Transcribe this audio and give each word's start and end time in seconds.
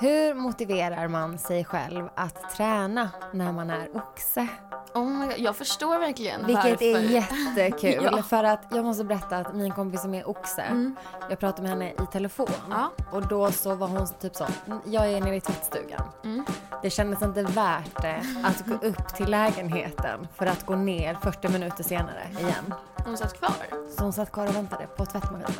Hur 0.00 0.34
motiverar 0.34 1.08
man 1.08 1.38
sig 1.38 1.64
själv 1.64 2.08
att 2.14 2.50
träna 2.56 3.10
när 3.32 3.52
man 3.52 3.70
är 3.70 3.88
oxe? 3.96 4.48
Oh 4.94 5.04
my 5.04 5.26
God, 5.26 5.34
jag 5.38 5.56
förstår 5.56 5.98
verkligen 5.98 6.46
Vilket 6.46 6.64
varför. 6.64 6.84
är 6.84 7.00
jättekul. 7.56 8.08
Ja. 8.12 8.22
För 8.22 8.44
att 8.44 8.62
jag 8.70 8.84
måste 8.84 9.04
berätta 9.04 9.36
att 9.36 9.54
min 9.54 9.72
kompis 9.72 10.02
som 10.02 10.14
är 10.14 10.28
oxe, 10.28 10.62
Mm. 10.62 10.96
jag 11.30 11.38
pratade 11.38 11.62
med 11.62 11.70
henne 11.70 11.90
i 11.92 12.06
telefon. 12.12 12.46
Ja. 12.70 12.90
Och 13.12 13.26
då 13.28 13.50
så 13.52 13.74
var 13.74 13.88
hon 13.88 14.06
typ 14.20 14.36
så, 14.36 14.46
jag 14.84 15.12
är 15.12 15.20
nere 15.20 15.36
i 15.36 15.40
tvättstugan. 15.40 16.02
Mm. 16.24 16.44
Det 16.82 16.90
kändes 16.90 17.22
inte 17.22 17.42
värt 17.42 18.02
det 18.02 18.22
att 18.44 18.66
gå 18.66 18.74
upp 18.86 19.14
till 19.14 19.30
lägenheten 19.30 20.28
för 20.34 20.46
att 20.46 20.66
gå 20.66 20.76
ner 20.76 21.14
40 21.22 21.48
minuter 21.48 21.84
senare 21.84 22.22
igen. 22.38 22.74
Hon 23.06 23.16
satt 23.16 23.38
kvar. 23.38 23.52
Så 23.96 24.02
hon 24.04 24.12
satt 24.12 24.32
kvar 24.32 24.46
och 24.48 24.56
väntade 24.56 24.86
på 24.86 25.06
tvättmaskinen. 25.06 25.50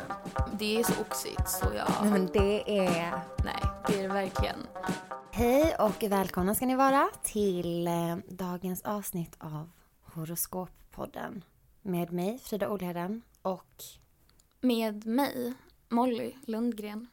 Det 0.58 0.76
är 0.80 0.84
så 0.84 1.00
oxigt 1.00 1.48
så 1.48 1.66
jag... 1.76 1.88
Nej 2.02 2.10
men 2.12 2.26
det 2.26 2.78
är... 2.78 3.20
Nej, 3.44 3.62
det 3.86 3.98
är 3.98 4.02
det 4.02 4.08
verkligen. 4.14 4.66
Hej 5.32 5.76
och 5.78 6.02
välkomna 6.02 6.54
ska 6.54 6.66
ni 6.66 6.74
vara 6.74 7.08
till 7.22 7.86
eh, 7.86 8.16
dagens 8.28 8.82
avsnitt 8.82 9.36
av 9.38 9.70
Horoskoppodden. 10.02 11.44
Med 11.82 12.12
mig, 12.12 12.38
Frida 12.38 12.68
Olheden 12.68 13.22
och 13.42 13.82
Med 14.60 15.06
mig, 15.06 15.52
Molly 15.88 16.32
Lundgren. 16.46 17.06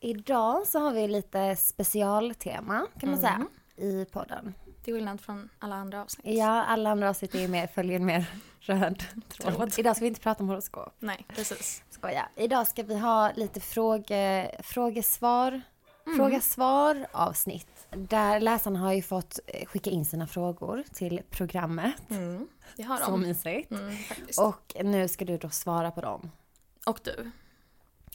idag 0.00 0.66
så 0.66 0.78
har 0.78 0.92
vi 0.92 1.08
lite 1.08 1.56
specialtema 1.56 2.86
kan 3.00 3.10
man 3.10 3.18
säga 3.18 3.34
Mm. 3.34 3.48
i 3.76 4.04
podden. 4.04 4.54
Till 4.82 4.94
skillnad 4.94 5.20
från 5.20 5.48
alla 5.58 5.74
andra 5.76 6.02
avsnitt. 6.02 6.36
Ja, 6.38 6.64
alla 6.64 6.90
andra 6.90 7.10
avsnitt 7.10 7.34
är 7.34 7.48
mer, 7.48 7.66
följer 7.66 7.98
mer 7.98 8.30
röd. 8.60 9.04
Tråd. 9.28 9.74
Idag 9.78 9.96
ska 9.96 10.02
vi 10.02 10.08
inte 10.08 10.20
prata 10.20 10.42
om 10.42 10.48
horoskop. 10.48 10.94
Nej, 10.98 11.26
precis. 11.28 11.82
Skoja. 11.98 12.28
Idag 12.36 12.66
ska 12.68 12.82
vi 12.82 12.98
ha 12.98 13.32
lite 13.36 13.60
fråge, 13.60 14.50
frågesvar, 14.64 15.62
Mm. 16.06 16.18
fråga-svar 16.18 17.06
avsnitt. 17.12 17.86
Där 17.90 18.40
läsarna 18.40 18.78
har 18.78 18.92
ju 18.92 19.02
fått 19.02 19.40
eh, 19.46 19.66
skicka 19.66 19.90
in 19.90 20.04
sina 20.04 20.26
frågor 20.26 20.84
till 20.92 21.20
programmet. 21.30 22.10
Mm. 22.10 22.48
Det 22.76 22.82
har 22.82 22.98
Så 22.98 23.10
de. 23.10 23.20
mysigt. 23.20 23.70
Mm. 23.70 23.96
Och 24.38 24.76
nu 24.84 25.08
ska 25.08 25.24
du 25.24 25.38
då 25.38 25.50
svara 25.50 25.90
på 25.90 26.00
dem. 26.00 26.30
Och 26.86 27.00
du. 27.04 27.30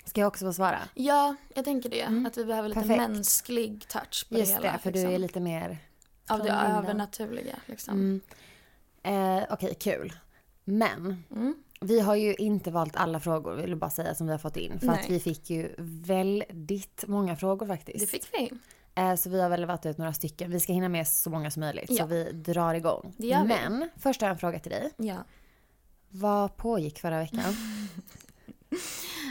Ska 0.06 0.22
jag 0.22 0.28
också 0.28 0.46
få 0.46 0.54
svara? 0.54 0.80
Ja, 0.94 1.36
jag 1.56 1.66
tänker 1.66 1.90
det. 1.90 2.02
Mm. 2.02 2.26
Att 2.26 2.38
vi 2.38 2.46
behöver 2.46 2.70
lite 2.70 2.82
Perfekt. 2.82 2.98
mänsklig 3.10 3.88
touch 3.88 4.26
på 4.30 4.38
Just 4.38 4.52
det 4.52 4.58
hela. 4.58 4.72
det, 4.74 4.80
för 4.80 4.92
du 4.92 5.00
liksom. 5.00 5.14
är 5.14 5.20
lite 5.20 5.40
mer... 5.40 5.78
Av 6.28 6.40
det 6.40 6.52
övernaturliga 6.52 7.56
liksom. 7.66 7.94
Mm. 9.04 9.40
Eh, 9.40 9.46
Okej, 9.54 9.76
kul. 9.80 10.14
Men 10.64 11.24
Mm. 11.32 11.56
Vi 11.82 12.00
har 12.00 12.16
ju 12.16 12.34
inte 12.36 12.72
valt 12.72 12.96
alla 12.96 13.20
frågor, 13.20 13.56
vill 13.56 13.70
jag 13.70 13.80
bara 13.80 13.90
säga, 13.90 14.16
som 14.16 14.28
vi 14.28 14.32
har 14.32 14.40
fått 14.40 14.58
in. 14.58 14.80
För 14.80 14.88
att 14.88 14.94
Nej. 14.96 15.06
vi 15.10 15.20
fick 15.20 15.50
ju 15.50 15.76
väldigt 16.04 17.04
många 17.08 17.36
frågor 17.36 17.68
faktiskt. 17.68 18.00
Det 18.00 18.08
fick 18.08 18.28
vi. 18.34 18.52
Eh, 18.96 19.16
Så 19.16 19.30
vi 19.30 19.42
har 19.42 19.50
väl 19.50 19.66
valt 19.66 19.86
ut 19.86 19.98
några 19.98 20.14
stycken. 20.14 20.52
Vi 20.52 20.60
ska 20.60 20.74
hinna 20.74 20.90
med 20.90 21.08
så 21.08 21.30
många 21.30 21.52
som 21.52 21.60
möjligt. 21.60 21.88
Så 21.88 21.96
Ja. 22.02 22.06
vi 22.06 22.32
drar 22.32 22.74
igång. 22.74 23.14
Det 23.18 23.28
gör 23.28 23.42
vi. 23.42 23.48
Men 23.48 23.90
först 23.98 24.22
har 24.22 24.28
jag 24.28 24.34
en 24.34 24.40
fråga 24.40 24.60
till 24.60 24.72
dig. 24.72 24.92
Ja. 24.98 25.16
Vad 26.10 26.58
pågick 26.58 27.00
förra 27.00 27.18
veckan? 27.20 27.40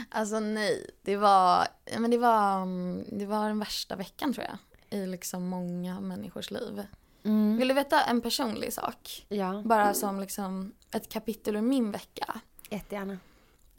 Alltså 0.09 0.39
nej, 0.39 0.89
det 1.01 1.17
var, 1.17 1.67
men 1.99 2.11
det 2.11 2.17
var, 2.17 2.61
mm, 2.61 3.03
det 3.11 3.25
var 3.25 3.47
den 3.47 3.59
värsta 3.59 3.95
veckan 3.95 4.33
tror 4.33 4.45
jag. 4.45 4.57
I 4.99 5.05
liksom 5.07 5.47
många 5.47 5.99
människors 5.99 6.51
liv. 6.51 6.81
Mm. 7.23 7.57
Vill 7.57 7.67
du 7.67 7.73
veta 7.73 8.03
en 8.03 8.21
personlig 8.21 8.73
sak? 8.73 9.25
Ja, 9.29 9.61
Bara 9.65 9.93
som 9.93 10.19
liksom 10.19 10.73
ett 10.91 11.09
kapitel 11.09 11.55
ur 11.55 11.61
min 11.61 11.91
vecka. 11.91 12.39
jättegärna. 12.69 13.17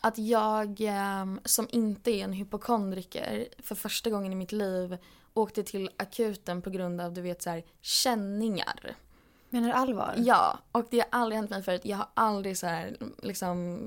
Att 0.01 0.19
jag 0.19 0.77
ehm, 0.81 1.41
som 1.45 1.69
inte 1.71 2.11
är 2.11 2.25
en 2.25 2.33
hypokondriker 2.33 3.49
för 3.59 3.75
första 3.75 4.11
gången 4.11 4.33
i 4.33 4.37
mitt 4.37 4.53
liv 4.53 4.99
åkte 5.35 5.63
till 5.63 5.91
akuten 5.97 6.63
på 6.63 6.71
grund 6.71 7.01
av 7.01 7.13
du 7.13 7.21
vet 7.21 7.43
så 7.43 7.51
här 7.51 7.65
känningar. 7.81 8.97
Menar 9.51 9.69
du 9.69 9.75
allvar? 9.75 10.15
Ja, 10.17 10.59
och 10.73 10.87
det 10.91 10.99
har 10.99 11.09
aldrig 11.11 11.37
hänt 11.37 11.51
mig 11.51 11.63
förut. 11.63 11.81
Jag 11.85 11.97
har 11.97 12.09
aldrig 12.15 12.59
så 12.59 12.67
här 12.67 12.97
liksom 13.23 13.79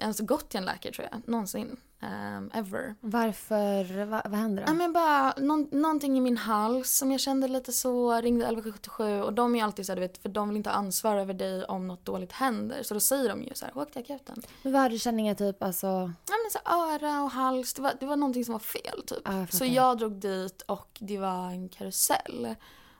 ens 0.00 0.20
gått 0.20 0.48
till 0.48 0.58
en 0.58 0.64
läkare 0.64 0.92
tror 0.92 1.08
jag. 1.12 1.28
Någonsin. 1.28 1.76
Ehm, 2.00 2.50
ever. 2.54 2.94
Varför? 3.00 4.04
Va, 4.04 4.22
vad 4.24 4.38
hände 4.40 4.62
Ja 4.62 4.66
då? 4.68 4.74
men 4.74 4.92
bara 4.92 5.34
någon, 5.36 5.68
någonting 5.70 6.18
i 6.18 6.20
min 6.20 6.36
hals 6.36 6.96
som 6.96 7.10
jag 7.12 7.20
kände 7.20 7.48
lite 7.48 7.72
så, 7.72 8.12
ringde 8.20 8.44
1177 8.44 9.22
och 9.22 9.32
de 9.32 9.54
är 9.56 9.64
alltid 9.64 9.86
så 9.86 9.92
här, 9.92 9.96
du 9.96 10.00
vet, 10.02 10.18
för 10.18 10.28
de 10.28 10.48
vill 10.48 10.56
inte 10.56 10.70
ha 10.70 10.76
ansvar 10.76 11.16
över 11.16 11.34
dig 11.34 11.64
om 11.64 11.88
något 11.88 12.04
dåligt 12.04 12.32
händer. 12.32 12.82
Så 12.82 12.94
då 12.94 13.00
säger 13.00 13.28
de 13.28 13.42
ju 13.42 13.54
så 13.54 13.64
här, 13.64 13.78
åk 13.78 13.92
till 13.92 14.00
akuten. 14.02 14.42
Men 14.62 14.72
vad 14.72 14.82
hade 14.82 14.94
du 14.94 14.98
känningar 14.98 15.34
typ 15.34 15.62
alltså? 15.62 15.86
Ja 15.86 16.34
men 16.44 16.50
så 16.52 16.58
öra 16.74 17.22
och 17.22 17.30
hals, 17.30 17.74
det 17.74 17.82
var, 17.82 17.92
det 18.00 18.06
var 18.06 18.16
någonting 18.16 18.44
som 18.44 18.52
var 18.52 18.58
fel 18.58 19.02
typ. 19.06 19.22
Ja, 19.24 19.38
jag 19.38 19.52
så 19.52 19.64
jag 19.64 19.98
drog 19.98 20.12
dit 20.12 20.62
och 20.62 20.98
det 21.00 21.18
var 21.18 21.50
en 21.50 21.68
karusell. 21.68 22.54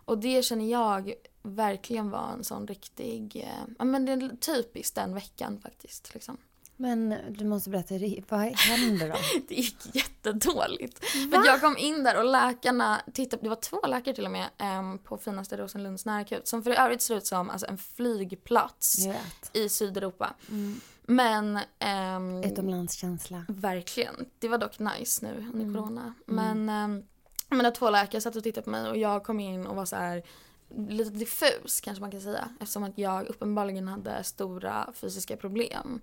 Och 0.05 0.19
det 0.19 0.43
känner 0.43 0.71
jag 0.71 1.13
verkligen 1.43 2.11
var 2.11 2.33
en 2.33 2.45
sån 2.45 2.67
riktig, 2.67 3.37
eh, 3.37 3.75
ja 3.79 3.85
men 3.85 4.05
det 4.07 4.13
är 4.13 4.37
typiskt 4.37 4.95
den 4.95 5.15
veckan 5.15 5.61
faktiskt 5.61 6.15
liksom. 6.15 6.37
Men 6.81 7.15
du 7.31 7.45
måste 7.45 7.71
berätta, 7.71 7.95
vad 8.29 8.41
hände 8.57 9.09
då? 9.09 9.15
Det 9.49 9.55
gick 9.55 9.77
jättedåligt. 9.97 11.05
För 11.07 11.39
att 11.39 11.47
jag 11.47 11.61
kom 11.61 11.77
in 11.77 12.05
där 12.05 12.19
och 12.19 12.25
läkarna 12.25 13.01
tittade, 13.15 13.43
det 13.43 13.49
var 13.49 13.57
två 13.57 13.81
läkare 13.87 14.15
till 14.15 14.25
och 14.25 14.31
med 14.31 14.47
em, 14.59 14.99
på 14.99 15.19
finaste 15.19 15.57
Rosenlunds 15.57 16.05
närakut 16.07 16.49
som 16.49 16.63
för 16.63 16.71
övrigt 16.71 17.03
ser 17.03 17.17
ut 17.17 17.27
som 17.27 17.51
alltså, 17.51 17.67
en 17.67 17.79
flygplats 17.79 18.99
i 19.53 19.69
Sydeuropa. 19.69 20.35
Mm. 20.51 20.81
Men 21.03 21.59
ehm, 21.79 22.45
Utomlandskänsla. 22.45 23.45
verkligen, 23.49 24.15
det 24.39 24.49
var 24.49 24.59
dock 24.59 24.79
nice 24.79 25.27
nu 25.27 25.37
under 25.53 25.65
Mm. 25.67 25.75
corona. 25.75 26.15
Men, 26.27 26.69
um, 26.69 27.05
men 27.49 27.65
var 27.65 27.71
två 27.71 27.91
läkare 27.91 28.21
satt 28.21 28.37
och 28.37 28.43
tittade 28.43 28.65
på 28.65 28.71
mig 28.71 28.91
och 28.91 28.97
jag 28.97 29.25
kom 29.25 29.41
in 29.41 29.67
och 29.67 29.77
var 29.77 29.85
så 29.85 29.97
här 29.97 30.23
lite 30.77 31.11
diffus 31.11 31.81
kanske 31.81 32.01
man 32.01 32.11
kan 32.11 32.21
säga 32.21 32.49
eftersom 32.61 32.83
att 32.85 32.99
jag 32.99 33.27
uppenbarligen 33.27 33.89
hade 33.89 34.25
stora 34.25 34.93
fysiska 34.95 35.37
problem. 35.37 36.01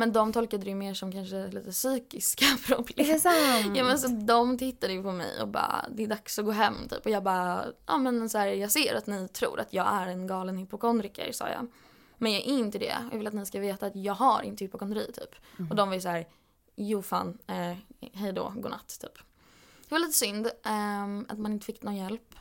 Men 0.00 0.12
de 0.12 0.32
tolkade 0.32 0.64
det 0.64 0.74
mer 0.74 0.94
som 0.94 1.12
kanske 1.12 1.46
lite 1.46 1.70
psykiska 1.70 2.44
problem. 2.66 3.08
Är 3.08 3.12
det 3.12 3.20
sant? 3.20 3.76
Ja 3.76 3.84
men 3.84 3.98
så 3.98 4.08
de 4.08 4.58
tittade 4.58 4.92
ju 4.92 5.02
på 5.02 5.12
mig 5.12 5.42
och 5.42 5.48
bara 5.48 5.84
det 5.90 6.02
är 6.02 6.06
dags 6.06 6.38
att 6.38 6.44
gå 6.44 6.50
hem 6.50 6.74
typ 6.88 7.06
och 7.06 7.10
jag 7.10 7.22
bara 7.22 7.64
ja 7.86 7.98
men 7.98 8.28
så 8.28 8.38
här, 8.38 8.46
jag 8.46 8.70
ser 8.70 8.94
att 8.94 9.06
ni 9.06 9.28
tror 9.28 9.60
att 9.60 9.72
jag 9.72 9.86
är 9.86 10.06
en 10.06 10.26
galen 10.26 10.56
hypokondriker 10.56 11.32
sa 11.32 11.48
jag. 11.48 11.66
Men 12.18 12.32
jag 12.32 12.40
är 12.40 12.44
inte 12.44 12.78
det. 12.78 12.96
Jag 13.10 13.18
vill 13.18 13.26
att 13.26 13.34
ni 13.34 13.46
ska 13.46 13.60
veta 13.60 13.86
att 13.86 13.96
jag 13.96 14.14
har 14.14 14.42
inte 14.42 14.64
hypokondri 14.64 15.12
typ. 15.12 15.34
Och 15.70 15.76
de 15.76 15.88
var 15.88 15.94
ju 15.94 16.00
så 16.00 16.08
här 16.08 16.28
jo 16.76 17.02
fan 17.02 17.38
eh, 17.46 17.76
hej 18.12 18.32
då 18.32 18.52
godnatt 18.56 18.98
typ. 19.00 19.14
Det 19.88 19.94
var 19.94 19.98
lite 19.98 20.12
synd 20.12 20.50
ehm, 20.64 21.26
att 21.28 21.38
man 21.38 21.52
inte 21.52 21.66
fick 21.66 21.82
någon 21.82 21.96
hjälp. 21.96 22.34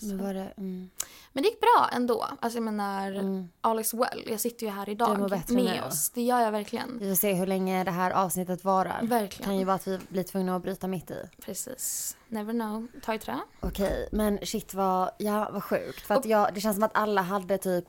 Så. 0.00 0.06
Men 0.06 0.24
var 0.24 0.34
det... 0.34 0.52
Mm. 0.56 0.90
Men 1.32 1.42
det 1.42 1.48
gick 1.48 1.60
bra 1.60 1.88
ändå. 1.92 2.26
Alltså 2.40 2.56
jag 2.56 2.62
menar 2.64 3.12
Mm. 3.12 3.80
is 3.80 3.94
well. 3.94 4.22
Jag 4.26 4.40
sitter 4.40 4.66
ju 4.66 4.72
här 4.72 4.88
idag 4.88 5.18
med 5.20 5.42
nu. 5.50 5.82
oss. 5.82 6.10
Det 6.10 6.22
gör 6.22 6.40
jag 6.40 6.52
verkligen. 6.52 6.98
Vi 6.98 7.08
får 7.08 7.14
se 7.16 7.32
hur 7.32 7.46
länge 7.46 7.84
det 7.84 7.90
här 7.90 8.10
avsnittet 8.10 8.64
varar. 8.64 8.98
Det 9.02 9.06
Verkligen. 9.06 9.44
kan 9.44 9.58
ju 9.58 9.64
vara 9.64 9.74
att 9.76 9.86
vi 9.86 9.98
blir 10.08 10.22
tvungna 10.22 10.56
att 10.56 10.62
bryta 10.62 10.88
mitt 10.88 11.10
i. 11.10 11.28
Precis. 11.44 12.16
Never 12.28 12.52
know. 12.52 12.86
Ta 13.04 13.14
i 13.14 13.18
trä. 13.18 13.38
Okej, 13.60 14.08
men 14.12 14.38
shit 14.42 14.74
vad, 14.74 15.10
ja, 15.18 15.50
vad 15.52 15.64
sjukt. 15.64 16.00
För 16.06 16.14
att 16.14 16.24
jag, 16.24 16.54
det 16.54 16.60
känns 16.60 16.76
som 16.76 16.82
att 16.84 16.96
alla 16.96 17.22
hade 17.22 17.58
typ 17.58 17.84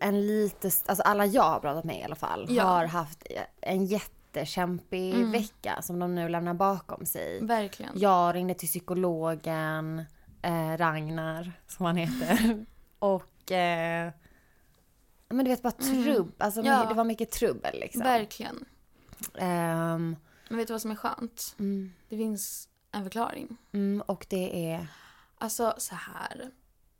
en 0.00 0.26
lite, 0.26 0.70
alltså 0.86 1.02
alla 1.02 1.26
jag 1.26 1.42
har 1.42 1.60
pratat 1.60 1.84
med 1.84 2.00
i 2.00 2.02
alla 2.02 2.14
fall, 2.16 2.46
Ja. 2.48 2.64
har 2.64 2.84
haft 2.84 3.26
en 3.60 3.84
jättekämpig 3.86 5.14
Mm. 5.14 5.32
vecka 5.32 5.82
som 5.82 5.98
de 5.98 6.14
nu 6.14 6.28
lämnar 6.28 6.54
bakom 6.54 7.06
sig. 7.06 7.44
Verkligen. 7.44 7.92
Jag 7.94 8.34
ringde 8.34 8.54
till 8.54 8.68
psykologen, 8.68 10.04
eh, 10.42 10.76
Ragnar 10.76 11.52
som 11.66 11.86
han 11.86 11.96
heter. 11.96 12.66
Och 12.98 13.52
eh, 13.52 14.12
men 15.28 15.44
du 15.44 15.50
vet 15.50 15.62
bara 15.62 15.70
trubb, 15.72 16.32
alltså 16.38 16.60
Mm. 16.60 16.72
Ja. 16.72 16.84
det 16.88 16.94
var 16.94 17.04
mycket 17.04 17.30
trubbel 17.30 17.80
liksom. 17.80 18.02
Verkligen. 18.02 18.64
Ehm, 19.38 20.16
Men 20.48 20.58
vet 20.58 20.66
du 20.68 20.74
vad 20.74 20.82
som 20.82 20.90
är 20.90 20.94
skönt? 20.96 21.54
mm, 21.58 21.92
Det 22.08 22.16
finns 22.16 22.68
en 22.92 23.02
förklaring. 23.04 23.56
mm, 23.72 24.02
och 24.06 24.26
det 24.28 24.70
är, 24.72 24.86
Alltså 25.38 25.74
så 25.78 25.94
här. 25.94 26.50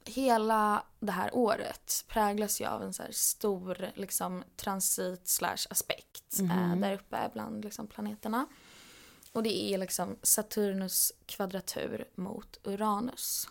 Hela 0.05 0.83
det 1.01 1.13
här 1.13 1.31
året 1.35 2.05
präglas 2.09 2.61
ju 2.61 2.65
av 2.67 2.83
en 2.83 2.93
så 2.93 3.03
stor 3.11 3.91
liksom, 3.95 4.45
transit 4.57 5.29
slash 5.29 5.67
aspekt 5.71 6.41
eh, 6.41 6.77
där 6.77 6.95
uppe 6.95 7.31
bland 7.33 7.65
liksom, 7.65 7.87
planeterna. 7.87 8.47
Och 9.33 9.43
det 9.43 9.75
är 9.75 9.79
liksom 9.79 10.17
Saturnus 10.23 11.13
kvadratur 11.27 12.05
mot 12.15 12.59
Uranus. 12.65 13.49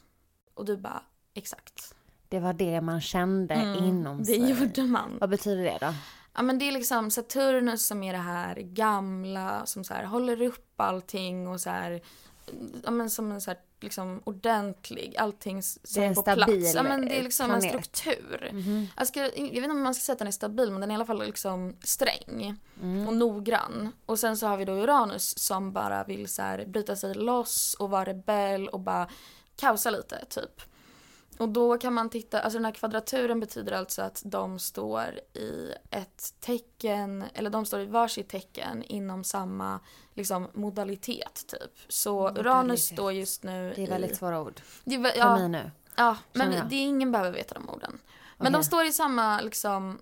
Och 0.53 0.65
du 0.65 0.77
bara, 0.77 1.03
exakt. 1.33 1.95
det 2.29 2.39
var 2.39 2.53
det 2.53 2.81
man 2.81 3.01
kände 3.01 3.53
inom 3.77 4.05
Mm, 4.05 4.17
det 4.19 4.25
sig. 4.25 4.49
gjorde 4.49 4.83
man. 4.83 5.17
Vad 5.19 5.29
betyder 5.29 5.63
det 5.63 5.77
då? 5.81 5.93
Ja 6.35 6.41
men 6.41 6.59
det 6.59 6.67
är 6.67 6.71
liksom 6.71 7.11
Saturnus 7.11 7.85
som 7.87 8.03
är 8.03 8.13
det 8.13 8.19
här 8.19 8.55
gamla 8.55 9.65
som 9.65 9.83
så 9.83 9.93
här 9.93 10.03
håller 10.03 10.41
upp 10.41 10.73
allting 10.81 11.47
och 11.47 11.61
så 11.61 11.69
här 11.69 12.01
ja, 12.83 12.91
men 12.91 13.09
som 13.09 13.31
en 13.31 13.41
så 13.41 13.51
här, 13.51 13.59
liksom 13.83 14.21
ordentlig, 14.23 15.15
allting 15.17 15.63
som 15.63 16.03
är 16.03 16.13
på 16.15 16.23
plats. 16.23 16.73
Ja 16.75 16.83
men 16.83 17.01
det 17.07 17.19
är 17.19 17.23
liksom 17.23 17.45
planet. 17.45 17.63
en 17.75 17.83
struktur. 17.83 18.49
Mhm. 18.53 18.87
Jag, 18.97 19.07
ska, 19.07 19.19
jag 19.19 19.31
vet 19.31 19.53
inte 19.55 19.69
om 19.69 19.81
man 19.81 19.95
ska 19.95 20.01
säga 20.01 20.13
att 20.13 20.19
den 20.19 20.27
är 20.27 20.31
stabil 20.31 20.71
men 20.71 20.81
den 20.81 20.91
är 20.91 20.93
i 20.93 20.95
alla 20.95 21.05
fall 21.05 21.25
liksom 21.25 21.75
sträng 21.83 22.55
Mm. 22.81 23.07
och 23.07 23.13
noggrann. 23.13 23.91
Och 24.05 24.19
sen 24.19 24.37
så 24.37 24.47
har 24.47 24.57
vi 24.57 24.65
då 24.65 24.73
Uranus 24.73 25.37
som 25.39 25.71
bara 25.73 26.03
vill 26.03 26.27
så 26.27 26.41
här 26.41 26.65
bryta 26.65 26.95
sig 26.95 27.13
loss 27.13 27.73
och 27.79 27.89
vara 27.89 28.05
rebell 28.05 28.67
och 28.67 28.79
bara 28.79 29.07
kaosa 29.55 29.89
lite 29.89 30.25
typ. 30.29 30.61
Och 31.39 31.49
då 31.49 31.77
kan 31.77 31.93
man 31.93 32.09
titta, 32.09 32.41
alltså 32.41 32.57
den 32.57 32.65
här 32.65 32.71
kvadraturen 32.71 33.39
betyder 33.39 33.71
alltså 33.71 34.01
att 34.01 34.21
de 34.25 34.59
står 34.59 35.19
i 35.33 35.73
ett 35.91 36.33
tecken, 36.39 37.23
eller 37.33 37.49
de 37.49 37.65
står 37.65 37.79
i 37.79 37.85
varsitt 37.85 38.29
tecken 38.29 38.83
inom 38.83 39.23
samma 39.23 39.79
liksom 40.13 40.47
modalitet 40.53 41.45
typ. 41.47 41.71
Så 41.87 42.13
Modalitet. 42.13 42.45
Uranus 42.45 42.85
står 42.87 43.11
just 43.13 43.43
nu 43.43 43.73
Det 43.75 43.83
är 43.83 43.87
väldigt 43.87 44.11
i... 44.11 44.15
svåra 44.15 44.41
ord 44.41 44.61
Det 44.83 44.95
är, 44.95 44.99
vä- 44.99 45.11
för 45.11 45.19
ja, 45.19 45.37
mig 45.37 45.49
nu. 45.49 45.71
Ja, 45.95 46.17
men 46.33 46.51
jag. 46.53 46.69
det 46.69 46.75
är 46.75 46.85
ingen 46.87 47.11
behöver 47.11 47.31
veta 47.31 47.53
de 47.53 47.69
orden. 47.69 47.99
Men 48.37 48.47
Okej. 48.47 48.59
de 48.59 48.63
står 48.63 48.85
i 48.85 48.91
samma, 48.93 49.41
liksom, 49.41 49.99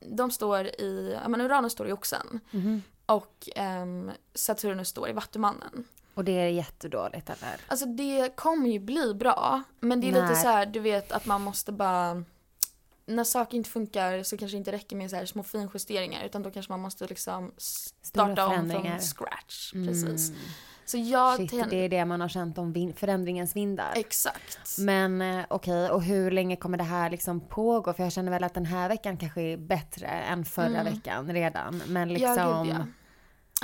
de 0.00 0.30
står 0.30 0.66
i, 0.66 1.18
ja 1.22 1.28
men 1.28 1.40
Uranus 1.40 1.72
står 1.72 1.88
i 1.88 1.92
oxen 1.92 2.40
Mhm. 2.50 2.82
och 3.06 3.48
ehm, 3.56 4.10
Saturnus 4.34 4.88
står 4.88 5.08
i 5.08 5.12
Vattumannen. 5.12 5.84
Och 6.14 6.24
det 6.24 6.32
är 6.32 6.48
jättedåligt 6.48 7.30
eller? 7.30 7.56
Alltså 7.68 7.86
det 7.86 8.36
kommer 8.36 8.68
ju 8.68 8.78
bli 8.78 9.14
bra, 9.14 9.62
men 9.80 10.00
det 10.00 10.06
är 10.06 10.12
lite 10.12 10.24
När? 10.26 10.34
så 10.34 10.48
här, 10.48 10.66
du 10.66 10.80
vet 10.80 11.12
att 11.12 11.26
man 11.26 11.42
måste 11.42 11.72
bara 11.72 12.24
när 13.06 13.24
saker 13.24 13.56
inte 13.56 13.70
funkar 13.70 14.22
så 14.22 14.36
kanske 14.36 14.54
det 14.56 14.58
inte 14.58 14.72
räcker 14.72 14.96
med 14.96 15.10
så 15.10 15.16
här 15.16 15.26
små 15.26 15.42
finjusteringar 15.42 16.24
utan 16.24 16.42
då 16.42 16.50
kanske 16.50 16.72
man 16.72 16.80
måste 16.80 17.06
liksom 17.06 17.52
starta 18.02 18.46
om 18.46 18.70
från 18.70 18.98
scratch. 19.00 19.72
Precis. 19.72 20.28
Mm. 20.30 20.40
Så 20.86 20.98
jag 20.98 21.36
Shit, 21.36 21.70
det 21.70 21.76
är 21.76 21.88
det 21.88 22.04
man 22.04 22.20
har 22.20 22.28
känt 22.28 22.58
om 22.58 22.72
vin- 22.72 22.94
förändringens 22.96 23.56
vindar. 23.56 23.92
Exakt. 23.96 24.58
Men 24.78 25.22
eh, 25.22 25.44
okej, 25.50 25.90
och 25.90 26.02
hur 26.02 26.30
länge 26.30 26.56
kommer 26.56 26.78
det 26.78 26.84
här 26.84 27.10
liksom 27.10 27.40
pågå? 27.40 27.92
För 27.92 28.02
jag 28.02 28.12
känner 28.12 28.30
väl 28.30 28.44
att 28.44 28.54
den 28.54 28.66
här 28.66 28.88
veckan 28.88 29.16
kanske 29.16 29.40
är 29.42 29.56
bättre 29.56 30.06
än 30.06 30.44
förra 30.44 30.66
Mm. 30.80 30.84
veckan 30.94 31.32
redan. 31.32 31.82
Men 31.86 32.10
Ja, 32.10 32.34
liksom... 32.34 32.66
gud, 32.66 32.76
ja. 32.76 32.86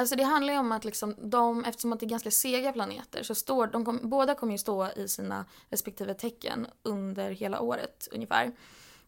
Alltså 0.00 0.17
det 0.17 0.23
handlar 0.23 0.52
ju 0.52 0.58
om 0.58 0.73
att 0.73 0.85
liksom 0.85 1.14
de, 1.19 1.64
eftersom 1.64 1.93
att 1.93 2.00
det 2.00 2.06
är 2.06 2.11
ganska 2.11 2.31
sega 2.31 2.73
planeter 2.73 3.23
så 3.23 3.35
står 3.35 3.67
de, 3.67 3.85
kom, 3.85 4.00
båda 4.02 4.35
kommer 4.35 4.52
ju 4.52 4.58
stå 4.58 4.88
i 4.97 5.08
sina 5.08 5.44
respektive 5.69 6.14
tecken 6.14 6.67
under 6.82 7.31
hela 7.31 7.61
året 7.61 8.08
ungefär. 8.12 8.52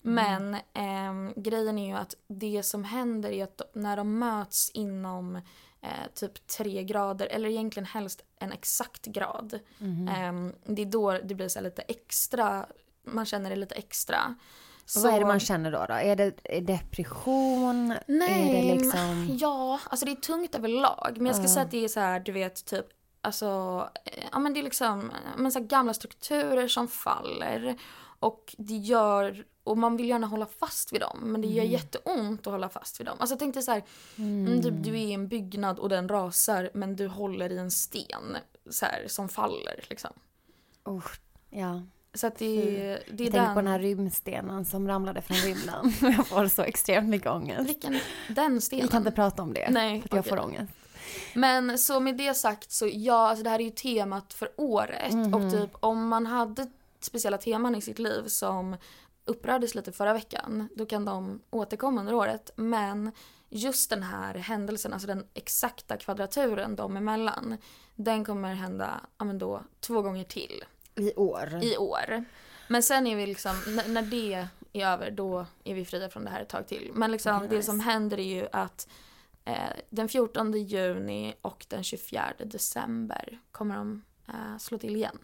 Men 0.03 0.57
ehm, 0.73 1.33
grejen 1.37 1.79
är 1.79 1.87
ju 1.87 1.95
att 1.95 2.15
det 2.29 2.63
som 2.63 2.85
händer 2.85 3.31
är 3.31 3.45
att 3.45 3.61
när 3.75 3.97
de 3.97 4.19
möts 4.19 4.71
inom 4.71 5.37
eh, 5.81 6.07
typ 6.15 6.47
tre 6.47 6.85
grader, 6.85 7.27
eller 7.27 7.49
egentligen 7.49 7.87
helst 7.87 8.23
en 8.39 8.53
exakt 8.53 9.07
grad. 9.07 9.59
Mhm. 9.79 10.09
ehm, 10.09 10.53
det 10.65 10.83
är 10.83 10.87
då 10.87 11.13
det 11.13 11.35
blir 11.35 11.49
så 11.49 11.61
lite 11.61 11.83
extra, 11.83 12.67
man 13.05 13.27
känner 13.27 13.51
det 13.51 13.57
lite 13.57 13.75
extra. 13.75 14.37
Och 14.97 15.03
vad 15.03 15.15
är 15.15 15.21
det 15.21 15.27
man 15.27 15.41
känner 15.41 15.73
då? 15.73 15.87
då? 15.89 15.95
Är 15.95 16.17
det 16.17 16.35
är 16.45 16.61
depression? 16.61 17.95
Nej, 18.07 18.59
är 18.59 18.75
det 18.75 18.81
liksom... 18.83 19.37
ja, 19.41 19.81
alltså 19.85 20.07
det 20.07 20.13
är 20.13 20.17
tungt 20.17 20.55
överlag. 20.55 21.15
Men 21.17 21.27
jag 21.27 21.35
ska 21.35 21.45
Ja. 21.45 21.49
säga 21.49 21.65
att 21.65 21.71
det 21.71 21.85
är 21.85 21.89
så 21.89 22.01
här, 22.01 22.21
du 22.21 22.33
vet, 22.33 22.65
typ, 22.65 22.87
alltså, 23.21 23.47
eh, 24.05 24.25
ja 24.33 24.39
men 24.39 24.55
det 24.55 24.61
är 24.61 24.65
liksom, 24.65 25.13
men 25.37 25.53
så 25.53 25.59
här 25.59 25.67
gamla 25.67 25.95
strukturer 25.95 26.69
som 26.69 26.89
faller. 26.89 27.77
Och 28.19 28.55
det 28.59 28.77
gör, 28.77 29.45
och 29.65 29.79
man 29.79 29.97
vill 29.97 30.09
gärna 30.09 30.27
hålla 30.27 30.47
fast 30.47 30.93
vid 30.93 31.01
dem, 31.01 31.19
men 31.23 31.41
det 31.41 31.49
gör 31.49 31.65
jätteont 31.65 32.47
att 32.47 32.53
hålla 32.53 32.69
fast 32.69 33.01
vid 33.01 33.07
dem. 33.07 33.17
Alltså 33.21 33.37
tänk 33.37 33.55
dig 33.55 33.63
så 33.63 33.71
här, 33.71 33.83
mm. 34.19 34.63
typ, 34.63 34.75
du 34.77 34.91
är 34.91 34.97
i 34.97 35.13
en 35.13 35.29
byggnad 35.29 35.79
och 35.79 35.89
den 35.89 36.09
rasar, 36.09 36.71
men 36.75 36.97
du 36.97 37.07
håller 37.09 37.53
i 37.53 37.59
en 37.59 37.71
sten 37.71 38.37
så 38.71 38.87
här, 38.87 39.05
som 39.09 39.29
faller 39.29 39.85
liksom. 39.91 40.11
Usch, 40.89 41.21
ja. 41.51 41.83
Så 42.15 42.27
att 42.27 42.39
det, 42.39 42.47
det 42.67 42.91
är 42.91 42.99
Jag 43.09 43.17
tänker 43.19 43.31
på 43.31 43.37
den. 43.47 43.55
den 43.55 43.67
här 43.67 43.79
rymdstenen 43.79 44.65
som 44.65 44.89
ramlade 44.89 45.23
från 45.23 45.37
rymden. 45.37 45.93
jag 46.17 46.27
får 46.27 46.47
så 46.49 46.63
extremt 46.63 47.09
mycket 47.09 47.29
ångest. 47.31 47.69
Vilken, 47.69 47.99
den 48.29 48.61
stenen. 48.61 48.85
Vi 48.85 48.89
kan 48.91 49.01
inte 49.01 49.11
prata 49.13 49.43
om 49.43 49.55
det. 49.55 49.71
Nej, 49.71 50.01
för 50.01 50.09
att 50.09 50.13
jag 50.13 50.19
okej. 50.21 50.31
får 50.31 50.39
ångest. 50.45 50.73
Men 51.35 51.79
så 51.79 52.01
med 52.01 52.17
det 52.17 52.35
sagt 52.35 52.73
så 52.73 52.89
ja, 52.93 53.29
alltså 53.29 53.45
det 53.45 53.51
här 53.51 53.59
är 53.59 53.65
ju 53.65 53.71
temat 53.71 54.33
för 54.33 54.49
året 54.57 55.13
Mhm. 55.13 55.35
och 55.35 55.53
typ 55.53 55.71
om 55.81 56.09
man 56.09 56.27
hade 56.27 56.67
speciella 57.01 57.39
teman 57.39 57.75
i 57.75 57.81
sitt 57.81 57.99
liv 57.99 58.23
som 58.27 58.77
upprördes 59.25 59.75
lite 59.75 59.93
förra 59.93 60.13
veckan, 60.13 60.69
då 60.77 60.87
kan 60.87 61.05
de 61.05 61.41
återkomma 61.51 62.01
under 62.01 62.15
året. 62.15 62.51
Men 62.57 63.13
just 63.51 63.91
den 63.91 64.03
här 64.03 64.35
händelsen, 64.35 64.93
alltså 64.93 65.09
den 65.09 65.27
exakta 65.35 65.97
kvadraturen 65.97 66.77
dem 66.77 66.97
emellan, 66.97 67.57
den 67.95 68.25
kommer 68.25 68.55
hända, 68.55 69.01
ja 69.19 69.25
men 69.25 69.39
då, 69.39 69.63
två 69.81 70.03
gånger 70.03 70.25
till 70.25 70.65
I 70.97 71.13
år. 71.15 71.59
i 71.63 71.77
år. 71.77 72.25
Men 72.69 72.83
sen 72.83 73.07
är 73.07 73.17
vi 73.17 73.27
liksom, 73.27 73.57
när, 73.89 74.03
det 74.03 74.35
är 74.35 74.49
över 74.93 75.11
då 75.11 75.47
är 75.65 75.75
vi 75.75 75.85
fria 75.85 76.09
från 76.09 76.25
det 76.25 76.31
här 76.31 76.43
ett 76.43 76.49
tag 76.49 76.69
till. 76.69 76.91
Men 76.95 77.11
liksom 77.13 77.47
det 77.51 77.57
nice. 77.57 77.67
som 77.67 77.81
händer 77.81 78.19
är 78.21 78.35
ju 78.41 78.47
att 78.53 78.89
eh, 79.45 79.55
den 79.91 80.09
14 80.09 80.53
juni 80.53 81.35
och 81.43 81.67
den 81.69 81.85
24 81.85 82.33
december 82.39 83.39
kommer 83.53 83.77
de 83.77 84.03
eh, 84.29 84.59
slå 84.59 84.79
till 84.79 84.97
igen. 84.97 85.19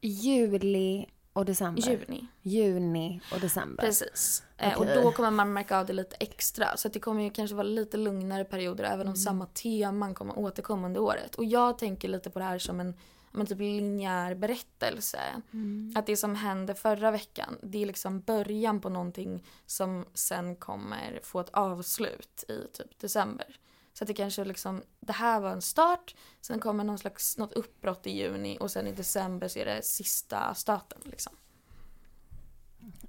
Juli 0.00 1.06
och 1.32 1.44
december. 1.44 1.82
Juni, 1.82 2.26
Juni 2.42 3.20
och 3.34 3.40
december. 3.40 3.84
precis. 3.84 4.42
Eh, 4.56 4.72
Okej. 4.76 4.96
och 4.96 5.02
då 5.04 5.12
kommer 5.12 5.30
man 5.30 5.52
märka 5.52 5.78
av 5.78 5.86
det 5.86 5.92
lite 5.92 6.16
extra. 6.20 6.76
Så 6.76 6.88
det 6.88 7.00
kommer 7.00 7.22
ju 7.22 7.30
kanske 7.30 7.56
vara 7.56 7.66
lite 7.66 7.96
lugnare 7.96 8.44
perioder 8.44 8.84
även 8.84 9.00
Mm. 9.00 9.08
om 9.10 9.16
samma 9.16 9.46
teman 9.46 10.14
kommer 10.14 10.38
återkomma 10.38 10.86
under 10.86 11.00
året. 11.00 11.34
Och 11.34 11.44
jag 11.44 11.78
tänker 11.78 12.08
lite 12.08 12.30
på 12.30 12.38
det 12.38 12.44
här 12.44 12.58
som 12.58 12.80
en 12.80 12.94
men 13.30 13.46
typ 13.46 13.58
linjär 13.58 14.34
berättelse. 14.34 15.20
Mm. 15.52 15.92
Att 15.96 16.06
det 16.06 16.16
som 16.16 16.34
hände 16.34 16.74
förra 16.74 17.10
veckan, 17.10 17.58
det 17.62 17.82
är 17.82 17.86
liksom 17.86 18.20
början 18.20 18.80
på 18.80 18.88
någonting 18.88 19.44
som 19.66 20.06
sen 20.14 20.56
kommer 20.56 21.20
få 21.22 21.40
ett 21.40 21.50
avslut 21.50 22.44
i 22.48 22.76
typ 22.76 22.98
december. 22.98 23.56
Så 23.92 24.04
att 24.04 24.08
det 24.08 24.14
kanske 24.14 24.44
liksom, 24.44 24.82
det 25.00 25.12
här 25.12 25.40
var 25.40 25.50
en 25.50 25.62
start, 25.62 26.14
sen 26.40 26.60
kommer 26.60 26.84
någon 26.84 26.98
slags, 26.98 27.38
något 27.38 27.52
uppbrott 27.52 28.06
i 28.06 28.10
juni 28.10 28.58
och 28.60 28.70
sen 28.70 28.86
i 28.86 28.92
december 28.92 29.48
så 29.48 29.58
är 29.58 29.64
det 29.64 29.82
sista 29.82 30.54
starten 30.54 31.00
liksom. 31.04 31.32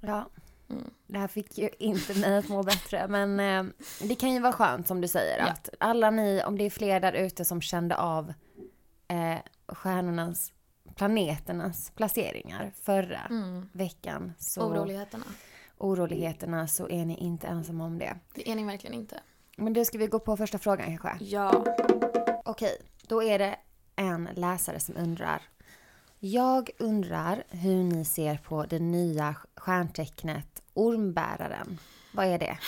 Ja. 0.00 0.30
Mm. 0.70 0.90
Det 1.06 1.18
här 1.18 1.28
fick 1.28 1.58
ju 1.58 1.70
inte 1.78 2.14
mig 2.14 2.36
att 2.36 2.48
må 2.48 2.62
bättre. 2.62 3.08
Men 3.08 3.40
eh, 3.40 3.72
det 4.02 4.14
kan 4.14 4.32
ju 4.32 4.40
vara 4.40 4.52
skönt 4.52 4.88
som 4.88 5.00
du 5.00 5.08
säger. 5.08 5.38
Ja. 5.38 5.44
Att 5.44 5.68
alla 5.80 6.10
ni, 6.10 6.42
om 6.44 6.58
det 6.58 6.64
är 6.64 6.70
fler 6.70 7.00
där 7.00 7.12
ute 7.12 7.44
som 7.44 7.60
kände 7.60 7.96
av 7.96 8.32
eh, 9.08 9.38
stjärnornas, 9.68 10.52
planeternas 10.94 11.90
placeringar 11.90 12.72
förra 12.82 13.20
Mm. 13.30 13.68
veckan. 13.72 14.32
Så 14.38 14.62
Oroligheterna. 14.62 15.24
oroligheterna 15.78 16.68
så 16.68 16.88
är 16.88 17.04
ni 17.06 17.16
inte 17.16 17.46
ensamma 17.46 17.84
om 17.84 17.98
det. 17.98 18.16
Det 18.34 18.50
är 18.50 18.54
ni 18.56 18.64
verkligen 18.64 18.94
inte. 18.94 19.20
Men 19.56 19.72
då 19.72 19.84
ska 19.84 19.98
vi 19.98 20.06
gå 20.06 20.18
på 20.18 20.36
första 20.36 20.58
frågan 20.58 20.98
kanske. 20.98 21.24
Ja. 21.24 21.64
Okej, 22.44 22.78
då 23.08 23.22
är 23.22 23.38
det 23.38 23.56
en 23.96 24.28
läsare 24.34 24.80
som 24.80 24.96
undrar. 24.96 25.42
Jag 26.18 26.70
undrar 26.78 27.44
hur 27.48 27.84
ni 27.84 28.04
ser 28.04 28.36
på 28.36 28.64
det 28.64 28.78
nya 28.78 29.36
stjärntecknet 29.56 30.62
Ormbäraren. 30.74 31.78
Vad 32.14 32.26
är 32.26 32.38
det? 32.38 32.58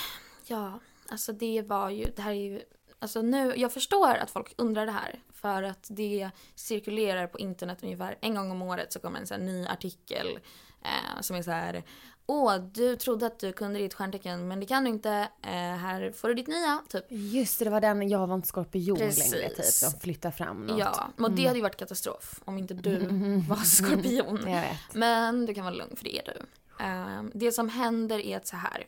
Ja, 0.47 0.79
alltså 1.09 1.33
det 1.33 1.63
var 1.63 1.91
ju, 1.91 2.05
det 2.17 2.23
här 2.23 2.31
är 2.31 2.35
ju, 2.35 2.61
alltså 3.05 3.23
nu, 3.23 3.53
jag 3.57 3.73
förstår 3.73 4.15
att 4.15 4.31
folk 4.31 4.55
undrar 4.57 4.87
det 4.87 4.93
här 4.93 5.21
för 5.33 5.63
att 5.63 5.87
det 5.91 6.31
cirkulerar 6.55 7.27
på 7.27 7.39
internet 7.39 7.79
ungefär 7.83 8.19
en 8.21 8.35
gång 8.35 8.51
om 8.51 8.63
året 8.63 8.93
så 8.93 9.01
kommer 9.01 9.21
en 9.21 9.27
sån 9.27 9.41
här 9.41 9.47
ny 9.47 9.67
artikel 9.67 10.39
eh, 10.83 11.21
som 11.21 11.37
är 11.37 11.43
så 11.43 11.51
här 11.51 11.85
Åh, 12.27 12.57
du 12.57 12.97
trodde 12.97 13.27
att 13.27 13.39
du 13.39 13.53
kunde 13.53 13.79
ditt 13.79 13.95
stjärntecken 13.95 14.49
men 14.49 14.61
det 14.61 14.67
kan 14.67 14.85
du 14.85 14.91
inte. 14.91 15.11
Eh, 15.43 15.51
här 15.53 16.13
får 16.13 16.29
du 16.29 16.35
ditt 16.35 16.47
nya, 16.47 16.83
typ. 16.89 17.05
Just 17.09 17.59
det, 17.59 17.65
det 17.65 17.71
var 17.71 17.81
den 17.81 18.09
jag 18.09 18.27
var 18.27 18.35
inte 18.35 18.49
skorpion 18.49 18.97
Precis. 18.97 19.33
längre 19.33 19.49
typ. 19.49 19.93
De 19.93 20.01
flyttar 20.01 20.31
fram 20.31 20.67
något. 20.67 20.79
Ja, 20.79 21.09
och 21.19 21.31
det 21.31 21.47
hade 21.47 21.59
ju 21.59 21.63
varit 21.63 21.77
katastrof 21.77 22.41
om 22.45 22.59
inte 22.59 22.75
du 22.75 22.99
var 23.49 23.57
skorpion. 23.57 24.41
Jag 24.41 24.61
vet. 24.61 24.95
Men 24.95 25.47
du 25.47 25.55
kan 25.55 25.65
vara 25.65 25.75
lugn 25.75 25.97
för 25.97 26.05
det 26.05 26.19
är 26.19 26.25
du. 26.25 26.47
Ehm, 26.85 27.31
det 27.35 27.53
som 27.53 27.69
händer 27.69 28.19
är 28.19 28.37
att 28.37 28.47
så 28.47 28.57
här. 28.57 28.87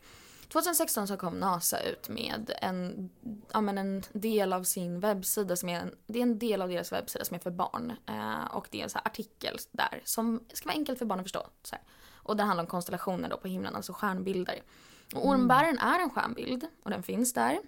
2016 0.49 1.09
så 1.09 1.17
kom 1.17 1.39
NASA 1.39 1.81
ut 1.81 2.09
med 2.09 2.51
en, 2.63 3.11
ja, 3.53 3.61
men 3.61 3.79
en 3.79 4.03
del 4.13 4.53
av 4.53 4.63
sin 4.63 5.01
webbsida 5.01 5.57
som 5.57 5.69
är 5.69 5.81
en, 5.81 5.95
det 6.07 6.19
är 6.19 6.23
en 6.23 6.39
del 6.39 6.63
av 6.63 6.69
deras 6.69 6.93
webbsida 6.93 7.25
som 7.25 7.35
är 7.35 7.39
för 7.39 7.51
barn. 7.51 7.93
Eh, 8.07 8.57
och 8.57 8.69
det 8.71 8.81
är 8.81 8.85
en 8.85 8.91
så 8.91 8.99
artikel 8.99 9.59
där 9.73 10.01
som 10.05 10.41
ska 10.53 10.69
vara 10.69 10.77
enkelt 10.77 10.99
för 10.99 11.07
barn 11.07 11.21
att 11.21 11.25
förstå. 11.25 11.47
Så 11.63 11.75
här. 11.75 11.85
Och 12.15 12.37
den 12.37 12.47
handlar 12.47 12.65
om 12.65 12.71
konstellationer 12.71 13.29
då 13.29 13.37
på 13.37 13.49
himlen, 13.49 13.75
alltså 13.75 13.93
stjärnbilder. 13.93 14.63
Och 15.15 15.29
ormbäraren 15.29 15.79
är 15.79 16.01
en 16.01 16.11
stjärnbild 16.11 16.67
och 16.83 16.91
den 16.91 17.03
finns 17.03 17.33
där. 17.33 17.59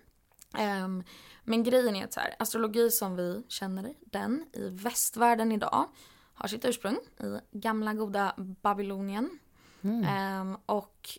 Ehm, 0.55 1.05
men 1.45 1.63
grejen 1.63 1.97
är 1.97 2.05
att 2.05 2.13
så 2.13 2.21
här, 2.21 2.35
astrologi 2.39 2.91
som 2.91 3.17
vi 3.17 3.43
känner 3.49 3.95
den 4.01 4.45
i 4.53 4.69
västvärlden 4.69 5.53
idag 5.53 5.87
har 6.35 6.49
sitt 6.49 6.65
ursprung 6.65 6.97
i 7.19 7.59
gamla 7.59 7.95
goda 7.95 8.35
Babylonien. 8.37 9.39
Ehm, 9.83 10.57
och 10.67 11.19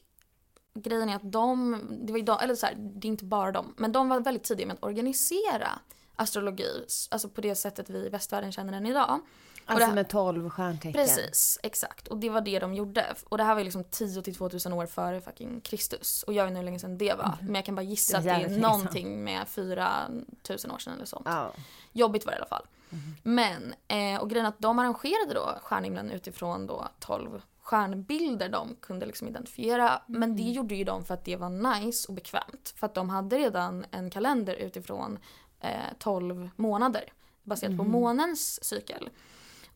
grejen 0.82 1.10
är 1.10 1.16
att 1.16 1.32
de, 1.32 1.82
det 2.06 2.12
var 2.14 2.18
ju 2.20 2.26
de, 2.26 2.40
eller 2.42 2.56
så 2.56 2.66
här, 2.66 2.76
det 2.78 3.08
är 3.08 3.10
inte 3.10 3.26
bara 3.26 3.52
de, 3.52 3.74
men 3.78 3.92
de 3.92 4.10
var 4.10 4.20
väldigt 4.20 4.44
tidiga 4.44 4.68
med 4.68 4.74
att 4.74 4.84
organisera 4.84 5.70
astrologi, 6.16 6.86
alltså 7.12 7.30
på 7.30 7.42
det 7.42 7.56
sättet 7.56 7.90
vi 7.90 8.06
i 8.06 8.10
västvärlden 8.10 8.52
känner 8.52 8.74
den 8.74 8.86
idag. 8.86 9.20
Alltså 9.66 9.88
det- 9.90 9.96
med 9.96 10.10
12 10.10 10.50
stjärntecken. 10.50 10.94
Precis, 10.94 11.60
exakt. 11.64 12.08
Och 12.08 12.18
det 12.18 12.30
var 12.30 12.42
det 12.42 12.60
de 12.60 12.74
gjorde. 12.74 13.06
Och 13.30 13.38
det 13.38 13.44
här 13.44 13.54
var 13.54 13.60
ju 13.60 13.64
liksom 13.64 13.84
10 13.84 14.22
till 14.22 14.36
2000 14.36 14.74
år 14.74 14.86
före 14.86 15.22
fucking 15.22 15.62
Kristus. 15.62 16.24
Och 16.24 16.34
jag 16.34 16.44
vet 16.44 16.50
inte 16.52 16.58
hur 16.60 16.66
länge 16.66 16.80
sedan 16.80 16.98
det 16.98 17.14
var. 17.14 17.38
Men 17.42 17.56
jag 17.56 17.66
kan 17.66 17.76
bara 17.76 17.82
gissa 17.82 18.18
Mhm. 18.18 18.26
Det 18.26 18.34
att 18.36 18.42
det 18.50 18.56
är 18.56 18.60
någonting 18.60 19.24
med 19.24 19.48
4000 19.48 20.72
år 20.72 20.78
sedan 20.78 20.94
eller 20.94 21.06
sånt. 21.06 21.24
Ja. 21.26 21.52
Jobbigt 21.92 22.26
var 22.26 22.32
det 22.32 22.36
i 22.36 22.40
alla 22.40 22.48
fall. 22.48 22.66
Mhm. 22.90 23.16
Men, 23.24 23.74
eh, 23.88 24.22
och 24.22 24.30
grejen 24.30 24.46
att 24.46 24.60
de 24.60 24.80
arrangerade 24.80 25.34
då 25.34 25.60
stjärnhimlen 25.64 26.12
utifrån 26.12 26.68
då 26.68 26.88
12 27.00 27.42
stjärnbilder 27.70 28.50
de 28.50 28.76
kunde 28.80 29.06
liksom 29.06 29.28
identifiera. 29.28 30.02
Men 30.08 30.24
Mm. 30.24 30.36
det 30.38 30.52
gjorde 30.52 30.76
ju 30.76 30.84
de 30.84 31.04
för 31.06 31.14
att 31.14 31.26
det 31.26 31.36
var 31.36 31.50
nice 31.80 32.08
och 32.08 32.14
bekvämt. 32.14 32.74
För 32.76 32.86
att 32.86 32.94
de 32.94 33.10
hade 33.10 33.38
redan 33.38 33.86
en 33.92 34.10
kalender 34.10 34.54
utifrån 34.56 35.20
eh, 35.60 35.70
12 36.00 36.50
månader. 36.56 37.04
Baserat 37.44 37.78
på 37.78 37.84
Mhm. 37.84 37.92
månens 37.92 38.64
cykel. 38.64 39.10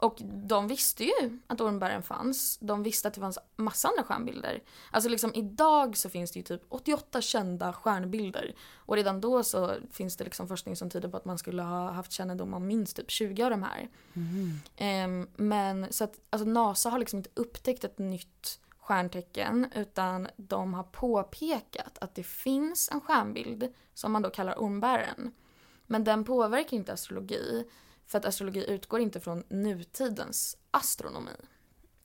Och 0.04 0.22
de 0.24 0.68
visste 0.68 1.04
ju 1.04 1.40
att 1.48 1.62
ormbären 1.62 2.04
fanns. 2.04 2.58
De 2.62 2.84
visste 2.84 3.08
att 3.08 3.14
det 3.14 3.22
fanns 3.22 3.40
massa 3.56 3.88
andra 3.88 4.04
stjärnbilder. 4.04 4.64
Alltså 4.92 5.10
liksom 5.10 5.32
idag 5.34 5.98
så 5.98 6.10
finns 6.10 6.32
det 6.32 6.40
ju 6.40 6.44
typ 6.44 6.62
88 6.70 7.22
kända 7.22 7.74
stjärnbilder. 7.74 8.56
Och 8.76 8.96
redan 8.96 9.22
då 9.22 9.44
så 9.44 9.76
finns 9.92 10.18
det 10.18 10.24
liksom 10.24 10.48
forskning 10.48 10.76
som 10.76 10.90
tyder 10.90 11.10
på 11.10 11.18
att 11.18 11.26
man 11.26 11.38
skulle 11.38 11.62
ha 11.62 11.92
haft 11.92 12.12
kännedom 12.12 12.54
om 12.54 12.68
minst 12.68 12.98
typ 12.98 13.12
20 13.12 13.44
av 13.44 13.50
de 13.50 13.64
här. 13.64 13.90
Ehm, 14.78 15.28
men 15.36 15.94
så 15.94 16.04
att 16.04 16.20
alltså 16.30 16.48
NASA 16.48 16.90
har 16.90 17.00
liksom 17.00 17.18
inte 17.18 17.30
upptäckt 17.34 17.84
ett 17.84 18.00
nytt 18.00 18.60
stjärntecken 18.80 19.68
utan 19.76 20.28
de 20.36 20.74
har 20.74 20.84
påpekat 20.84 21.98
att 22.02 22.16
det 22.16 22.24
finns 22.24 22.90
en 22.92 23.02
stjärnbild 23.02 23.74
som 23.94 24.12
man 24.12 24.22
då 24.22 24.30
kallar 24.30 24.56
ormbären. 24.58 25.32
Men 25.88 26.04
den 26.04 26.24
påverkar 26.24 26.78
inte 26.78 26.94
astrologi 26.94 27.66
för 28.14 28.18
att 28.20 28.26
astrologi 28.26 28.66
utgår 28.70 29.00
inte 29.00 29.20
från 29.20 29.44
nutidens 29.50 30.58
astronomi. 30.72 31.32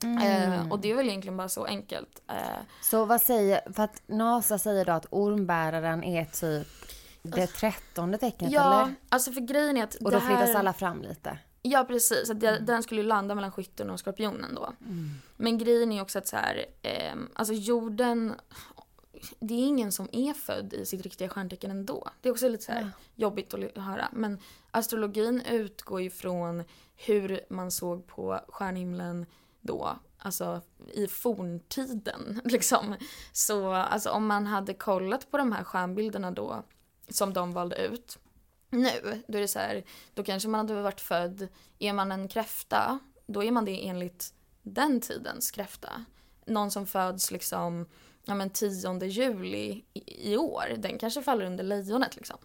Eh, 0.03 0.71
och 0.71 0.79
det 0.79 0.91
är 0.91 0.95
väl 0.95 1.07
egentligen 1.09 1.37
bara 1.37 1.49
så 1.49 1.65
enkelt. 1.65 2.21
Eh, 2.27 2.35
Så 2.81 3.05
vad 3.05 3.21
säger, 3.21 3.73
för 3.73 3.83
att 3.83 4.01
NASA 4.07 4.59
säger 4.59 4.85
då 4.85 4.91
att 4.91 5.05
ormbäraren 5.09 6.03
är 6.03 6.25
typ 6.25 6.67
det 7.21 7.47
trettonde 7.47 8.17
tecknet 8.17 8.51
ja, 8.51 8.81
eller? 8.83 8.95
alltså 9.09 9.31
för 9.31 9.41
grejen 9.41 9.77
är 9.77 9.83
att 9.83 9.95
Och 9.95 10.11
då 10.11 10.19
flyttas 10.19 10.47
här... 10.47 10.55
alla 10.55 10.73
fram 10.73 11.01
lite. 11.01 11.37
Ja 11.61 11.83
precis, 11.87 12.29
att 12.29 12.39
det, 12.39 12.59
den 12.59 12.83
skulle 12.83 13.01
ju 13.01 13.07
landa 13.07 13.35
mellan 13.35 13.51
skytten 13.51 13.89
och 13.89 13.99
skorpionen 13.99 14.55
då. 14.55 14.73
Men 15.35 15.57
grejen 15.57 15.91
är 15.91 16.01
också 16.01 16.17
att 16.19 16.27
så 16.27 16.35
här, 16.35 16.65
ehm, 16.81 17.29
alltså 17.33 17.53
jorden, 17.53 18.33
det 19.39 19.53
är 19.53 19.67
ingen 19.67 19.91
som 19.91 20.09
är 20.11 20.33
född 20.33 20.73
i 20.73 20.85
sitt 20.85 21.01
riktiga 21.01 21.29
stjärntecken 21.29 21.71
ändå. 21.71 22.09
Det 22.21 22.29
är 22.29 22.33
också 22.33 22.49
lite 22.49 22.63
så 22.63 22.71
Ja. 22.71 22.87
jobbigt 23.15 23.53
att 23.53 23.83
höra. 23.83 24.09
Men 24.13 24.39
astrologin 24.71 25.41
utgår 25.41 26.01
ju 26.01 26.09
från 26.09 26.63
hur 26.95 27.41
man 27.49 27.71
såg 27.71 28.07
på 28.07 28.39
stjärnhimlen 28.47 29.25
då, 29.61 29.99
alltså 30.17 30.61
i 30.93 31.07
forntiden 31.07 32.41
liksom. 32.45 32.95
Så 33.31 33.71
alltså 33.73 34.09
om 34.09 34.27
man 34.27 34.47
hade 34.47 34.73
kollat 34.73 35.31
på 35.31 35.37
de 35.37 35.51
här 35.51 35.63
stjärnbilderna 35.63 36.31
då 36.31 36.63
som 37.09 37.33
de 37.33 37.51
valde 37.53 37.75
ut 37.75 38.17
nu, 38.69 39.23
då 39.27 39.37
är 39.37 39.41
det 39.41 39.47
så 39.47 39.59
här, 39.59 39.83
då 40.13 40.23
kanske 40.23 40.49
man 40.49 40.59
hade 40.69 40.81
varit 40.81 41.01
född, 41.01 41.47
är 41.79 41.93
man 41.93 42.11
en 42.11 42.27
kräfta, 42.27 42.99
då 43.27 43.43
är 43.43 43.51
man 43.51 43.65
det 43.65 43.87
enligt 43.87 44.33
den 44.61 45.01
tidens 45.01 45.51
kräfta. 45.51 46.05
Någon 46.45 46.71
som 46.71 46.87
föds 46.87 47.31
liksom, 47.31 47.85
ja 48.25 48.35
men 48.35 48.49
10 48.49 49.05
juli 49.05 49.83
i, 49.93 50.31
i 50.31 50.37
år, 50.37 50.73
den 50.77 50.97
kanske 50.97 51.21
faller 51.21 51.45
under 51.45 51.63
lejonet 51.63 52.15
liksom. 52.15 52.37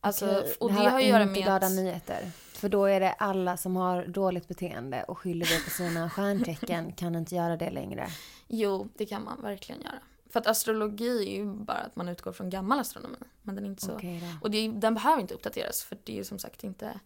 Alltså, 0.00 0.26
Okej, 0.26 0.54
och 0.60 0.68
det, 0.68 0.74
här 0.74 0.90
har 0.90 0.98
att 0.98 1.04
göra 1.04 1.22
inte 1.22 1.32
med 1.32 1.42
glada 1.42 1.66
att, 1.66 1.72
nyheter. 1.72 2.30
För 2.52 2.68
då 2.68 2.84
är 2.84 3.00
det 3.00 3.12
alla 3.12 3.56
som 3.56 3.76
har 3.76 4.06
dåligt 4.06 4.48
beteende 4.48 5.02
och 5.02 5.18
skyller 5.18 5.46
det 5.46 5.64
på 5.64 5.70
sina 5.70 6.10
stjärntecken 6.16 6.92
kan 6.92 7.14
inte 7.14 7.34
göra 7.34 7.56
det 7.56 7.70
längre. 7.70 8.08
Jo, 8.48 8.88
det 8.96 9.06
kan 9.06 9.24
man 9.24 9.42
verkligen 9.42 9.80
göra. 9.80 9.98
För 10.30 10.40
att 10.40 10.46
astrologi 10.46 11.28
är 11.28 11.36
ju 11.36 11.44
bara 11.44 11.78
att 11.78 11.96
man 11.96 12.08
utgår 12.08 12.32
från 12.32 12.50
gammal 12.50 12.78
astronomi. 12.78 13.16
Men 13.42 13.54
den 13.54 13.64
är 13.64 13.68
inte 13.68 13.84
så... 13.84 13.94
Okej. 13.94 14.22
Och 14.42 14.50
det 14.50 14.68
den 14.68 14.94
behöver 14.94 15.22
inte 15.22 15.34
uppdateras 15.34 15.82
för 15.82 15.98
det 16.04 16.12
är 16.12 16.16
ju 16.16 16.24
som 16.24 16.38
sagt 16.38 16.64
inte 16.64 17.00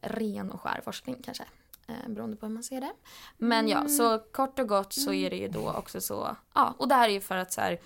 ren 0.00 0.50
och 0.50 0.60
skär 0.60 0.80
forskning 0.84 1.22
kanske. 1.24 1.44
Eh, 1.92 2.08
beroende 2.08 2.36
på 2.36 2.46
hur 2.46 2.52
man 2.52 2.62
ser 2.62 2.80
det. 2.80 2.92
Men 3.38 3.68
ja, 3.68 3.88
så 3.88 4.18
kort 4.18 4.58
och 4.58 4.68
gott 4.68 4.92
så 4.92 5.12
är 5.12 5.30
det 5.30 5.36
ju 5.36 5.48
då 5.48 5.72
också 5.72 6.00
så. 6.00 6.36
Ja, 6.54 6.74
och 6.78 6.88
det 6.88 6.94
här 6.94 7.08
är 7.08 7.12
ju 7.12 7.20
för 7.20 7.36
att 7.36 7.52
så 7.52 7.60
här. 7.60 7.78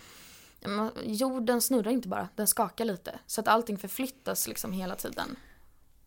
Jorden 1.05 1.61
snurrar 1.61 1.91
inte 1.91 2.09
bara, 2.09 2.29
den 2.35 2.47
skakar 2.47 2.85
lite. 2.85 3.19
Så 3.27 3.41
att 3.41 3.49
allting 3.49 3.79
förflyttas 3.79 4.49
liksom 4.49 4.73
hela 4.73 4.95
tiden. 4.95 5.37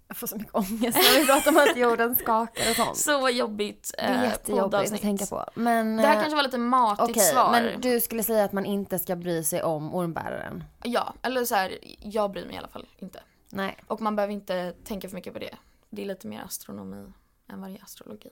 Jag 0.08 0.18
får 0.18 0.28
så 0.28 0.38
mycket 0.38 0.56
ångest 0.56 0.98
när 0.98 1.20
vi 1.20 1.26
pratar 1.26 1.52
om 1.52 1.58
att 1.58 1.78
jorden 1.78 2.16
skakar 2.16 2.70
och 2.70 2.76
sånt. 2.76 2.98
Så 2.98 3.30
jobbigt 3.30 3.92
Det 3.98 4.04
är 4.04 4.24
eh, 4.24 4.30
jättejobbigt 4.30 4.94
att 4.94 5.02
tänka 5.02 5.26
på. 5.26 5.46
Men, 5.54 5.98
Det 5.98 6.04
här 6.04 6.16
eh, 6.16 6.22
kanske 6.22 6.36
var 6.36 6.44
lite 6.44 6.58
matigt 6.58 7.10
Okej, 7.10 7.24
svar. 7.24 7.52
men 7.52 7.82
du 7.82 8.00
skulle 8.00 8.24
säga 8.24 8.44
att 8.44 8.52
man 8.52 8.66
inte 8.66 9.00
ska 9.00 9.16
bry 9.16 9.44
sig 9.44 9.64
om 9.64 9.96
ormbäraren? 9.96 10.64
Ja, 10.84 11.14
eller 11.22 11.46
så 11.46 11.56
här, 11.56 11.78
jag 12.00 12.32
bryr 12.32 12.46
mig 12.46 12.56
i 12.56 12.58
alla 12.58 12.68
fall 12.68 12.88
inte. 12.98 13.20
Nej. 13.50 13.78
Och 13.88 14.02
man 14.02 14.16
behöver 14.16 14.34
inte 14.34 14.74
tänka 14.84 15.10
för 15.10 15.16
mycket 15.16 15.34
på 15.34 15.40
det. 15.40 15.56
Det 15.90 16.02
är 16.02 16.06
lite 16.06 16.28
mer 16.28 16.42
astronomi 16.42 17.14
än 17.50 17.62
vad 17.62 17.70
det 17.70 17.78
är 17.78 17.84
astrologi. 17.84 18.30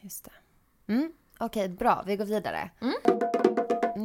Just 0.00 0.24
det. 0.24 0.92
Mm. 0.92 1.12
Okej, 1.38 1.68
bra. 1.68 2.02
Vi 2.06 2.16
går 2.16 2.24
vidare. 2.24 2.70
Mm. 2.80 2.94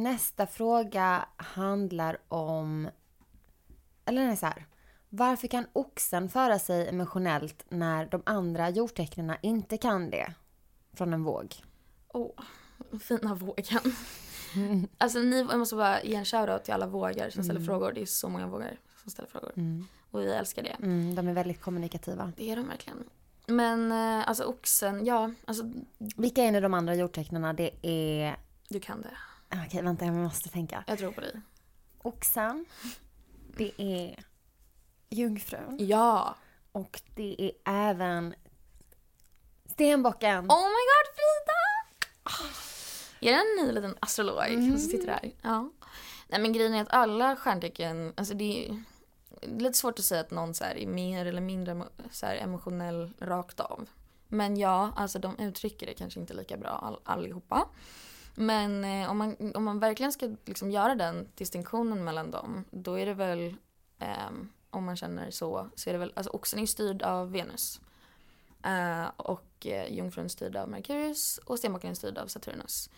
Nästa 0.02 0.46
fråga 0.46 1.28
handlar 1.36 2.18
om... 2.28 2.88
Eller 4.04 4.22
är 4.22 4.36
så 4.36 4.46
här. 4.46 4.66
Varför 5.08 5.48
kan 5.48 5.66
oxen 5.72 6.28
föra 6.28 6.58
sig 6.58 6.88
emotionellt 6.88 7.64
när 7.68 8.06
de 8.06 8.22
andra 8.26 8.70
jordtecknen 8.70 9.36
inte 9.42 9.76
kan 9.76 10.10
det? 10.10 10.34
Från 10.92 11.12
en 11.12 11.24
våg. 11.24 11.54
Åh, 12.08 12.40
fina 13.00 13.34
vågen. 13.34 13.80
Alltså 14.98 15.18
ni, 15.18 15.46
jag 15.50 15.58
måste 15.58 15.76
bara 15.76 16.02
ge 16.02 16.14
en 16.14 16.24
shoutout 16.24 16.64
till 16.64 16.74
alla 16.74 16.86
vågar 16.86 17.30
som 17.30 17.44
ställer 17.44 17.60
frågor. 17.60 17.92
Det 17.92 18.02
är 18.02 18.06
så 18.06 18.28
många 18.28 18.46
vågar 18.46 18.78
som 19.02 19.10
ställer 19.10 19.28
frågor. 19.28 19.52
Och 20.10 20.20
vi 20.20 20.32
älskar 20.32 20.62
det. 20.62 20.76
Mm, 20.82 21.14
de 21.14 21.28
är 21.28 21.32
väldigt 21.32 21.60
kommunikativa. 21.60 22.32
Det 22.36 22.50
är 22.50 22.56
de 22.56 22.68
verkligen. 22.68 23.04
Men 23.46 23.92
eh, 23.92 24.28
alltså 24.28 24.44
oxen, 24.44 25.06
ja, 25.06 25.30
alltså 25.44 25.64
Vilka 25.98 26.42
är 26.42 26.52
nu 26.52 26.60
de 26.60 26.74
andra 26.74 26.94
jordtecknen? 26.94 27.56
Det 27.56 27.70
är... 27.82 28.36
du 28.68 28.80
kan 28.80 29.02
det. 29.02 29.16
Okej, 29.66 29.82
vänta, 29.82 30.04
jag 30.04 30.14
måste 30.14 30.48
tänka. 30.48 30.84
Jag 30.86 30.98
tror 30.98 31.12
på 31.12 31.20
dig. 31.20 31.40
Oxen. 31.98 32.64
Det 33.56 33.72
är 33.78 34.24
jungfrun. 35.10 35.76
Ja! 35.80 36.36
Och 36.72 37.00
det 37.14 37.36
är 37.38 37.52
även 37.64 38.34
stenbocken. 39.70 40.38
Oh 40.38 40.64
my 40.64 40.82
god 40.90 41.14
Frida! 41.16 41.56
Är 43.20 43.32
det 43.32 43.38
en 43.38 43.66
ny 43.66 43.72
liten 43.72 43.96
astrolog 44.00 44.44
som 44.46 44.78
sitter 44.78 45.08
här? 45.08 45.32
Ja. 45.42 45.70
Nej 46.28 46.40
men 46.40 46.52
grejen 46.52 46.74
är 46.74 46.82
att 46.82 46.92
alla 46.92 47.36
stjärntecken, 47.36 48.12
alltså 48.16 48.34
det 48.34 48.66
är, 48.66 48.68
det 48.68 48.74
är 48.74 48.84
lite 49.42 49.78
svårt 49.78 49.98
att 49.98 50.04
säga 50.04 50.20
att 50.20 50.30
någon 50.30 50.54
så 50.54 50.64
här 50.64 50.76
är 50.76 50.86
mer 50.86 51.26
eller 51.26 51.40
mindre 51.40 51.82
så 52.10 52.26
här 52.26 52.36
emotionell 52.36 53.10
rakt 53.18 53.60
av. 53.60 53.88
Men 54.28 54.56
ja, 54.56 54.92
alltså 54.96 55.18
de 55.18 55.38
uttrycker 55.38 55.86
det 55.86 55.94
kanske 55.94 56.20
inte 56.20 56.34
lika 56.34 56.56
bra 56.56 56.68
all, 56.68 56.98
allihopa. 57.04 57.68
Men 58.34 58.84
eh, 58.84 59.10
om, 59.10 59.18
man, 59.18 59.52
om 59.54 59.64
man 59.64 59.78
verkligen 59.78 60.12
ska 60.12 60.36
liksom 60.44 60.70
göra 60.70 60.94
den 60.94 61.28
distinktionen 61.34 62.04
mellan 62.04 62.30
dem, 62.30 62.64
då 62.70 62.98
är 62.98 63.06
det 63.06 63.14
väl, 63.14 63.56
eh, 63.98 64.30
om 64.70 64.84
man 64.84 64.96
känner 64.96 65.30
så, 65.30 65.68
så 65.74 65.90
är 65.90 65.92
det 65.92 65.98
väl, 65.98 66.12
alltså 66.16 66.30
oxen 66.30 66.58
är 66.58 66.62
ju 66.62 66.66
styrd 66.66 67.02
av 67.02 67.32
Venus. 67.32 67.80
Eh, 68.66 69.10
och 69.16 69.66
eh, 69.66 69.92
jungfrun 69.92 70.28
styrd 70.28 70.56
av 70.56 70.68
Merkurius 70.68 71.40
och 71.44 71.58
stenbocken 71.58 71.96
styrd 71.96 72.18
av 72.18 72.26
Saturnus. 72.26 72.90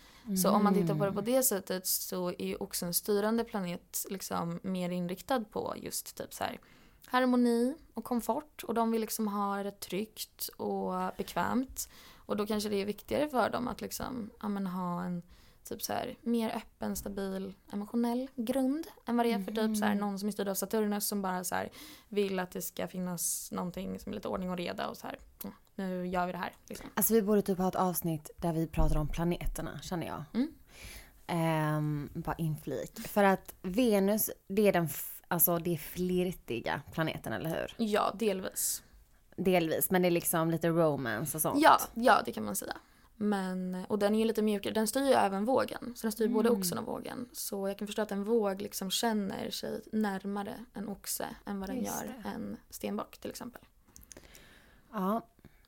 Så 0.43 0.49
om 0.49 0.63
man 0.63 0.73
tittar 0.73 0.95
på 0.95 1.05
det 1.05 1.11
på 1.11 1.21
det 1.21 1.43
sättet 1.43 1.87
så 1.87 2.29
är 2.29 2.45
ju 2.45 2.55
också 2.55 2.85
en 2.85 2.93
styrande 2.93 3.43
planet 3.43 4.05
liksom 4.09 4.59
mer 4.63 4.89
inriktad 4.89 5.43
på 5.51 5.73
just 5.77 6.17
typ 6.17 6.33
så 6.33 6.43
här 6.43 6.59
harmoni 7.05 7.75
och 7.93 8.03
komfort 8.03 8.63
och 8.63 8.73
de 8.73 8.91
vill 8.91 9.01
liksom 9.01 9.27
ha 9.27 9.63
det 9.63 9.79
tryggt 9.79 10.47
och 10.57 10.93
bekvämt. 11.17 11.89
Och 12.15 12.37
då 12.37 12.45
kanske 12.45 12.69
det 12.69 12.81
är 12.81 12.85
viktigare 12.85 13.29
för 13.29 13.49
dem 13.49 13.67
att 13.67 13.81
liksom, 13.81 14.29
ja, 14.41 14.47
ha 14.47 15.03
en 15.03 15.21
typ 15.63 15.81
så 15.81 15.93
här, 15.93 16.15
mer 16.21 16.49
öppen, 16.55 16.95
stabil, 16.95 17.53
emotionell 17.73 18.27
grund 18.35 18.87
än 19.05 19.17
vad 19.17 19.25
det 19.25 19.31
är 19.31 19.39
för 19.39 19.51
typ 19.51 19.77
så 19.77 19.85
här, 19.85 19.95
någon 19.95 20.19
som 20.19 20.27
är 20.27 20.31
styrd 20.31 20.47
av 20.47 20.53
Saturnus 20.55 21.07
som 21.07 21.21
bara 21.21 21.43
så 21.43 21.55
här, 21.55 21.69
vill 22.07 22.39
att 22.39 22.51
det 22.51 22.61
ska 22.61 22.87
finnas 22.87 23.51
någonting 23.51 23.99
som 23.99 24.11
är 24.11 24.15
lite 24.15 24.27
ordning 24.27 24.49
och 24.51 24.57
reda 24.57 24.87
och 24.87 24.97
så 24.97 25.07
här, 25.07 25.19
"Mm, 25.43 25.55
nu 25.75 26.07
gör 26.07 26.25
vi 26.25 26.31
det 26.31 26.37
här. 26.37 26.53
Liksom. 26.69 26.89
Alltså 26.93 27.13
vi 27.13 27.21
borde 27.21 27.41
typ 27.41 27.57
ha 27.57 27.67
ett 27.67 27.75
avsnitt 27.75 28.29
där 28.37 28.53
vi 28.53 28.67
pratar 28.67 28.97
om 28.97 29.07
planeterna, 29.07 29.79
känner 29.81 30.07
jag. 30.07 30.23
Mm. 30.33 30.51
Ehm, 31.27 32.09
bara 32.13 32.35
inflik. 32.35 32.99
För 33.07 33.23
att 33.23 33.55
Venus, 33.61 34.29
det 34.47 34.67
är 34.67 34.73
den, 34.73 34.85
f- 34.85 35.21
alltså 35.27 35.57
det 35.57 35.73
är 35.73 35.77
flirtiga 35.77 36.81
planeten, 36.91 37.33
eller 37.33 37.49
hur? 37.49 37.75
Ja, 37.77 38.11
delvis. 38.19 38.83
Delvis, 39.35 39.91
men 39.91 40.01
det 40.01 40.07
är 40.07 40.11
liksom 40.11 40.51
lite 40.51 40.69
romance 40.69 41.37
och 41.37 41.41
sånt. 41.41 41.61
Ja, 41.61 41.79
ja, 41.93 42.21
det 42.25 42.31
kan 42.31 42.45
man 42.45 42.55
säga. 42.55 42.77
Men, 43.21 43.85
och 43.89 43.99
den 43.99 44.15
är 44.15 44.19
ju 44.19 44.25
lite 44.25 44.41
mjukare. 44.41 44.73
Den 44.73 44.87
styr 44.87 45.01
ju 45.01 45.13
även 45.13 45.45
vågen. 45.45 45.93
Så 45.95 46.01
den 46.01 46.11
styr 46.11 46.27
både 46.27 46.49
oxen 46.49 46.77
och 46.77 46.85
vågen. 46.85 47.29
Så 47.33 47.67
jag 47.67 47.77
kan 47.77 47.87
förstå 47.87 48.01
att 48.01 48.11
en 48.11 48.23
våg 48.23 48.61
liksom 48.61 48.91
känner 48.91 49.49
sig 49.51 49.81
närmare 49.91 50.65
en 50.73 50.87
oxe 50.89 51.27
än 51.45 51.59
vad 51.59 51.69
den 51.69 51.77
Just 51.77 52.03
gör 52.05 52.13
en 52.35 52.57
stenbock 52.69 53.17
till 53.17 53.29
exempel. 53.29 53.61
Ja. 54.93 55.21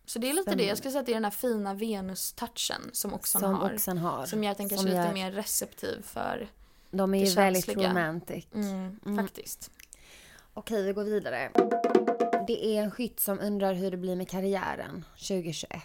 Så 0.05 0.19
det 0.19 0.29
är 0.29 0.33
lite 0.33 0.55
det, 0.55 0.63
jag 0.65 0.77
skulle 0.77 0.91
säga 0.91 0.99
att 0.99 1.05
det 1.05 1.11
är 1.11 1.13
den 1.13 1.23
här 1.23 1.31
fina 1.31 1.73
Venus-touchen 1.73 2.89
som 2.93 3.13
oxen 3.13 3.41
Som 3.41 3.53
har. 3.53 3.73
oxen 3.73 3.97
har. 3.97 4.25
Som 4.25 4.43
gör 4.43 4.51
att 4.51 4.57
den 4.57 4.69
kanske 4.69 4.89
är 4.89 5.01
lite 5.03 5.13
mer 5.13 5.31
receptiv 5.31 6.01
för, 6.01 6.49
De 6.91 7.13
är 7.13 7.19
ju 7.19 7.25
det 7.25 7.35
väldigt 7.35 7.65
känsliga. 7.65 7.89
romantic. 7.89 8.47
mm, 8.53 9.17
faktiskt. 9.17 9.71
Okej, 10.53 10.83
vi 10.83 10.93
går 10.93 11.03
vidare. 11.03 11.51
Det 12.47 12.65
är 12.65 12.83
en 12.83 12.91
skytt 12.91 13.19
som 13.19 13.39
undrar 13.39 13.73
hur 13.73 13.91
det 13.91 13.97
blir 13.97 14.15
med 14.15 14.29
karriären 14.29 15.05
2021. 15.15 15.83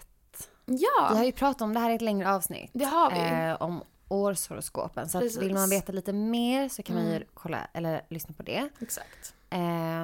Ja, 0.67 1.09
Vi 1.11 1.17
har 1.17 1.25
ju 1.25 1.33
pratat 1.33 1.63
om 1.63 1.75
det 1.75 1.81
här 1.81 1.91
i 1.91 1.95
ett 1.95 2.03
längre 2.03 2.33
avsnitt. 2.35 2.71
det 2.75 2.85
har 2.85 3.11
vi. 3.11 3.49
Eh, 3.51 3.63
om 3.63 3.83
årshoroskopen. 4.09 5.09
Så 5.09 5.21
vill 5.41 5.55
man 5.55 5.71
veta 5.71 5.93
lite 5.93 6.13
mer 6.13 6.69
så 6.69 6.83
kan 6.83 6.97
man 6.97 7.05
ju 7.05 7.11
Mm. 7.17 7.29
kolla 7.35 7.59
eller 7.73 8.03
lyssna 8.09 8.35
på 8.35 8.43
det. 8.43 8.69
Exakt. 8.81 9.35
Eh, 9.51 9.59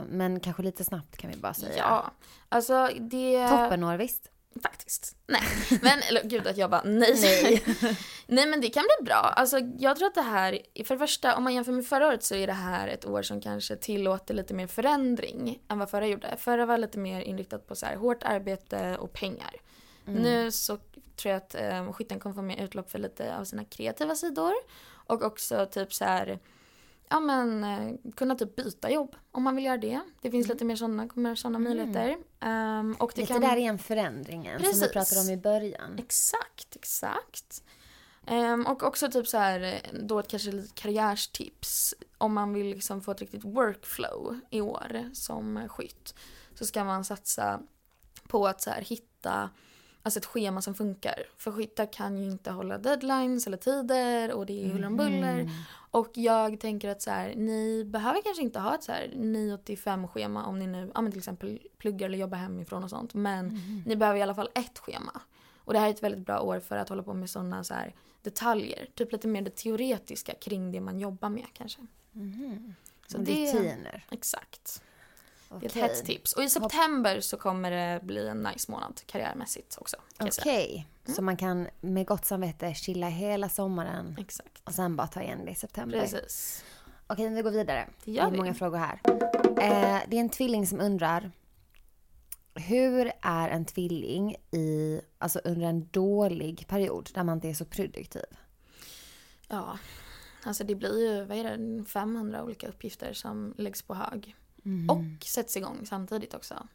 men 0.09 0.40
kanske 0.40 0.62
lite 0.62 0.85
snabbt 0.85 1.16
kan 1.16 1.31
vi 1.31 1.37
bara 1.37 1.54
säga. 1.54 1.73
Ja, 1.78 2.11
alltså 2.49 2.90
det... 3.00 3.49
Toppenår 3.49 3.97
visst? 3.97 4.28
Faktiskt. 4.62 5.16
Nej. 5.26 5.42
Men 5.83 5.99
eller, 6.09 6.23
gud 6.25 6.47
att 6.47 6.57
jag 6.57 6.71
bara 6.71 6.83
nej. 6.85 7.14
Nej. 7.23 7.62
nej 8.26 8.47
men 8.47 8.61
det 8.61 8.69
kan 8.69 8.83
bli 8.99 9.07
bra. 9.07 9.14
Alltså 9.16 9.59
jag 9.78 9.97
tror 9.97 10.09
att 10.09 10.14
det 10.14 10.23
här, 10.23 10.59
för 10.85 10.95
det 10.95 10.99
första 10.99 11.37
om 11.37 11.45
man 11.45 11.54
jämför 11.54 11.73
med 11.73 11.87
förra 11.87 12.07
året 12.09 12.25
så 12.25 12.35
är 12.35 12.47
det 12.47 12.52
här 12.52 12.88
ett 12.88 13.07
år 13.07 13.23
som 13.23 13.40
kanske 13.40 13.76
tillåter 13.76 14.35
lite 14.35 14.54
mer 14.54 14.66
förändring 14.66 15.59
än 15.69 15.78
vad 15.78 15.90
förra 15.90 16.07
gjorde. 16.07 16.37
Förra 16.38 16.66
var 16.66 16.78
lite 16.78 16.99
mer 16.99 17.21
inriktat 17.21 17.66
på 17.66 17.75
så 17.75 17.87
här 17.87 17.97
hårt 17.97 18.23
arbete 18.23 18.97
och 19.00 19.12
pengar. 19.12 19.50
Nu 20.05 20.51
så 20.51 20.77
tror 21.17 21.33
jag 21.33 21.37
att 21.37 21.55
eh, 21.55 21.93
skytten 21.93 22.21
kommer 22.21 22.35
få 22.35 22.43
mer 22.43 22.65
utlopp 22.65 22.91
för 22.91 22.99
lite 22.99 23.37
av 23.37 23.45
sina 23.45 23.65
kreativa 23.65 24.15
sidor. 24.15 24.53
Och 24.91 25.23
också 25.23 25.67
typ 25.67 25.95
så 25.95 26.05
här, 26.05 26.39
ja 27.09 27.21
men 27.21 27.65
eh, 27.65 27.95
kunna 28.17 28.35
typ 28.35 28.57
byta 28.57 28.91
jobb 28.91 29.17
om 29.31 29.43
man 29.43 29.57
vill 29.57 29.65
göra 29.65 29.77
det. 29.77 30.01
Det 30.21 30.31
finns 30.31 30.49
lite 30.49 30.65
mer 30.65 30.77
sådana, 30.77 31.09
kommer 31.09 31.35
sådana 31.35 31.59
möjligheter. 31.59 32.17
Ehm, 32.41 32.97
och 32.99 33.13
det 33.15 33.21
Lite 33.21 33.33
kan... 33.33 33.43
där 33.43 33.57
igen 33.57 33.79
förändringen 33.79 34.59
som 34.59 34.67
vi 34.67 34.73
Precis. 34.73 34.93
pratade 34.93 35.21
om 35.21 35.31
i 35.31 35.37
början. 35.37 35.99
Exakt, 35.99 36.77
exakt. 36.77 37.63
Ehm, 38.27 38.67
och 38.67 38.83
också 38.83 39.11
typ 39.11 39.27
så 39.29 39.39
här, 39.39 39.81
då 40.03 40.19
ett 40.19 40.29
kanske 40.29 40.53
lite 40.53 40.75
karriärstips. 40.75 41.95
Om 42.19 42.35
man 42.35 42.53
vill 42.53 42.67
liksom 42.67 43.01
få 43.01 43.11
ett 43.11 43.21
riktigt 43.21 43.45
workflow 43.45 44.41
i 44.51 44.61
år 44.61 45.11
som 45.13 45.69
skytt. 45.69 46.15
Så 46.55 46.67
ska 46.67 46.85
man 46.85 47.05
satsa 47.05 47.61
på 48.29 48.47
att 48.47 48.63
så 48.63 48.71
här 48.71 48.81
hitta 48.81 49.51
alltså 50.03 50.19
ett 50.19 50.27
schema 50.27 50.63
som 50.63 50.75
funkar. 50.75 51.15
För 51.37 51.53
skyttar 51.53 51.93
kan 51.93 52.17
ju 52.19 52.31
inte 52.31 52.51
hålla 52.51 52.79
deadlines 52.79 53.47
eller 53.47 53.57
tider 53.57 54.33
och 54.33 54.47
det 54.47 54.65
är 54.65 54.69
huller 54.69 54.87
om 54.87 54.97
buller. 54.97 55.51
Och 55.91 56.11
jag 56.15 56.61
tänker 56.61 56.89
att 56.89 57.03
så 57.03 57.11
här, 57.11 57.35
ni 57.37 57.85
behöver 57.85 58.23
kanske 58.23 58.43
inte 58.43 58.61
ha 58.61 58.75
ett 58.75 58.83
så 58.83 58.93
här 58.93 59.11
9 59.15 59.57
till 59.59 59.79
5 59.79 60.09
schema 60.09 60.45
om 60.47 60.59
ni 60.59 60.67
nu 60.67 60.91
ja, 60.95 61.01
men 61.01 61.13
till 61.13 61.19
exempel 61.19 61.59
pluggar 61.79 62.07
eller 62.07 62.19
jobbar 62.19 62.39
hemifrån 62.39 62.85
och 62.85 62.91
sånt. 62.91 63.15
Men 63.15 63.61
ni 63.87 63.97
behöver 63.97 64.19
i 64.19 64.23
alla 64.23 64.35
fall 64.35 64.51
ett 64.55 64.79
schema. 64.79 65.21
Och 65.65 65.73
det 65.73 65.79
här 65.79 65.87
är 65.87 65.91
ett 65.91 66.03
väldigt 66.03 66.27
bra 66.27 66.41
år 66.41 66.61
för 66.61 66.77
att 66.77 66.89
hålla 66.89 67.03
på 67.03 67.15
med 67.15 67.31
sådana 67.31 67.65
så 67.65 67.75
här 67.75 67.95
detaljer. 68.23 68.89
Typ 68.95 69.13
lite 69.13 69.29
mer 69.29 69.43
det 69.43 69.57
teoretiska 69.57 70.35
kring 70.35 70.73
det 70.73 70.81
man 70.81 71.01
jobbar 71.01 71.29
med 71.29 71.47
kanske. 71.53 71.81
Så 73.07 73.19
Och 73.19 73.25
det- 73.25 73.53
Rutiner. 73.53 74.07
Exakt. 74.11 74.83
Det 75.61 75.67
är 75.67 75.71
Okej. 75.71 75.83
ett 75.83 75.91
hett 75.91 76.05
tips. 76.07 76.33
Och 76.33 76.43
i 76.43 76.49
september 76.49 77.21
så 77.21 77.37
kommer 77.37 77.71
det 77.71 78.01
bli 78.03 78.29
en 78.29 78.43
nice 78.43 78.71
månad 78.71 79.01
karriärmässigt 79.07 79.79
också. 79.81 79.97
Kan 80.17 80.27
jag 80.27 80.35
säga. 80.35 80.43
Okej, 80.55 80.87
så 81.17 81.23
man 81.23 81.37
kan 81.37 81.69
med 81.81 82.07
gott 82.07 82.25
samvete 82.25 82.75
chilla 82.75 83.09
hela 83.09 83.49
sommaren 83.49 84.17
Exakt. 84.21 84.63
och 84.65 84.73
sen 84.73 84.97
bara 84.97 85.07
ta 85.07 85.23
igen 85.23 85.45
det 85.45 85.51
i 85.51 85.55
september. 85.55 86.01
Precis. 86.01 86.65
Okej, 87.07 87.29
vi 87.29 87.43
går 87.43 87.51
vidare. 87.51 87.89
Det 88.05 88.13
gör 88.13 88.27
är 88.27 88.31
vi. 88.31 88.37
många 88.37 88.55
frågor 88.55 88.79
här. 88.79 89.01
Eh, 89.63 90.03
det 90.09 90.17
är 90.17 90.21
en 90.21 90.29
tvilling 90.29 90.67
som 90.67 90.81
undrar. 90.81 91.31
Hur 92.55 93.13
är 93.23 93.49
en 93.49 93.65
tvilling 93.65 94.37
i, 94.51 95.01
alltså 95.19 95.41
under 95.45 95.67
en 95.67 95.89
dålig 95.91 96.67
period 96.69 97.11
där 97.15 97.25
man 97.25 97.37
inte 97.37 97.49
är 97.49 97.55
så 97.55 97.65
produktiv? 97.65 98.25
Ja, 99.49 99.79
alltså 100.45 100.65
det 100.65 100.75
blir 100.75 100.99
ju, 100.99 101.25
vad 101.25 101.39
är 101.39 101.45
det, 101.57 101.85
500 101.85 102.45
olika 102.45 102.69
uppgifter 102.69 103.13
som 103.13 103.55
läggs 103.59 103.83
på 103.83 103.95
hög. 103.95 104.37
Mm. 104.64 104.90
Och 104.90 105.25
sätts 105.25 105.57
igång 105.57 105.87
samtidigt 105.87 106.35
också. 106.35 106.69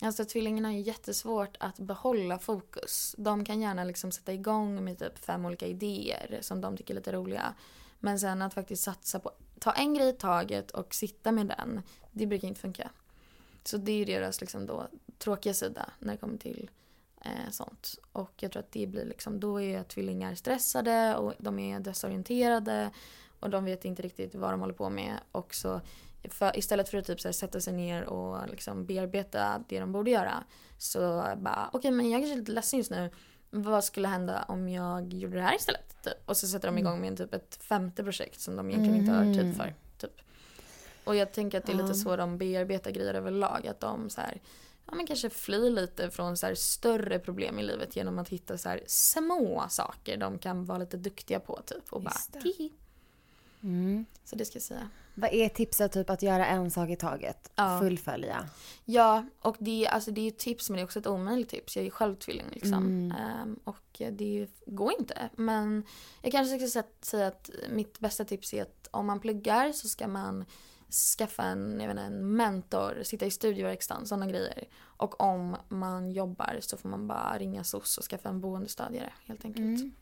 Alltså 0.00 0.24
tvillingarna 0.24 0.68
har 0.68 0.74
ju 0.74 0.80
jättesvårt 0.80 1.56
att 1.60 1.78
behålla 1.78 2.38
fokus. 2.38 3.14
De 3.18 3.44
kan 3.44 3.60
gärna 3.60 3.84
liksom 3.84 4.12
sätta 4.12 4.32
igång 4.32 4.84
med 4.84 4.98
typ 4.98 5.18
fem 5.18 5.44
olika 5.46 5.66
idéer 5.66 6.38
som 6.40 6.60
de 6.60 6.76
tycker 6.76 6.94
är 6.94 6.96
lite 6.96 7.12
roliga. 7.12 7.54
Men 8.00 8.20
sen 8.20 8.42
att 8.42 8.54
faktiskt 8.54 8.82
satsa 8.82 9.18
på, 9.18 9.30
ta 9.58 9.72
en 9.72 9.94
grej 9.94 10.08
i 10.08 10.12
taget 10.12 10.70
och 10.70 10.94
sitta 10.94 11.32
med 11.32 11.46
den, 11.46 11.82
det 12.12 12.26
brukar 12.26 12.48
inte 12.48 12.60
funka. 12.60 12.90
Så 13.64 13.76
det 13.76 13.92
är 13.92 13.96
ju 13.96 14.04
deras 14.04 14.40
liksom 14.40 14.66
då 14.66 14.88
tråkiga 15.18 15.54
sida 15.54 15.90
när 15.98 16.12
det 16.12 16.18
kommer 16.18 16.38
till 16.38 16.70
eh, 17.20 17.50
sånt. 17.50 17.98
Och 18.12 18.32
jag 18.36 18.52
tror 18.52 18.60
att 18.60 18.72
det 18.72 18.86
blir 18.86 19.04
liksom, 19.04 19.40
då 19.40 19.60
är 19.60 19.82
tvillingar 19.82 20.34
stressade 20.34 21.16
och 21.16 21.34
de 21.38 21.58
är 21.58 21.80
desorienterade 21.80 22.90
och 23.40 23.50
de 23.50 23.64
vet 23.64 23.84
inte 23.84 24.02
riktigt 24.02 24.34
vad 24.34 24.52
de 24.52 24.60
håller 24.60 24.74
på 24.74 24.90
med. 24.90 25.20
Och 25.32 25.54
så 25.54 25.80
för, 26.32 26.58
istället 26.58 26.88
för 26.88 26.98
att 26.98 27.06
typ 27.06 27.20
så 27.20 27.28
här, 27.28 27.32
sätta 27.32 27.60
sig 27.60 27.72
ner 27.72 28.04
och 28.04 28.48
liksom 28.48 28.86
bearbeta 28.86 29.64
det 29.68 29.80
de 29.80 29.92
borde 29.92 30.10
göra 30.10 30.44
så 30.78 31.24
bara 31.36 31.70
okej 31.72 31.90
men 31.90 32.10
jag 32.10 32.20
kanske 32.20 32.34
är 32.34 32.38
lite 32.38 32.52
ledsen 32.52 32.78
just 32.78 32.90
nu. 32.90 33.10
Vad 33.50 33.84
skulle 33.84 34.08
hända 34.08 34.44
om 34.48 34.68
jag 34.68 35.12
gjorde 35.14 35.36
det 35.36 35.42
här 35.42 35.56
istället? 35.56 36.02
Typ. 36.02 36.14
Och 36.26 36.36
så 36.36 36.46
sätter 36.46 36.68
de 36.68 36.78
igång 36.78 37.00
med 37.00 37.08
en, 37.08 37.16
typ 37.16 37.34
ett 37.34 37.58
femte 37.62 38.04
projekt 38.04 38.40
som 38.40 38.56
de 38.56 38.70
egentligen 38.70 39.00
inte 39.00 39.12
har 39.12 39.24
tid 39.24 39.56
för. 39.56 39.74
Typ. 39.98 40.20
Och 41.04 41.16
jag 41.16 41.32
tänker 41.32 41.58
att 41.58 41.66
det 41.66 41.72
är 41.72 41.76
lite 41.76 41.94
så 41.94 42.16
de 42.16 42.38
bearbetar 42.38 42.90
grejer 42.90 43.14
överlag. 43.14 43.66
Att 43.66 43.80
de 43.80 44.10
så 44.10 44.20
här, 44.20 44.40
ja, 44.86 44.94
men 44.94 45.06
kanske 45.06 45.30
flyr 45.30 45.70
lite 45.70 46.10
från 46.10 46.36
så 46.36 46.50
större 46.54 47.18
problem 47.18 47.58
i 47.58 47.62
livet 47.62 47.96
genom 47.96 48.18
att 48.18 48.28
hitta 48.28 48.58
så 48.58 48.78
små 48.86 49.66
saker 49.68 50.16
de 50.16 50.38
kan 50.38 50.64
vara 50.64 50.78
lite 50.78 50.96
duktiga 50.96 51.40
på. 51.40 51.60
Typ, 51.66 51.92
och 51.92 52.02
bara, 52.02 52.10
Just 52.14 52.32
det. 52.32 52.40
"Tihi." 52.40 52.72
Mm. 53.64 54.04
Så 54.24 54.36
det 54.36 54.44
ska 54.44 54.56
jag 54.56 54.62
säga. 54.62 54.88
Vad 55.14 55.32
är 55.32 55.48
tipset 55.48 55.92
typ 55.92 56.10
att 56.10 56.22
göra 56.22 56.46
en 56.46 56.70
sak 56.70 56.90
i 56.90 56.96
taget? 56.96 57.52
Ja. 57.54 57.78
Fullfölja. 57.80 58.48
Ja, 58.84 59.24
och 59.40 59.56
det, 59.58 59.86
alltså, 59.88 60.10
det 60.10 60.20
är 60.20 60.24
ju 60.24 60.30
tips 60.30 60.70
men 60.70 60.76
det 60.76 60.82
är 60.82 60.84
också 60.84 60.98
ett 60.98 61.06
omöjligt 61.06 61.48
tips. 61.48 61.76
Jag 61.76 61.80
är 61.80 61.84
ju 61.84 61.90
själv 61.90 62.14
tvilling 62.14 62.46
liksom. 62.52 62.74
Mm. 62.74 63.12
Ehm, 63.12 63.58
och 63.64 64.02
det 64.12 64.48
går 64.66 64.92
inte. 64.98 65.28
Men 65.36 65.84
jag 66.22 66.32
kanske 66.32 66.58
ska 66.58 66.80
sä- 66.80 67.04
säga 67.04 67.26
att 67.26 67.50
mitt 67.70 67.98
bästa 67.98 68.24
tips 68.24 68.54
är 68.54 68.62
att 68.62 68.88
om 68.90 69.06
man 69.06 69.20
pluggar 69.20 69.72
så 69.72 69.88
ska 69.88 70.08
man 70.08 70.44
skaffa 71.18 71.42
en, 71.42 71.80
jag 71.80 71.88
vet 71.88 71.90
inte, 71.90 72.02
en 72.02 72.36
mentor, 72.36 73.02
sitta 73.02 73.26
i 73.26 73.30
studieverkstan, 73.30 74.06
sådana 74.06 74.26
grejer. 74.26 74.64
Och 74.82 75.20
om 75.20 75.56
man 75.68 76.12
jobbar 76.12 76.58
så 76.60 76.76
får 76.76 76.88
man 76.88 77.06
bara 77.08 77.38
ringa 77.38 77.64
SOS 77.64 77.98
och 77.98 78.04
skaffa 78.04 78.28
en 78.28 78.40
boendestödjare 78.40 79.12
helt 79.26 79.44
enkelt. 79.44 79.80
Mm. 79.80 79.92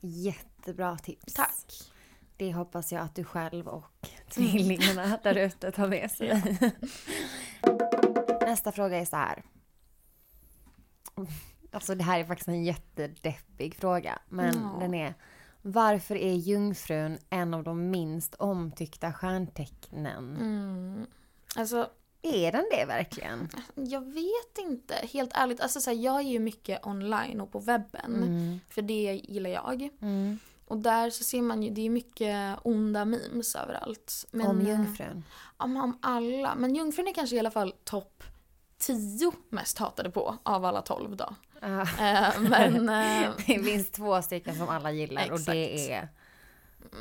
Jättebra 0.00 0.98
tips. 0.98 1.34
Tack. 1.34 1.92
Det 2.38 2.52
hoppas 2.52 2.92
jag 2.92 3.02
att 3.02 3.14
du 3.14 3.24
själv 3.24 3.68
och 3.68 3.84
tvillingarna 4.30 5.18
där 5.22 5.34
ute 5.38 5.70
tar 5.72 5.88
med 5.88 6.10
sig. 6.10 6.42
Nästa 8.40 8.72
fråga 8.72 8.96
är 8.96 9.04
så 9.04 9.16
här. 9.16 9.42
Alltså 11.72 11.94
det 11.94 12.04
här 12.04 12.20
är 12.20 12.24
faktiskt 12.24 12.48
en 12.48 12.64
jättedeppig 12.64 13.74
fråga. 13.74 14.18
Men 14.28 14.54
Ja. 14.54 14.76
den 14.80 14.94
är. 14.94 15.14
Varför 15.62 16.16
är 16.16 16.34
jungfrun 16.34 17.18
en 17.30 17.54
av 17.54 17.64
de 17.64 17.90
minst 17.90 18.34
omtyckta 18.34 19.12
stjärntecknen? 19.12 20.36
Mm. 20.36 21.06
Alltså, 21.56 21.90
Är 22.22 22.52
den 22.52 22.64
det 22.70 22.84
verkligen? 22.84 23.48
jag 23.74 24.00
vet 24.14 24.58
inte. 24.58 24.94
Helt 25.12 25.30
ärligt, 25.34 25.60
alltså, 25.60 25.80
så 25.80 25.90
här, 25.90 25.96
jag 25.98 26.16
är 26.16 26.28
ju 26.28 26.38
mycket 26.38 26.86
online 26.86 27.40
och 27.40 27.52
på 27.52 27.58
webben. 27.58 28.14
Mm. 28.14 28.60
För 28.68 28.82
det 28.82 29.20
gillar 29.24 29.50
jag. 29.50 29.88
Mm. 30.00 30.38
Och 30.68 30.78
där 30.78 31.10
så 31.10 31.24
ser 31.24 31.42
man 31.42 31.62
ju, 31.62 31.70
det 31.70 31.86
är 31.86 31.90
mycket 31.90 32.58
onda 32.62 33.04
memes 33.04 33.54
överallt. 33.56 34.26
Men, 34.30 34.46
Om 34.46 34.60
eh, 34.60 34.68
jungfrun? 34.68 35.24
Ja, 35.58 35.66
men 35.66 35.82
om 35.82 35.98
alla. 36.02 36.54
Men 36.54 36.74
jungfrun 36.74 37.08
är 37.08 37.14
kanske 37.14 37.36
i 37.36 37.38
alla 37.38 37.50
fall 37.50 37.74
topp 37.84 38.24
10 38.78 39.32
mest 39.48 39.78
hatade 39.78 40.10
på 40.10 40.36
av 40.42 40.64
alla 40.64 40.82
12 40.82 41.16
då. 41.16 41.34
Ja. 41.60 41.80
Eh, 41.80 42.40
men 42.40 42.88
eh, 43.24 43.30
Det 43.46 43.62
finns 43.64 43.90
två 43.90 44.22
stycken 44.22 44.54
som 44.56 44.68
alla 44.68 44.92
gillar 44.92 45.30
och 45.32 45.40
det 45.40 45.74
Exakt. 45.74 45.90
är... 45.90 46.08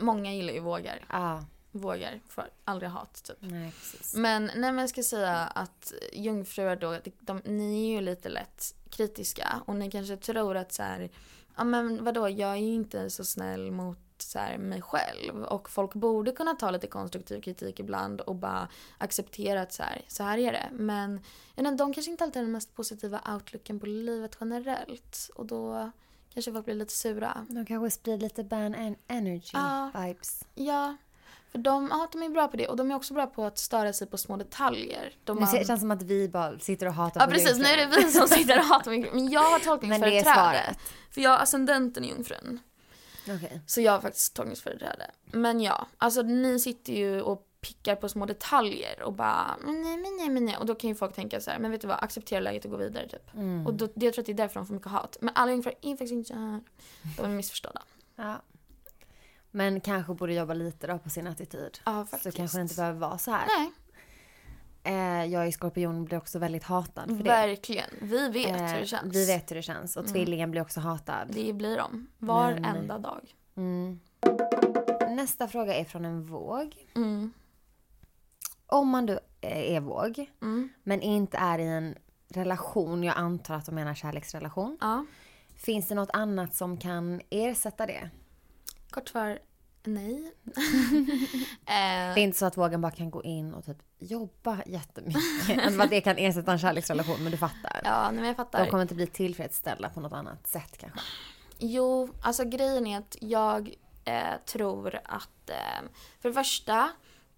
många 0.01 0.33
gillar 0.33 0.53
ju 0.53 0.59
vågar. 0.59 1.05
Ja, 1.09 1.43
Vågar, 1.71 2.19
för 2.29 2.49
aldrig 2.65 2.91
hat 2.91 3.23
typ. 3.23 3.37
nej 3.39 3.71
precis. 3.71 4.15
Men 4.15 4.45
nej 4.45 4.71
men 4.71 4.77
jag 4.77 4.89
ska 4.89 5.03
säga 5.03 5.35
att 5.37 5.93
jungfrur 6.13 6.75
då, 6.75 6.91
de, 7.03 7.11
de, 7.19 7.41
ni 7.45 7.89
är 7.89 7.95
ju 7.95 8.01
lite 8.01 8.29
lätt 8.29 8.75
kritiska 8.89 9.61
och 9.65 9.75
ni 9.75 9.91
kanske 9.91 10.17
tror 10.17 10.57
att 10.57 10.73
så 10.73 10.83
här, 10.83 11.09
ja 11.57 11.63
men 11.63 12.03
vadå, 12.03 12.29
jag 12.29 12.51
är 12.51 12.55
ju 12.55 12.73
inte 12.73 13.09
så 13.09 13.25
snäll 13.25 13.71
mot 13.71 13.97
så 14.17 14.39
här, 14.39 14.57
mig 14.57 14.81
själv 14.81 15.43
och 15.43 15.69
folk 15.69 15.93
borde 15.93 16.31
kunna 16.31 16.53
ta 16.53 16.71
lite 16.71 16.87
konstruktiv 16.87 17.41
kritik 17.41 17.79
ibland 17.79 18.21
och 18.21 18.35
bara 18.35 18.67
acceptera 18.97 19.61
att 19.61 19.73
så 19.73 19.83
här, 19.83 20.01
så 20.07 20.23
här 20.23 20.37
är 20.37 20.51
det. 20.51 20.69
Men 20.71 21.19
menar, 21.55 21.71
de 21.71 21.93
kanske 21.93 22.11
inte 22.11 22.23
alltid 22.23 22.35
har 22.37 22.43
den 22.43 22.51
mest 22.51 22.75
positiva 22.75 23.21
outlooken 23.33 23.79
på 23.79 23.85
livet 23.85 24.37
generellt 24.39 25.29
och 25.35 25.45
då 25.45 25.91
kanske 26.33 26.51
folk 26.53 26.65
blir 26.65 26.75
lite 26.75 26.93
sura. 26.93 27.45
De 27.49 27.65
kanske 27.65 27.91
sprider 27.91 28.17
lite 28.19 28.43
ban 28.43 28.75
en- 28.75 28.95
energy 29.07 29.49
Ja. 29.53 29.91
vibes. 29.95 30.43
Ja, 30.55 30.97
För 31.51 31.57
de, 31.59 31.87
ja, 31.91 32.07
de 32.11 32.23
är 32.23 32.29
bra 32.29 32.47
på 32.47 32.57
det 32.57 32.67
och 32.67 32.75
de 32.77 32.91
är 32.91 32.95
också 32.95 33.13
bra 33.13 33.27
på 33.27 33.43
att 33.45 33.57
störa 33.57 33.93
sig 33.93 34.07
på 34.07 34.17
små 34.17 34.37
detaljer. 34.37 35.13
De 35.23 35.37
Det 35.39 35.45
har- 35.45 35.63
känns 35.63 35.79
som 35.81 35.91
att 35.91 36.01
vi 36.01 36.29
bara 36.29 36.59
sitter 36.59 36.85
och 36.87 36.93
hatar 36.93 37.21
Ja 37.21 37.25
på 37.25 37.31
precis, 37.31 37.57
nu 37.57 37.63
är 37.65 37.77
det 37.77 37.97
vi 37.97 38.11
som 38.11 38.27
sitter 38.27 38.59
och 38.59 38.65
hatar 38.65 38.91
min 38.91 39.01
Men 39.13 39.29
jag 39.29 39.41
har 39.41 39.49
Men 39.49 39.59
det 39.59 39.65
är 39.65 39.69
tolkningsföreträde. 39.69 40.75
För 41.11 41.21
jag 41.21 41.29
har 41.29 41.37
ascendenten 41.37 42.05
i 42.05 42.09
jungfrun. 42.09 42.59
Okej. 43.29 43.61
Så 43.67 43.81
jag 43.81 43.91
har 43.91 43.99
faktiskt 43.99 44.35
tolkningsföreträde. 44.35 45.11
Men 45.31 45.61
ja, 45.61 45.87
alltså 45.97 46.21
ni 46.21 46.59
sitter 46.59 46.93
ju 46.93 47.21
och 47.21 47.43
pickar 47.61 47.95
på 47.95 48.09
små 48.09 48.25
detaljer 48.25 49.01
och 49.01 49.13
bara 49.13 49.55
"Men 49.65 49.81
nej 49.81 49.97
men 49.97 50.15
nej 50.17 50.29
men 50.29 50.45
nej. 50.45 50.57
Och 50.57 50.65
då 50.65 50.75
kan 50.75 50.89
ju 50.89 50.95
folk 50.95 51.15
tänka 51.15 51.41
så 51.41 51.51
här, 51.51 51.59
men 51.59 51.71
vet 51.71 51.81
du 51.81 51.87
vad, 51.87 51.97
acceptera 52.03 52.39
läget 52.39 52.65
och 52.65 52.71
gå 52.71 52.77
vidare 52.77 53.07
typ. 53.09 53.33
Mm. 53.33 53.67
Och 53.67 53.73
då, 53.73 53.87
det, 53.95 54.05
jag 54.05 54.13
tror 54.13 54.21
att 54.21 54.25
det 54.25 54.31
är 54.31 54.37
därför 54.37 54.59
de 54.59 54.67
får 54.67 54.73
mycket 54.73 54.91
hat. 54.91 55.17
Men 55.21 55.31
alla 55.35 55.51
jungfrur 55.51 55.73
är 55.81 55.89
faktiskt 55.91 56.11
inte 56.11 56.27
så 56.27 56.33
här. 56.39 56.61
De 57.17 57.23
är 57.25 57.29
missförstådda. 57.29 57.81
Ja. 58.15 58.41
Men 59.51 59.81
kanske 59.81 60.13
borde 60.13 60.33
jobba 60.33 60.53
lite 60.53 60.87
då 60.87 60.97
på 60.97 61.09
sin 61.09 61.27
attityd. 61.27 61.79
Ja 61.85 62.01
Så 62.01 62.07
faktiskt. 62.07 62.37
kanske 62.37 62.57
det 62.57 62.61
inte 62.61 62.75
behöver 62.75 62.99
vara 62.99 63.17
så 63.17 63.31
här. 63.31 63.45
Nej, 63.57 63.71
Eh, 64.83 65.25
jag 65.25 65.47
i 65.47 65.51
skorpion 65.51 66.05
blir 66.05 66.17
också 66.17 66.39
väldigt 66.39 66.63
hatad 66.63 67.07
för 67.07 67.15
det. 67.15 67.23
verkligen. 67.23 67.89
Vi 68.01 68.29
vet 68.29 68.61
hur 68.61 68.73
Eh, 68.75 68.79
det 68.79 68.85
känns. 68.85 69.15
Vi 69.15 69.25
vet 69.25 69.51
hur 69.51 69.55
det 69.55 69.61
känns. 69.61 69.95
Och 69.97 70.03
Mm. 70.03 70.13
tvillingen 70.13 70.51
blir 70.51 70.61
också 70.61 70.79
hatad. 70.79 71.27
Det 71.31 71.53
blir 71.53 71.77
de. 71.77 72.07
Varenda 72.17 72.73
Men- 72.93 73.01
dag. 73.01 73.33
Mm. 73.57 73.99
Nästa 75.15 75.47
fråga 75.47 75.75
är 75.75 75.83
från 75.83 76.05
en 76.05 76.23
våg. 76.23 76.75
Mm. 76.95 77.33
Om 78.65 78.87
man 78.89 79.05
då 79.05 79.13
eh, 79.41 79.75
är 79.75 79.79
våg, 79.79 80.29
Mm. 80.41 80.69
men 80.83 81.01
inte 81.01 81.37
är 81.37 81.59
i 81.59 81.67
en 81.67 81.95
relation, 82.29 83.03
jag 83.03 83.17
antar 83.17 83.55
att 83.55 83.65
de 83.65 83.75
menar 83.75 83.93
kärleksrelation. 83.95 84.77
Ja. 84.81 85.05
Finns 85.55 85.87
det 85.87 85.95
något 85.95 86.09
annat 86.13 86.55
som 86.55 86.77
kan 86.77 87.21
ersätta 87.29 87.85
det? 87.85 88.09
Kort 88.97 89.09
svar, 89.09 89.39
nej. 89.83 90.33
Det 91.65 91.71
är 91.71 92.17
eh, 92.17 92.23
inte 92.23 92.37
så 92.37 92.45
att 92.45 92.57
vågen 92.57 92.81
bara 92.81 92.91
kan 92.91 93.11
gå 93.11 93.23
in 93.23 93.53
och 93.53 93.65
typ 93.65 93.77
jobba 93.99 94.57
jättemycket. 94.65 95.65
Alltså 95.65 95.81
att 95.83 95.89
det 95.89 96.01
kan 96.01 96.17
ersätta 96.17 96.51
en 96.51 96.59
kärleksrelation, 96.59 97.23
men 97.23 97.31
du 97.31 97.37
fattar. 97.37 97.81
ja, 97.83 98.03
nej, 98.03 98.15
men 98.15 98.25
jag 98.25 98.35
fattar. 98.35 98.63
De 98.63 98.69
kommer 98.69 98.81
inte 98.81 98.95
bli 98.95 99.07
tillfredsställda 99.07 99.89
på 99.89 99.99
något 99.99 100.13
annat 100.13 100.47
sätt 100.47 100.77
kanske. 100.77 100.99
Jo, 101.57 102.09
alltså 102.21 102.45
grejen 102.45 102.87
är 102.87 102.97
att 102.97 103.17
jag 103.21 103.75
eh, 104.05 104.37
tror 104.45 104.99
att 105.03 105.49
eh, 105.49 105.89
för 106.19 106.29
det 106.29 106.35
första, 106.35 106.89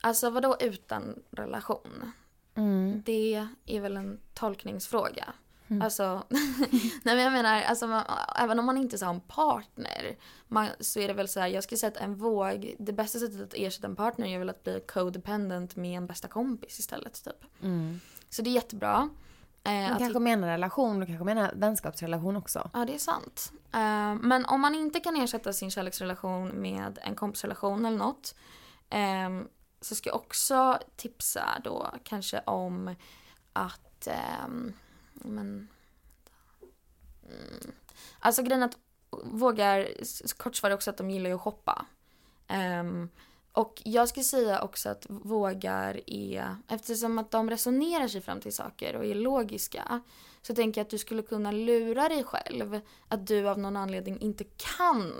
alltså 0.02 0.30
vadå 0.30 0.58
utan 0.60 1.24
relation? 1.32 2.12
Mm. 2.56 3.02
Det 3.06 3.48
är 3.66 3.82
väl 3.82 3.98
en 3.98 4.20
tolkningsfråga. 4.34 5.34
Alltså, 5.82 6.24
nej 7.04 7.16
men 7.16 7.20
jag 7.20 7.34
menar, 7.34 7.62
alltså, 7.62 7.88
man, 7.88 8.04
även 8.36 8.60
om 8.60 8.66
man 8.66 8.78
inte 8.78 9.06
har 9.06 9.14
en 9.14 9.22
partner 9.22 10.18
man, 10.48 10.68
så 10.80 11.00
är 11.00 11.08
det 11.08 11.14
väl 11.14 11.28
så 11.28 11.40
här, 11.40 11.48
jag 11.48 11.64
skulle 11.64 11.80
säga 11.80 11.92
att 11.92 11.98
en 11.98 12.16
våg, 12.16 12.76
det 12.80 12.94
bästa 12.94 13.20
sättet 13.20 13.42
att 13.42 13.54
ersätta 13.54 13.88
en 13.88 13.96
partner 13.96 14.28
är 14.28 14.40
väl 14.40 14.50
att 14.50 14.64
bli 14.64 14.82
codependent 14.88 15.76
med 15.76 15.98
en 15.98 16.08
bästa 16.08 16.28
kompis 16.28 16.80
istället 16.80 17.24
typ. 17.24 17.46
Mm. 17.64 18.00
Så 18.30 18.42
det 18.42 18.50
är 18.50 18.54
jättebra. 18.54 19.10
Eh, 19.64 19.92
Du 19.92 19.98
kanske 19.98 20.20
menar 20.20 20.48
relation, 20.48 21.00
du 21.00 21.06
kanske 21.06 21.26
menar 21.26 21.52
vänskapsrelation 21.56 22.38
också. 22.38 22.70
Ja, 22.74 22.86
det 22.86 22.94
är 22.96 23.00
sant. 23.00 23.52
Eh, 23.74 24.16
men 24.16 24.46
om 24.46 24.62
man 24.62 24.76
inte 24.76 25.00
kan 25.00 25.16
ersätta 25.16 25.54
sin 25.54 25.72
kärleksrelation 25.72 26.48
med 26.50 27.00
en 27.02 27.16
kompisrelation 27.16 27.86
eller 27.86 27.98
något 27.98 28.36
ehm, 28.90 29.48
så 29.82 29.96
ska 29.96 30.10
jag 30.10 30.16
också 30.16 30.80
tipsa 30.96 31.46
då 31.64 31.88
kanske 32.04 32.40
om 32.40 32.96
att 33.54 34.08
ehm, 34.08 34.74
men, 35.24 35.68
mm, 37.24 37.72
Alltså 38.20 38.44
grejen 38.44 38.64
att 38.64 38.78
vågar, 39.24 39.88
kort 40.38 40.56
svar 40.56 40.72
också 40.72 40.90
att 40.90 40.98
de 40.98 41.10
gillar 41.10 41.30
ju 41.30 41.36
att 41.36 41.42
shoppa. 41.42 41.86
Ehm, 42.48 43.10
och 43.52 43.82
jag 43.86 44.10
skulle 44.10 44.24
säga 44.24 44.62
också 44.62 44.90
att 44.90 45.06
vågar 45.10 46.02
är, 46.10 46.56
eftersom 46.68 47.20
att 47.20 47.32
de 47.32 47.50
resonerar 47.50 48.08
sig 48.08 48.22
fram 48.22 48.42
till 48.42 48.54
saker 48.54 48.96
och 48.96 49.06
är 49.06 49.16
logiska, 49.16 50.02
så 50.42 50.56
tänker 50.56 50.82
jag 50.82 50.86
att 50.86 50.92
du 50.92 50.98
skulle 50.98 51.22
kunna 51.22 51.52
lura 51.52 52.10
dig 52.10 52.24
själv 52.24 52.82
att 53.08 53.28
du 53.28 53.50
av 53.50 53.60
någon 53.60 53.78
anledning 53.78 54.20
inte 54.20 54.44
kan 54.44 55.14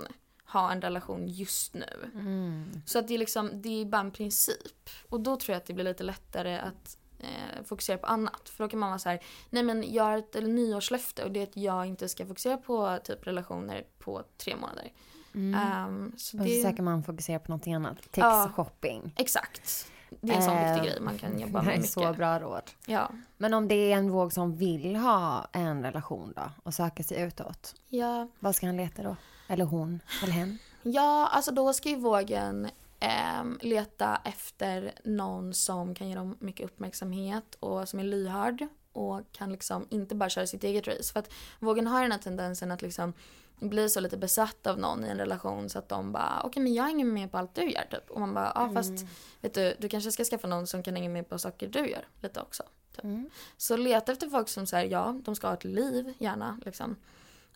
ha 0.44 0.72
en 0.72 0.82
relation 0.82 1.28
just 1.28 1.74
nu. 1.74 2.10
Mm. 2.14 2.82
Så 2.86 2.98
att 2.98 3.08
det 3.08 3.14
är 3.14 3.18
liksom, 3.18 3.62
det 3.62 3.80
är 3.80 3.84
bara 3.84 4.00
en 4.00 4.10
princip. 4.10 4.90
Och 5.08 5.20
då 5.20 5.36
tror 5.36 5.52
jag 5.52 5.56
att 5.56 5.66
det 5.66 5.74
blir 5.74 5.84
lite 5.84 6.04
lättare 6.04 6.58
att 6.58 6.96
eh, 7.20 7.64
fokusera 7.64 7.98
på 7.98 8.06
annat. 8.06 8.48
För 8.48 8.64
då 8.64 8.70
kan 8.70 8.80
man 8.80 8.88
vara 8.88 8.98
så 8.98 9.08
här, 9.08 9.20
nej 9.50 9.62
men 9.62 9.92
jag 9.92 10.04
har 10.04 10.18
ett 10.18 10.36
eller 10.36 10.48
nyårslöfte 10.48 11.24
och 11.24 11.30
det 11.30 11.40
är 11.40 11.44
att 11.44 11.56
jag 11.56 11.86
inte 11.86 12.08
ska 12.08 12.26
fokusera 12.26 12.56
på 12.56 12.98
typ 13.04 13.26
relationer 13.26 13.84
på 13.98 14.22
tre 14.38 14.56
månader. 14.56 14.92
Ehm, 15.34 16.12
så 16.16 16.36
Och 16.38 16.46
så 16.46 16.70
det, 16.70 16.82
man 16.82 17.02
fokusera 17.02 17.38
på 17.38 17.48
någonting 17.52 17.74
annat. 17.74 17.96
Tips 18.02 18.18
Ja. 18.18 18.50
shopping. 18.54 19.14
exakt. 19.16 19.86
Det 20.20 20.32
är 20.32 20.36
en 20.36 20.42
sån 20.42 20.56
Eh, 20.56 20.72
viktig 20.74 20.90
grej 20.92 21.00
man 21.00 21.18
kan 21.18 21.40
jobba 21.40 21.58
Det 21.58 21.64
med 21.66 21.74
är 21.74 21.78
mycket. 21.78 21.92
så 21.92 22.12
bra 22.12 22.38
råd. 22.38 22.62
Ja. 22.86 23.10
Men 23.36 23.54
om 23.54 23.68
det 23.68 23.74
är 23.92 23.96
en 23.96 24.10
våg 24.10 24.32
som 24.32 24.56
vill 24.56 24.96
ha 24.96 25.46
en 25.52 25.82
relation 25.82 26.32
då 26.36 26.42
och 26.62 26.74
söka 26.74 27.02
sig 27.02 27.20
utåt. 27.22 27.74
Ja, 27.88 28.28
Vad 28.38 28.54
ska 28.54 28.66
han 28.66 28.76
leta 28.76 29.02
då? 29.02 29.16
Eller 29.48 29.64
hon? 29.64 30.00
Eller 30.22 30.32
hen? 30.32 30.58
Ja, 30.82 31.28
alltså 31.32 31.52
då 31.52 31.72
ska 31.72 31.88
ju 31.88 31.96
vågen 31.96 32.68
ehm, 33.00 33.58
leta 33.62 34.20
efter 34.24 34.92
någon 35.04 35.54
som 35.54 35.94
kan 35.94 36.08
ge 36.08 36.14
dem 36.14 36.36
mycket 36.40 36.66
uppmärksamhet 36.66 37.56
och 37.60 37.88
som 37.88 38.00
är 38.00 38.04
lyhörd 38.04 38.66
och 38.92 39.20
kan 39.32 39.52
liksom 39.52 39.86
inte 39.90 40.14
bara 40.14 40.30
köra 40.30 40.46
sitt 40.46 40.64
eget 40.64 40.88
race. 40.88 41.12
För 41.12 41.20
att 41.20 41.32
vågen 41.58 41.86
har 41.86 42.02
den 42.02 42.12
här 42.12 42.18
tendensen 42.18 42.70
att 42.70 42.82
liksom 42.82 43.12
bli 43.60 43.88
så 43.88 44.00
lite 44.00 44.16
besatt 44.16 44.66
av 44.66 44.78
någon 44.78 45.04
i 45.04 45.08
en 45.08 45.18
relation 45.18 45.68
så 45.68 45.78
att 45.78 45.88
de 45.88 46.12
bara 46.12 46.42
okej 46.44 46.62
men 46.62 46.74
jag 46.74 46.84
hänger 46.84 47.04
med 47.04 47.30
på 47.30 47.38
allt 47.38 47.54
du 47.54 47.70
gör 47.70 47.84
typ. 47.90 48.10
Och 48.10 48.20
man 48.20 48.34
bara 48.34 48.52
ja 48.54 48.70
fast 48.74 49.06
vet 49.40 49.54
du 49.54 49.76
du 49.78 49.88
kanske 49.88 50.12
ska 50.12 50.24
skaffa 50.24 50.46
någon 50.46 50.66
som 50.66 50.82
kan 50.82 50.96
hänga 50.96 51.08
med 51.08 51.28
på 51.28 51.38
saker 51.38 51.68
du 51.68 51.90
gör 51.90 52.06
lite 52.20 52.40
också. 52.40 52.62
Typ. 52.94 53.04
Mm. 53.04 53.30
Så 53.56 53.76
leta 53.76 54.12
efter 54.12 54.28
folk 54.28 54.48
som 54.48 54.66
säger 54.66 54.90
ja 54.90 55.20
de 55.24 55.36
ska 55.36 55.46
ha 55.46 55.54
ett 55.54 55.64
liv 55.64 56.14
gärna 56.18 56.60
liksom. 56.64 56.96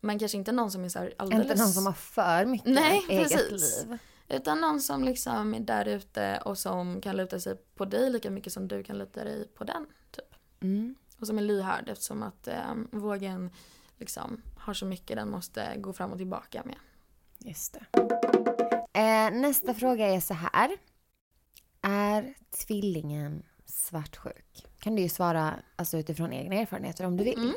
Men 0.00 0.18
kanske 0.18 0.38
inte 0.38 0.52
någon 0.52 0.70
som 0.70 0.84
är 0.84 0.88
så 0.88 1.08
alldeles... 1.16 1.50
Inte 1.50 1.62
någon 1.62 1.72
som 1.72 1.86
har 1.86 1.92
för 1.92 2.44
mycket 2.44 2.74
Nej, 2.74 3.04
eget 3.08 3.32
precis. 3.32 3.84
liv. 3.84 3.98
Utan 4.28 4.60
någon 4.60 4.80
som 4.80 5.04
liksom 5.04 5.54
är 5.54 5.60
där 5.60 5.88
ute 5.88 6.42
och 6.44 6.58
som 6.58 7.00
kan 7.00 7.16
luta 7.16 7.40
sig 7.40 7.56
på 7.74 7.84
dig 7.84 8.10
lika 8.10 8.30
mycket 8.30 8.52
som 8.52 8.68
du 8.68 8.82
kan 8.82 8.98
luta 8.98 9.24
dig 9.24 9.48
på 9.48 9.64
den. 9.64 9.86
Typ. 10.10 10.34
Mm. 10.60 10.94
Och 11.18 11.26
som 11.26 11.38
är 11.38 11.42
lyhörd 11.42 11.88
eftersom 11.88 12.22
att 12.22 12.48
eh, 12.48 12.74
vågen 12.90 13.50
liksom 13.98 14.42
har 14.58 14.74
så 14.74 14.86
mycket 14.86 15.16
den 15.16 15.30
måste 15.30 15.76
gå 15.76 15.92
fram 15.92 16.12
och 16.12 16.18
tillbaka 16.18 16.62
med. 16.64 16.76
Just 17.38 17.72
det. 17.72 17.86
Eh, 19.00 19.40
nästa 19.40 19.74
fråga 19.74 20.06
är 20.06 20.20
så 20.20 20.34
här. 20.34 20.76
Är 21.82 22.34
tvillingen 22.50 23.42
svartsjuk? 23.64 24.66
Kan 24.78 24.96
du 24.96 25.02
ju 25.02 25.08
svara 25.08 25.54
alltså, 25.76 25.98
utifrån 25.98 26.32
egna 26.32 26.54
erfarenheter 26.54 27.06
om 27.06 27.16
du 27.16 27.24
vill. 27.24 27.38
Mm. 27.38 27.54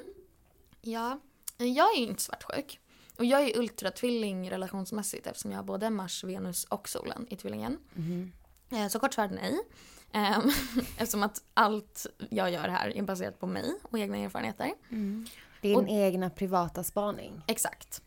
Ja, 0.82 1.20
jag 1.58 1.96
är 1.96 2.00
ju 2.00 2.08
inte 2.08 2.24
svartsjuk. 2.24 2.80
Och 3.18 3.26
jag 3.26 3.42
är 3.42 3.58
ultratvilling 3.58 4.52
relationsmässigt 4.52 5.28
eftersom 5.28 5.52
jag 5.52 5.58
har 5.58 5.64
både 5.64 5.90
Mars, 5.90 6.24
Venus 6.24 6.64
och 6.64 6.90
solen 6.90 7.28
i 7.30 7.36
tvillingen. 7.36 7.78
Eh, 8.72 8.88
Så 8.88 9.00
kort 9.00 9.14
svar 9.14 9.28
nej. 9.32 9.60
Ehm, 10.12 10.42
Eftersom 10.98 11.24
att 11.24 11.44
allt 11.54 12.06
jag 12.30 12.52
gör 12.52 12.68
här 12.68 12.98
är 12.98 13.02
baserat 13.02 13.40
på 13.40 13.48
mig 13.48 13.74
och 13.84 14.00
egna 14.00 14.18
erfarenheter. 14.18 14.72
Din 15.62 15.76
Och- 15.78 15.90
egna 15.90 16.30
privata 16.30 16.84
spaning. 16.84 17.42
Exakt. 17.48 18.02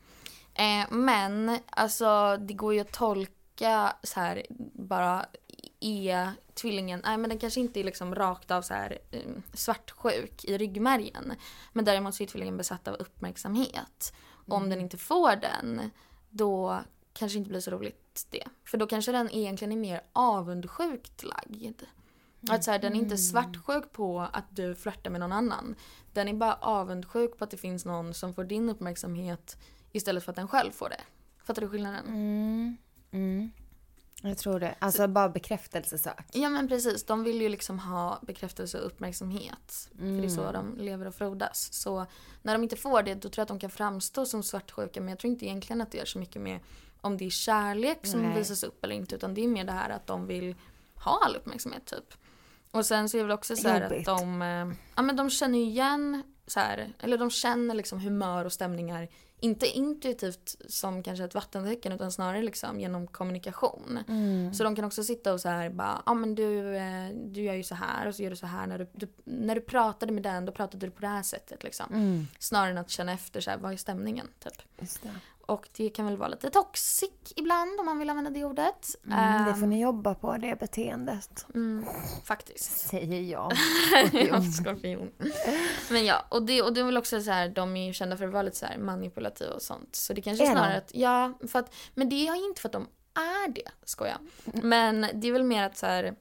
Eh, 0.54 0.90
men 0.90 1.58
alltså 1.70 2.36
det 2.36 2.54
går 2.54 2.74
ju 2.74 2.80
att 2.80 2.92
tolka 2.92 3.96
så 4.02 4.20
här 4.20 4.46
bara 4.74 5.26
är 5.80 6.30
tvillingen, 6.54 7.00
nej 7.04 7.16
men 7.16 7.30
den 7.30 7.38
kanske 7.38 7.60
inte 7.60 7.80
är 7.80 7.84
liksom 7.84 8.14
rakt 8.14 8.50
av 8.50 8.62
så 8.62 8.74
här 8.74 8.98
eh, 9.10 9.20
svartsjuk 9.54 10.44
i 10.44 10.58
ryggmärgen. 10.58 11.32
Men 11.72 11.84
däremot 11.84 12.14
så 12.14 12.22
är 12.22 12.26
tvillingen 12.26 12.56
besatt 12.56 12.88
av 12.88 12.94
uppmärksamhet. 12.94 14.14
Om 14.46 14.68
den 14.70 14.80
inte 14.80 14.98
får 14.98 15.36
den, 15.36 15.90
då 16.30 16.80
kanske 17.12 17.38
inte 17.38 17.50
blir 17.50 17.60
så 17.60 17.70
roligt 17.70 18.26
det. 18.30 18.44
För 18.64 18.78
då 18.78 18.86
kanske 18.86 19.12
den 19.12 19.30
egentligen 19.30 19.72
är 19.72 19.76
mer 19.76 20.00
avundsjukt 20.12 21.24
lagd. 21.24 21.82
Att 22.48 22.64
så 22.64 22.70
här, 22.70 22.78
den 22.78 22.92
är 22.92 22.98
inte 22.98 23.16
svartsjuk 23.16 23.92
på 23.92 24.20
att 24.32 24.56
du 24.56 24.74
flörtar 24.74 25.10
med 25.10 25.20
någon 25.20 25.32
annan. 25.32 25.74
Den 26.12 26.28
är 26.28 26.34
bara 26.34 26.54
avundsjuk 26.54 27.38
på 27.38 27.44
att 27.44 27.50
det 27.50 27.56
finns 27.56 27.84
någon 27.84 28.14
som 28.14 28.34
får 28.34 28.44
din 28.44 28.68
uppmärksamhet 28.68 29.56
istället 29.92 30.24
för 30.24 30.32
att 30.32 30.36
den 30.36 30.48
själv 30.48 30.70
får 30.72 30.88
det. 30.88 31.00
Fattar 31.44 31.62
du 31.62 31.68
skillnaden? 31.68 32.06
Mm. 32.08 32.76
Mm. 33.10 33.50
Jag 34.20 34.38
tror 34.38 34.60
det. 34.60 34.74
Alltså 34.78 35.08
bara 35.08 35.28
bekräftelsesök. 35.28 36.26
Ja 36.32 36.48
men 36.48 36.68
precis, 36.68 37.04
de 37.04 37.24
vill 37.24 37.40
ju 37.40 37.48
liksom 37.48 37.78
ha 37.78 38.18
bekräftelse 38.22 38.80
och 38.80 38.86
uppmärksamhet. 38.86 39.88
För 39.98 40.04
det 40.04 40.24
är 40.24 40.28
så 40.28 40.52
de 40.52 40.76
lever 40.78 41.06
och 41.06 41.14
frodas. 41.14 41.72
Så 41.72 42.06
när 42.42 42.52
de 42.52 42.62
inte 42.62 42.76
får 42.76 43.02
det 43.02 43.14
då 43.14 43.20
tror 43.20 43.34
jag 43.36 43.42
att 43.42 43.48
de 43.48 43.58
kan 43.58 43.70
framstå 43.70 44.26
som 44.26 44.42
svartsjuka 44.42 45.00
men 45.00 45.08
jag 45.08 45.18
tror 45.18 45.32
inte 45.32 45.46
egentligen 45.46 45.80
att 45.80 45.90
det 45.90 46.00
är 46.00 46.04
så 46.04 46.18
mycket 46.18 46.42
med 46.42 46.60
om 47.00 47.16
det 47.16 47.24
är 47.24 47.30
kärlek 47.30 48.06
som 48.06 48.22
Nej. 48.22 48.38
visas 48.38 48.62
upp 48.62 48.84
eller 48.84 48.94
inte 48.94 49.14
utan 49.14 49.34
det 49.34 49.44
är 49.44 49.48
mer 49.48 49.64
det 49.64 49.72
här 49.72 49.90
att 49.90 50.06
de 50.06 50.26
vill 50.26 50.56
ha 50.94 51.20
all 51.24 51.36
uppmärksamhet 51.36 51.86
typ. 51.86 52.14
Och 52.70 52.86
sen 52.86 53.08
så 53.08 53.16
är 53.16 53.18
det 53.18 53.24
väl 53.24 53.34
också 53.34 53.56
så 53.56 53.68
att 53.68 54.04
de, 54.04 54.42
eh, 54.42 54.76
ja 54.96 55.02
men 55.02 55.16
de 55.16 55.30
känner 55.30 55.58
igen 55.58 56.22
så 56.46 56.60
här, 56.60 56.92
eller 56.98 57.18
de 57.18 57.30
känner 57.30 57.74
liksom 57.74 58.00
humör 58.00 58.44
och 58.44 58.52
stämningar 58.52 59.08
inte 59.40 59.66
intuitivt 59.66 60.56
som 60.68 61.02
kanske 61.02 61.24
ett 61.24 61.34
vattentecken 61.34 61.92
utan 61.92 62.12
snarare 62.12 62.42
liksom 62.42 62.80
genom 62.80 63.06
kommunikation. 63.06 63.98
Mm. 64.08 64.54
Så 64.54 64.64
de 64.64 64.76
kan 64.76 64.84
också 64.84 65.04
sitta 65.04 65.32
och 65.32 65.40
så 65.40 65.48
här 65.48 65.70
bara, 65.70 66.02
ja 66.06 66.12
ah, 66.12 66.14
men 66.14 66.34
du, 66.34 66.76
eh, 66.76 67.08
du 67.14 67.42
gör 67.42 67.54
ju 67.54 67.62
så 67.62 67.74
här 67.74 68.08
och 68.08 68.14
så 68.14 68.22
gör 68.22 68.30
du 68.30 68.36
så 68.36 68.46
här 68.46 68.66
när 68.66 68.78
du, 68.78 68.86
du, 68.92 69.08
när 69.24 69.54
du 69.54 69.60
pratade 69.60 70.12
med 70.12 70.22
den 70.22 70.44
då 70.44 70.52
pratade 70.52 70.86
du 70.86 70.90
på 70.90 71.00
det 71.00 71.08
här 71.08 71.22
sättet 71.22 71.62
liksom. 71.62 71.86
Mm. 71.90 72.26
Snarare 72.38 72.70
än 72.70 72.78
att 72.78 72.90
känna 72.90 73.12
efter 73.12 73.40
så 73.40 73.50
här, 73.50 73.58
vad 73.58 73.72
är 73.72 73.76
stämningen 73.76 74.28
typ. 74.38 74.62
Och 75.50 75.68
det 75.76 75.90
kan 75.90 76.06
väl 76.06 76.16
vara 76.16 76.28
lite 76.28 76.50
toxic 76.50 77.10
ibland 77.36 77.80
om 77.80 77.86
man 77.86 77.98
vill 77.98 78.10
använda 78.10 78.30
det 78.30 78.44
ordet. 78.44 78.86
Mm, 79.06 79.44
det 79.46 79.54
får 79.54 79.62
Ehm, 79.62 79.70
ni 79.70 79.80
jobba 79.82 80.14
på, 80.14 80.36
det 80.36 80.58
beteendet. 80.60 81.46
mm, 81.54 81.84
faktiskt. 82.24 82.88
Säger 82.88 83.20
jag. 83.20 83.52
Ja, 84.12 84.42
skorpion. 84.42 85.10
Men 85.90 86.04
ja, 86.04 86.24
och 86.28 86.42
det, 86.42 86.62
och 86.62 86.72
det 86.72 86.80
är 86.80 86.84
väl 86.84 86.96
också 86.96 87.20
så 87.22 87.30
här, 87.30 87.48
de 87.48 87.76
är 87.76 87.86
ju 87.86 87.92
kända 87.92 88.16
för 88.16 88.24
att 88.26 88.32
vara 88.32 88.42
lite 88.42 88.56
så 88.56 88.66
här 88.66 88.78
manipulativa 88.78 89.52
och 89.54 89.62
sånt. 89.62 89.96
Så 89.96 90.12
det 90.12 90.22
kanske 90.22 90.46
är 90.46 90.52
snarare 90.52 90.76
att, 90.76 90.90
ja, 90.94 91.32
för 91.48 91.58
att, 91.58 91.74
men 91.94 92.08
det 92.08 92.28
är 92.28 92.46
inte 92.48 92.60
för 92.60 92.68
att 92.68 92.72
de 92.72 92.88
är 93.14 93.48
det, 93.52 93.70
skojar. 93.84 94.18
Men 94.44 95.06
det 95.14 95.28
är 95.28 95.32
väl 95.32 95.44
mer 95.44 95.62
att 95.64 95.76
så 95.76 95.86
här, 95.86 96.14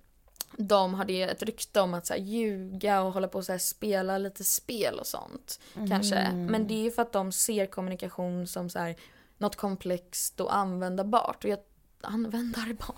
de 0.58 0.94
har 0.94 1.06
det 1.06 1.22
ett 1.24 1.44
rykte 1.44 1.82
om 1.82 1.94
att 1.94 2.06
så 2.08 2.14
här, 2.14 2.22
ljuga 2.22 3.02
och 3.02 3.14
hålla 3.14 3.28
på 3.28 3.38
och 3.38 3.46
så 3.46 3.52
här, 3.52 3.60
spela 3.60 4.18
lite 4.18 4.44
spel 4.44 5.00
och 5.00 5.08
sånt. 5.08 5.60
Kanske. 5.90 6.16
Mm. 6.16 6.46
Men 6.46 6.68
det 6.68 6.74
är 6.74 6.84
ju 6.84 6.92
för 6.92 7.02
att 7.02 7.12
de 7.14 7.32
ser 7.32 7.66
kommunikation 7.66 8.48
som 8.48 8.70
så 8.70 8.80
här, 8.80 8.96
något 9.40 9.56
komplext 9.56 10.40
och 10.40 10.56
användbart. 10.56 11.44
Och 11.44 11.50
jag, 11.50 11.60
användarbart. 12.02 12.96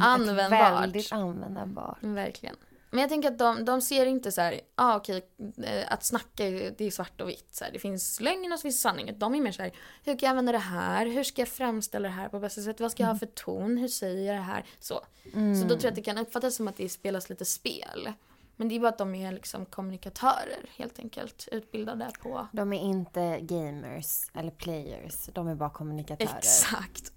Användbart. 0.00 0.82
Väldigt 0.82 1.12
användbart. 1.12 1.98
Verkligen. 2.00 2.56
Men 2.90 3.00
jag 3.00 3.08
tänker 3.08 3.28
att 3.28 3.38
de, 3.38 3.64
de 3.64 3.80
ser 3.80 4.06
inte 4.06 4.32
så 4.32 4.40
här, 4.40 4.60
ah, 4.74 4.96
okej, 4.96 5.28
eh, 5.64 5.92
att 5.92 6.04
snacka 6.04 6.44
det 6.44 6.80
är 6.80 6.90
svart 6.90 7.20
och 7.20 7.28
vitt. 7.28 7.54
Så 7.54 7.64
här, 7.64 7.72
det 7.72 7.78
finns 7.78 8.20
lögn 8.20 8.52
och 8.52 8.58
så 8.58 8.62
finns 8.62 8.80
sanning. 8.80 9.18
De 9.18 9.34
är 9.34 9.40
mer 9.40 9.52
så 9.52 9.62
här, 9.62 9.72
hur 10.04 10.18
kan 10.18 10.26
jag 10.26 10.30
använda 10.30 10.52
det 10.52 10.58
här? 10.58 11.06
Hur 11.06 11.24
ska 11.24 11.42
jag 11.42 11.48
framställa 11.48 12.08
det 12.08 12.14
här 12.14 12.28
på 12.28 12.40
bästa 12.40 12.62
sätt? 12.62 12.80
Vad 12.80 12.92
ska 12.92 13.02
jag 13.02 13.10
ha 13.10 13.18
för 13.18 13.26
ton? 13.26 13.76
Hur 13.76 13.88
säger 13.88 14.32
jag 14.32 14.36
det 14.36 14.42
här? 14.42 14.64
Så. 14.80 15.00
Så 15.32 15.62
då 15.62 15.68
tror 15.68 15.82
jag 15.82 15.88
att 15.88 15.94
det 15.94 16.02
kan 16.02 16.18
uppfattas 16.18 16.56
som 16.56 16.68
att 16.68 16.76
det 16.76 16.88
spelas 16.88 17.30
lite 17.30 17.44
spel. 17.44 18.12
Men 18.60 18.68
det 18.68 18.76
är 18.76 18.80
bara 18.80 18.88
att 18.88 18.98
de 18.98 19.14
är 19.14 19.32
liksom 19.32 19.66
kommunikatörer 19.66 20.70
helt 20.76 20.98
enkelt. 20.98 21.48
Utbildade 21.52 22.10
på... 22.22 22.46
De 22.52 22.72
är 22.72 22.80
inte 22.80 23.40
gamers 23.40 24.30
eller 24.34 24.50
players, 24.50 25.26
de 25.32 25.48
är 25.48 25.54
bara 25.54 25.70
kommunikatörer. 25.70 26.38
Exakt. 26.38 27.12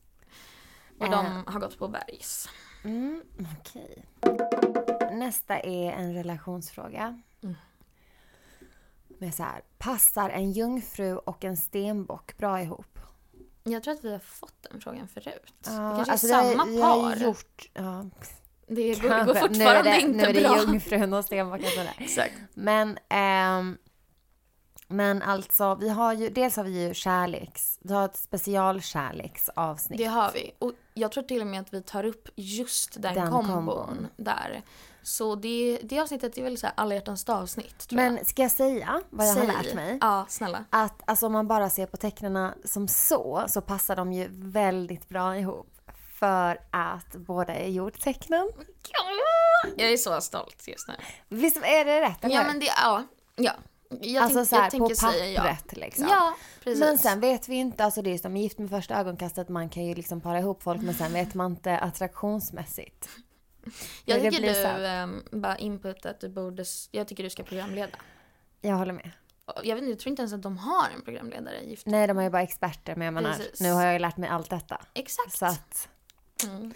Och 0.99 1.05
Eh. 1.05 1.11
de 1.11 1.43
har 1.47 1.59
gått 1.59 1.77
på 1.77 1.87
bergs. 1.87 2.49
Mm, 2.83 3.23
okej. 3.59 4.05
Nästa 5.11 5.59
är 5.59 5.91
en 5.91 6.13
relationsfråga. 6.13 7.21
Mm. 7.43 7.55
Med 9.07 9.35
så 9.35 9.43
här, 9.43 9.61
passar 9.77 10.29
en 10.29 10.51
jungfru 10.51 11.15
och 11.17 11.43
en 11.45 11.57
stenbock 11.57 12.37
bra 12.37 12.61
ihop? 12.61 12.99
Jag 13.63 13.83
tror 13.83 13.93
att 13.93 14.03
vi 14.03 14.11
har 14.11 14.19
fått 14.19 14.67
den 14.71 14.81
frågan 14.81 15.07
förut. 15.07 15.53
Ja, 15.65 15.71
det 15.71 15.95
kanske 15.95 16.11
alltså 16.11 16.27
är 16.27 16.31
samma 16.31 16.63
har, 16.63 17.11
par. 17.11 17.15
Gjort, 17.15 17.69
ja, 17.73 18.05
Det 18.75 19.01
går, 19.01 19.25
går 19.25 19.33
fortfarande 19.33 19.57
nu 19.57 19.65
är 19.65 19.83
det, 19.83 20.01
inte 20.01 20.17
nu 20.17 20.23
är 20.23 20.33
det 20.33 20.41
bra. 20.41 20.57
jungfrun 20.57 21.13
och 21.13 21.25
stenbocken 21.25 21.69
sådär. 21.69 21.93
Exakt. 21.97 22.33
Men, 22.53 22.97
ehm, 23.09 23.77
men 24.87 25.21
alltså, 25.21 25.75
vi 25.75 25.89
har 25.89 26.13
ju, 26.13 26.29
dels 26.29 26.55
har 26.55 26.63
vi 26.63 26.87
ju 26.87 26.93
kärleks, 26.93 27.79
vi 27.81 27.93
har 27.93 28.05
ett 28.05 28.17
specialkärleksavsnitt. 28.17 29.97
Det 29.97 30.05
har 30.05 30.31
vi. 30.33 30.51
Och 30.59 30.71
jag 30.93 31.11
tror 31.11 31.23
till 31.23 31.41
och 31.41 31.47
med 31.47 31.61
att 31.61 31.73
vi 31.73 31.81
tar 31.81 32.03
upp 32.05 32.29
just 32.35 33.01
den, 33.01 33.15
Den 33.15 33.31
kombon, 33.31 33.53
kombon. 33.55 34.07
där. 34.17 34.61
Så 35.03 35.35
det, 35.35 35.79
det 35.83 35.99
avsnittet 35.99 36.37
är 36.37 36.43
väl 36.43 36.57
så 36.57 36.65
här 36.67 36.73
alla 36.77 36.95
hjärtans 36.95 37.29
avsnitt 37.29 37.87
Men 37.91 38.25
ska 38.25 38.41
jag 38.41 38.51
säga 38.51 39.01
vad 39.09 39.27
jag 39.27 39.37
jag. 39.37 39.41
har 39.41 39.47
lärt 39.63 39.73
mig? 39.73 39.97
Ja, 40.01 40.25
snälla. 40.29 40.65
Att 40.69 41.01
alltså, 41.05 41.25
om 41.25 41.31
man 41.33 41.47
bara 41.47 41.69
ser 41.69 41.85
på 41.85 41.97
tecknarna 41.97 42.53
som 42.65 42.87
så, 42.87 43.43
så 43.47 43.61
passar 43.61 43.95
de 43.95 44.13
ju 44.13 44.27
väldigt 44.31 45.09
bra 45.09 45.37
ihop. 45.37 45.67
För 46.21 46.57
att 46.71 47.15
båda 47.15 47.53
är 47.53 47.67
jordtecknen. 47.67 48.51
Jag 49.77 49.91
är 49.91 49.97
så 49.97 50.21
stolt 50.21 50.67
just 50.67 50.87
nu. 50.87 50.93
Visst 51.29 51.57
är 51.57 51.85
det 51.85 52.01
rätt? 52.01 52.25
eller? 52.25 52.35
Ja, 52.35 52.43
men 52.43 52.59
det, 52.59 52.65
ja. 52.65 53.03
ja. 53.35 53.53
Jag, 54.01 54.23
alltså 54.23 54.37
tänk, 54.37 54.49
så 54.49 54.55
här, 54.55 54.63
jag 54.63 54.71
tänker 54.71 54.89
på 54.89 54.95
säga 54.95 55.27
ja. 55.27 55.41
pappret 55.41 55.77
liksom. 55.77 56.07
Ja, 56.09 56.35
precis. 56.63 56.79
Men 56.79 56.97
sen 56.97 57.19
vet 57.19 57.49
vi 57.49 57.55
inte, 57.55 57.85
alltså 57.85 58.01
det 58.01 58.13
är 58.13 58.17
som 58.17 58.37
gift 58.37 58.59
med 58.59 58.69
första 58.69 58.95
ögonkastet, 58.99 59.49
man 59.49 59.69
kan 59.69 59.85
ju 59.85 59.95
liksom 59.95 60.21
para 60.21 60.39
ihop 60.39 60.63
folk 60.63 60.81
men 60.81 60.93
sen 60.93 61.13
vet 61.13 61.33
man 61.33 61.51
inte 61.51 61.77
attraktionsmässigt. 61.77 63.09
jag 64.05 64.21
tycker 64.21 64.41
du, 64.41 64.49
här. 64.49 65.03
ehm, 65.03 65.23
bara 65.31 65.57
input 65.57 66.05
att 66.05 66.19
du 66.19 66.29
borde, 66.29 66.65
jag 66.91 67.07
tycker 67.07 67.23
du 67.23 67.29
ska 67.29 67.43
programleda. 67.43 67.97
Jag 68.61 68.75
håller 68.75 68.93
med. 68.93 69.11
Jag 69.63 69.75
vet 69.75 69.81
inte, 69.81 69.91
jag 69.91 69.99
tror 69.99 70.09
inte 70.09 70.21
ens 70.21 70.33
att 70.33 70.41
de 70.41 70.57
har 70.57 70.89
en 70.95 71.01
programledare 71.01 71.63
gift. 71.63 71.85
Nej, 71.85 72.07
de 72.07 72.17
är 72.17 72.23
ju 72.23 72.29
bara 72.29 72.41
experter 72.41 72.95
men 72.95 73.05
jag 73.05 73.13
menar, 73.13 73.33
Precis. 73.33 73.61
nu 73.61 73.71
har 73.71 73.83
jag 73.83 73.93
ju 73.93 73.99
lärt 73.99 74.17
mig 74.17 74.29
allt 74.29 74.49
detta. 74.49 74.81
Exakt. 74.93 75.37
Så 75.37 75.45
att, 75.45 75.89
Mm. 76.43 76.73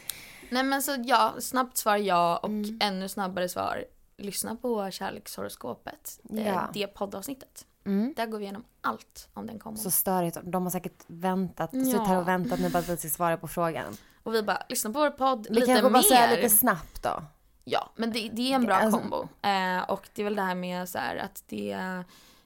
Nej 0.49 0.63
men 0.63 0.82
så 0.82 0.95
ja, 1.06 1.34
snabbt 1.39 1.78
svar 1.78 1.97
ja 1.97 2.38
och 2.38 2.49
Mm. 2.49 2.78
ännu 2.82 3.10
snabbare 3.10 3.49
svar 3.49 3.86
lyssna 4.17 4.56
på 4.56 4.91
kärlekshoroskopet. 4.91 6.19
Ja. 6.23 6.69
Det 6.73 6.88
poddavsnittet. 6.88 7.65
mm. 7.86 8.13
Där 8.15 8.25
går 8.25 8.38
vi 8.38 8.43
igenom 8.43 8.63
allt 8.82 9.30
om 9.34 9.47
den 9.47 9.60
kombon. 9.60 9.78
Så 9.84 9.91
störigt. 9.91 10.38
De 10.43 10.63
har 10.63 10.69
säkert 10.69 11.04
väntat, 11.08 11.69
Ja. 11.73 11.84
suttit 11.86 12.08
här 12.08 12.17
och 12.21 12.28
väntat 12.28 12.60
nu 12.60 12.69
på 12.71 12.78
att 12.78 12.89
vi 12.89 12.97
ska 12.97 13.10
svara 13.10 13.38
på 13.38 13.47
frågan. 13.47 13.97
Och 14.23 14.34
vi 14.34 14.43
bara, 14.43 14.63
lyssna 14.69 14.91
på 14.93 14.99
vår 14.99 15.10
podd 15.10 15.47
Vi 15.49 15.56
lite 15.56 15.67
kanske 15.67 15.84
mer. 15.84 15.89
bara 15.91 16.04
säga 16.04 16.36
lite 16.36 16.49
snabbt 16.49 17.04
då. 17.04 17.23
Ja, 17.63 17.89
men 17.95 18.12
det, 18.12 18.30
det 18.34 18.51
är 18.51 18.56
en 18.56 18.65
bra 18.65 18.75
Alltså- 18.75 18.99
kombo. 18.99 19.28
Eh, 19.41 19.82
och 19.89 20.10
det 20.13 20.21
är 20.21 20.23
väl 20.23 20.36
det 20.36 20.41
här 20.41 20.56
med 20.56 20.89
så 20.89 20.97
här 20.97 21.15
att 21.17 21.43
det, 21.47 21.78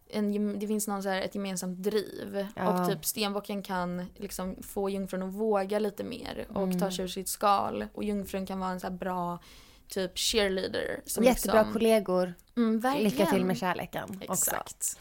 en, 0.10 0.60
det 0.60 0.68
finns 0.68 0.88
någon 0.88 1.04
så 1.04 1.10
här, 1.10 1.22
ett 1.22 1.36
gemensamt 1.36 1.78
driv. 1.84 2.48
Ja. 2.56 2.82
Och 2.82 2.90
typ 2.90 3.06
stenbocken 3.06 3.62
kan 3.64 4.06
liksom 4.16 4.56
få 4.64 4.90
jungfrun 4.90 5.24
att 5.24 5.34
våga 5.34 5.80
lite 5.80 6.04
mer 6.04 6.48
och 6.54 6.64
Mm. 6.64 6.80
ta 6.80 6.92
sig 6.92 7.06
ur 7.06 7.10
sitt 7.10 7.28
skal. 7.28 7.88
Och 7.94 8.04
jungfrun 8.04 8.46
kan 8.46 8.60
vara 8.60 8.72
en 8.72 8.80
så 8.80 8.90
bra 8.90 9.40
typ 9.88 10.18
cheerleader. 10.18 11.02
Som 11.06 11.24
Jättebra 11.24 11.60
liksom, 11.60 11.74
kollegor. 11.74 12.34
Mm, 12.58 12.80
verkligen. 12.80 13.12
Lycka 13.12 13.26
till 13.26 13.46
med 13.46 13.58
kärleken 13.58 14.04
också. 14.28 14.32
Exakt. 14.52 15.00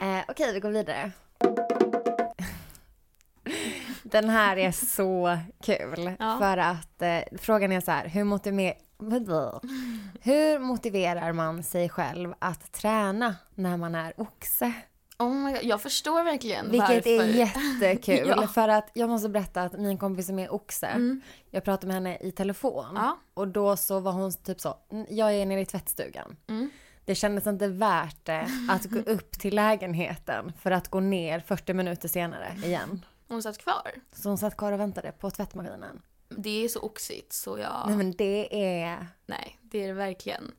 Eh, 0.00 0.20
Okej, 0.28 0.52
vi 0.54 0.60
går 0.60 0.70
vidare. 0.70 1.12
Den 4.02 4.28
här 4.28 4.56
är 4.56 4.72
så 4.72 5.38
kul. 5.62 6.10
Ja. 6.18 6.38
För 6.38 6.56
att 6.56 7.02
eh, 7.02 7.38
frågan 7.38 7.72
är 7.72 7.80
så 7.80 7.90
här, 7.90 8.08
hur, 8.08 8.24
motiver- 8.24 8.74
hur 10.20 10.58
motiverar 10.58 11.32
man 11.32 11.62
sig 11.62 11.88
själv 11.88 12.34
att 12.38 12.72
träna 12.72 13.34
när 13.54 13.76
man 13.76 13.94
är 13.94 14.12
oxe? 14.20 14.72
Oh 15.18 15.34
my 15.34 15.52
God, 15.52 15.62
jag 15.62 15.82
förstår 15.82 16.24
verkligen 16.24 16.70
Vilket 16.70 16.88
varför. 16.88 17.10
är 17.10 17.26
jättekul. 17.26 18.28
Ja. 18.36 18.46
För 18.46 18.68
att 18.68 18.90
jag 18.94 19.08
måste 19.08 19.28
berätta 19.28 19.62
att 19.62 19.72
min 19.72 19.98
kompis 19.98 20.26
som 20.26 20.38
är 20.38 20.52
oxe, 20.52 20.86
Mm. 20.86 21.20
jag 21.50 21.64
pratade 21.64 21.86
med 21.86 21.94
henne 21.94 22.18
i 22.20 22.32
telefon. 22.32 22.84
Ja. 22.94 23.18
Och 23.34 23.48
då 23.48 23.76
så 23.76 24.00
var 24.00 24.12
hon 24.12 24.32
typ 24.32 24.60
så, 24.60 24.76
"Mm, 24.92 25.06
jag 25.10 25.34
är 25.34 25.46
nere 25.46 25.60
i 25.60 25.66
tvättstugan. 25.66 26.36
Mm. 26.48 26.70
Det 27.04 27.14
kändes 27.14 27.46
inte 27.46 27.68
värt 27.68 28.24
det 28.24 28.48
att 28.70 28.84
gå 28.84 28.98
upp 29.12 29.30
till 29.32 29.54
lägenheten 29.54 30.52
för 30.60 30.70
att 30.70 30.88
gå 30.88 31.00
ner 31.00 31.40
40 31.40 31.74
minuter 31.74 32.08
senare 32.08 32.52
igen. 32.64 33.04
Hon 33.28 33.42
satt 33.42 33.58
kvar. 33.58 33.90
Så 34.12 34.28
hon 34.28 34.38
satt 34.38 34.56
kvar 34.56 34.72
och 34.72 34.80
väntade 34.80 35.12
på 35.12 35.30
tvättmaskinen. 35.30 36.02
Det 36.42 36.64
är 36.64 36.68
så 36.68 36.80
oxigt 36.80 37.32
så 37.32 37.58
jag... 37.58 37.84
Nej 37.86 37.96
men 37.96 38.12
det 38.12 38.62
är... 38.82 39.06
Nej, 39.26 39.58
det 39.62 39.82
är 39.82 39.88
det 39.88 39.94
verkligen. 39.94 40.52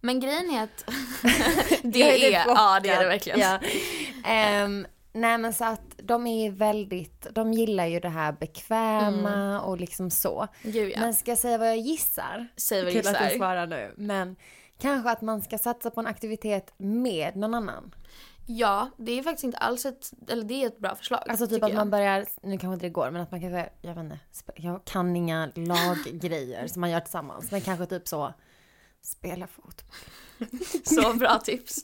Men 0.00 0.20
grejen 0.20 0.50
är 0.50 0.62
att 0.64 0.84
det 1.82 1.98
Jag 1.98 2.08
är, 2.08 2.14
lite 2.14 2.44
ja 2.46 2.80
det 2.82 2.88
är 2.88 3.00
det 3.02 3.08
verkligen. 3.08 3.40
Ja. 3.40 3.58
Ehm, 4.24 4.86
nej 5.12 5.38
men 5.38 5.54
så 5.54 5.64
att 5.64 5.82
de 6.02 6.26
är 6.26 6.50
väldigt, 6.50 7.26
de 7.32 7.52
gillar 7.52 7.86
ju 7.86 8.00
det 8.00 8.08
här 8.08 8.32
bekväma 8.32 9.60
och 9.60 9.80
liksom 9.80 10.10
så. 10.10 10.48
Gud 10.62 10.76
Mm. 10.76 10.90
ja. 10.90 11.00
Men 11.00 11.14
ska 11.14 11.30
jag 11.30 11.38
säga 11.38 11.58
vad 11.58 11.68
jag 11.68 11.78
gissar? 11.78 12.48
Säg 12.56 12.84
vad 12.84 12.92
Kul 12.92 13.06
att 13.06 13.18
du 13.18 13.24
gissar. 13.24 13.36
svarar 13.36 13.66
nu. 13.66 13.94
Men 13.96 14.36
kanske 14.78 15.10
att 15.10 15.20
man 15.22 15.42
ska 15.42 15.58
satsa 15.58 15.90
på 15.90 16.00
en 16.00 16.06
aktivitet 16.06 16.72
med 16.76 17.36
någon 17.36 17.54
annan. 17.54 17.94
Ja, 18.56 18.90
det 18.96 19.18
är 19.18 19.22
faktiskt 19.22 19.44
inte 19.44 19.58
alls 19.58 19.86
ett, 19.86 20.12
eller 20.28 20.44
det 20.44 20.62
är 20.62 20.66
ett 20.66 20.78
bra 20.78 20.94
förslag. 20.94 21.22
Alltså 21.28 21.46
typ 21.46 21.62
att 21.62 21.70
jag. 21.70 21.76
man 21.76 21.90
börjar, 21.90 22.26
nu 22.42 22.58
kanske 22.58 22.74
inte 22.74 22.86
det 22.86 22.90
går, 22.90 23.10
men 23.10 23.22
att 23.22 23.30
man 23.30 23.40
kanske, 23.40 23.70
jag 23.82 23.94
vet 23.94 24.04
inte, 24.04 24.18
jag 24.56 24.84
kan 24.84 25.16
inga 25.16 25.52
laggrejer 25.54 26.66
som 26.66 26.80
man 26.80 26.90
gör 26.90 27.00
tillsammans. 27.00 27.50
Men 27.50 27.60
kanske 27.60 27.86
typ 27.86 28.08
så, 28.08 28.34
spela 29.02 29.46
fotboll. 29.46 29.96
Så 30.84 31.14
bra 31.14 31.38
tips. 31.38 31.78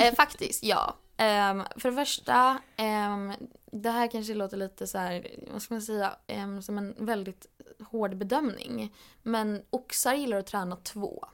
Eh, 0.00 0.14
faktiskt, 0.14 0.64
ja. 0.64 0.96
Ehm, 1.16 1.62
för 1.76 1.90
det 1.90 1.96
första, 1.96 2.58
ehm, 2.76 3.32
det 3.72 3.90
här 3.90 4.10
kanske 4.10 4.34
låter 4.34 4.56
lite 4.56 4.86
så 4.86 4.98
här, 4.98 5.26
vad 5.52 5.62
ska 5.62 5.74
man 5.74 5.82
säga, 5.82 6.16
ehm, 6.26 6.62
som 6.62 6.78
en 6.78 6.94
väldigt 6.98 7.46
hård 7.90 8.16
bedömning. 8.16 8.94
Men 9.22 9.62
oxar 9.70 10.14
gillar 10.14 10.38
att 10.38 10.46
träna 10.46 10.76
två. 10.76 11.24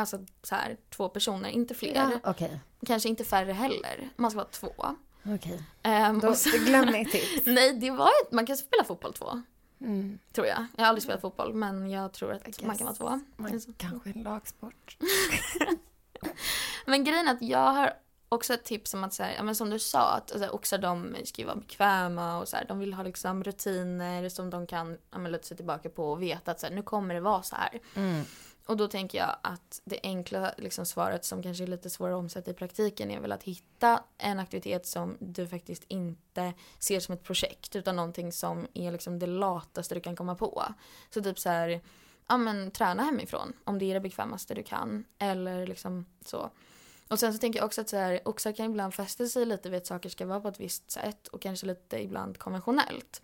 Alltså 0.00 0.24
så 0.42 0.54
här, 0.54 0.76
två 0.90 1.08
personer, 1.08 1.48
inte 1.48 1.74
fler. 1.74 1.94
Ja, 1.94 2.10
okej. 2.24 2.60
Kanske 2.86 3.08
inte 3.08 3.24
färre 3.24 3.52
heller. 3.52 4.08
Man 4.16 4.30
ska 4.30 4.38
vara 4.38 4.48
två. 4.48 4.96
Okej. 5.34 5.62
Ehm, 5.82 6.20
Då 6.20 6.28
och 6.28 6.36
så- 6.36 6.58
glöm 6.58 6.92
mitt 6.92 7.12
tips. 7.12 7.46
Nej, 7.46 7.72
det 7.72 7.90
var 7.90 8.06
ett, 8.06 8.32
man 8.32 8.46
kan 8.46 8.56
spela 8.56 8.84
fotboll 8.84 9.12
två. 9.12 9.42
Mm. 9.80 10.18
Tror 10.32 10.46
jag. 10.46 10.66
Jag 10.76 10.82
har 10.84 10.88
aldrig 10.88 11.02
spelat 11.02 11.20
fotboll 11.20 11.54
men 11.54 11.90
jag 11.90 12.12
tror 12.12 12.32
att 12.32 12.62
man 12.62 12.76
kan 12.76 12.86
vara 12.86 12.96
två. 12.96 13.20
Man, 13.36 13.60
kanske 13.76 14.10
en 14.10 14.22
lagsport. 14.22 14.96
Men 16.86 17.04
grejen 17.04 17.28
är 17.28 17.32
att 17.32 17.42
jag 17.42 17.72
har 17.72 17.92
också 18.28 18.54
ett 18.54 18.64
tips 18.64 18.94
om 18.94 19.04
att 19.04 19.14
så 19.14 19.22
här, 19.22 19.34
ja, 19.36 19.42
men 19.42 19.54
som 19.54 19.70
du 19.70 19.78
sa, 19.78 20.12
att 20.12 20.32
alltså, 20.32 20.48
oxar 20.48 20.78
de 20.78 21.16
ska 21.24 21.42
ju 21.42 21.46
vara 21.46 21.56
bekväma 21.56 22.38
och 22.38 22.48
så 22.48 22.56
här, 22.56 22.64
de 22.64 22.78
vill 22.78 22.94
ha 22.94 23.02
liksom 23.02 23.44
rutiner 23.44 24.28
som 24.28 24.50
de 24.50 24.66
kan 24.66 24.98
ja, 25.10 25.18
luta 25.18 25.42
sig 25.44 25.56
tillbaka 25.56 25.88
på 25.90 26.10
och 26.10 26.22
veta 26.22 26.50
att 26.50 26.60
så 26.60 26.66
här, 26.66 26.74
nu 26.74 26.82
kommer 26.82 27.14
det 27.14 27.20
vara 27.20 27.42
så 27.42 27.56
här. 27.56 27.80
Mm. 27.94 28.24
Och 28.66 28.76
då 28.76 28.88
tänker 28.88 29.18
jag 29.18 29.36
att 29.42 29.80
det 29.84 30.00
enkla 30.02 30.54
liksom, 30.58 30.86
svaret 30.86 31.24
som 31.24 31.42
kanske 31.42 31.64
är 31.64 31.66
lite 31.68 31.90
svårare 31.90 32.14
att 32.14 32.18
omsätta 32.18 32.50
i 32.50 32.54
praktiken 32.54 33.10
är 33.10 33.20
väl 33.20 33.32
att 33.32 33.42
hitta 33.42 34.02
en 34.18 34.38
aktivitet 34.38 34.86
som 34.86 35.16
du 35.20 35.48
faktiskt 35.48 35.84
inte 35.88 36.52
ser 36.78 37.00
som 37.00 37.14
ett 37.14 37.22
projekt 37.22 37.76
utan 37.76 37.96
någonting 37.96 38.32
som 38.32 38.66
är 38.74 38.92
liksom 38.92 39.18
det 39.18 39.26
lataste 39.26 39.94
du 39.94 40.00
kan 40.00 40.16
komma 40.16 40.34
på. 40.34 40.64
Så 41.10 41.22
typ 41.22 41.38
så 41.38 41.48
här, 41.48 41.80
ja 42.28 42.36
men 42.36 42.70
träna 42.70 43.02
hemifrån 43.02 43.52
om 43.64 43.78
det 43.78 43.84
är 43.84 43.94
det 43.94 44.00
bekvämaste 44.00 44.54
du 44.54 44.62
kan 44.62 45.04
eller 45.18 45.66
liksom 45.66 46.06
så. 46.24 46.50
Och 47.08 47.18
sen 47.18 47.32
så 47.32 47.38
tänker 47.38 47.58
jag 47.58 47.66
också 47.66 47.80
att 47.80 47.88
så 47.88 47.96
här, 47.96 48.20
oxar 48.24 48.52
kan 48.52 48.66
ibland 48.66 48.94
fästa 48.94 49.26
sig 49.26 49.46
lite 49.46 49.70
vid 49.70 49.78
att 49.78 49.86
saker 49.86 50.08
ska 50.08 50.26
vara 50.26 50.40
på 50.40 50.48
ett 50.48 50.60
visst 50.60 50.90
sätt 50.90 51.28
och 51.28 51.42
kanske 51.42 51.66
lite 51.66 52.02
ibland 52.02 52.38
konventionellt. 52.38 53.22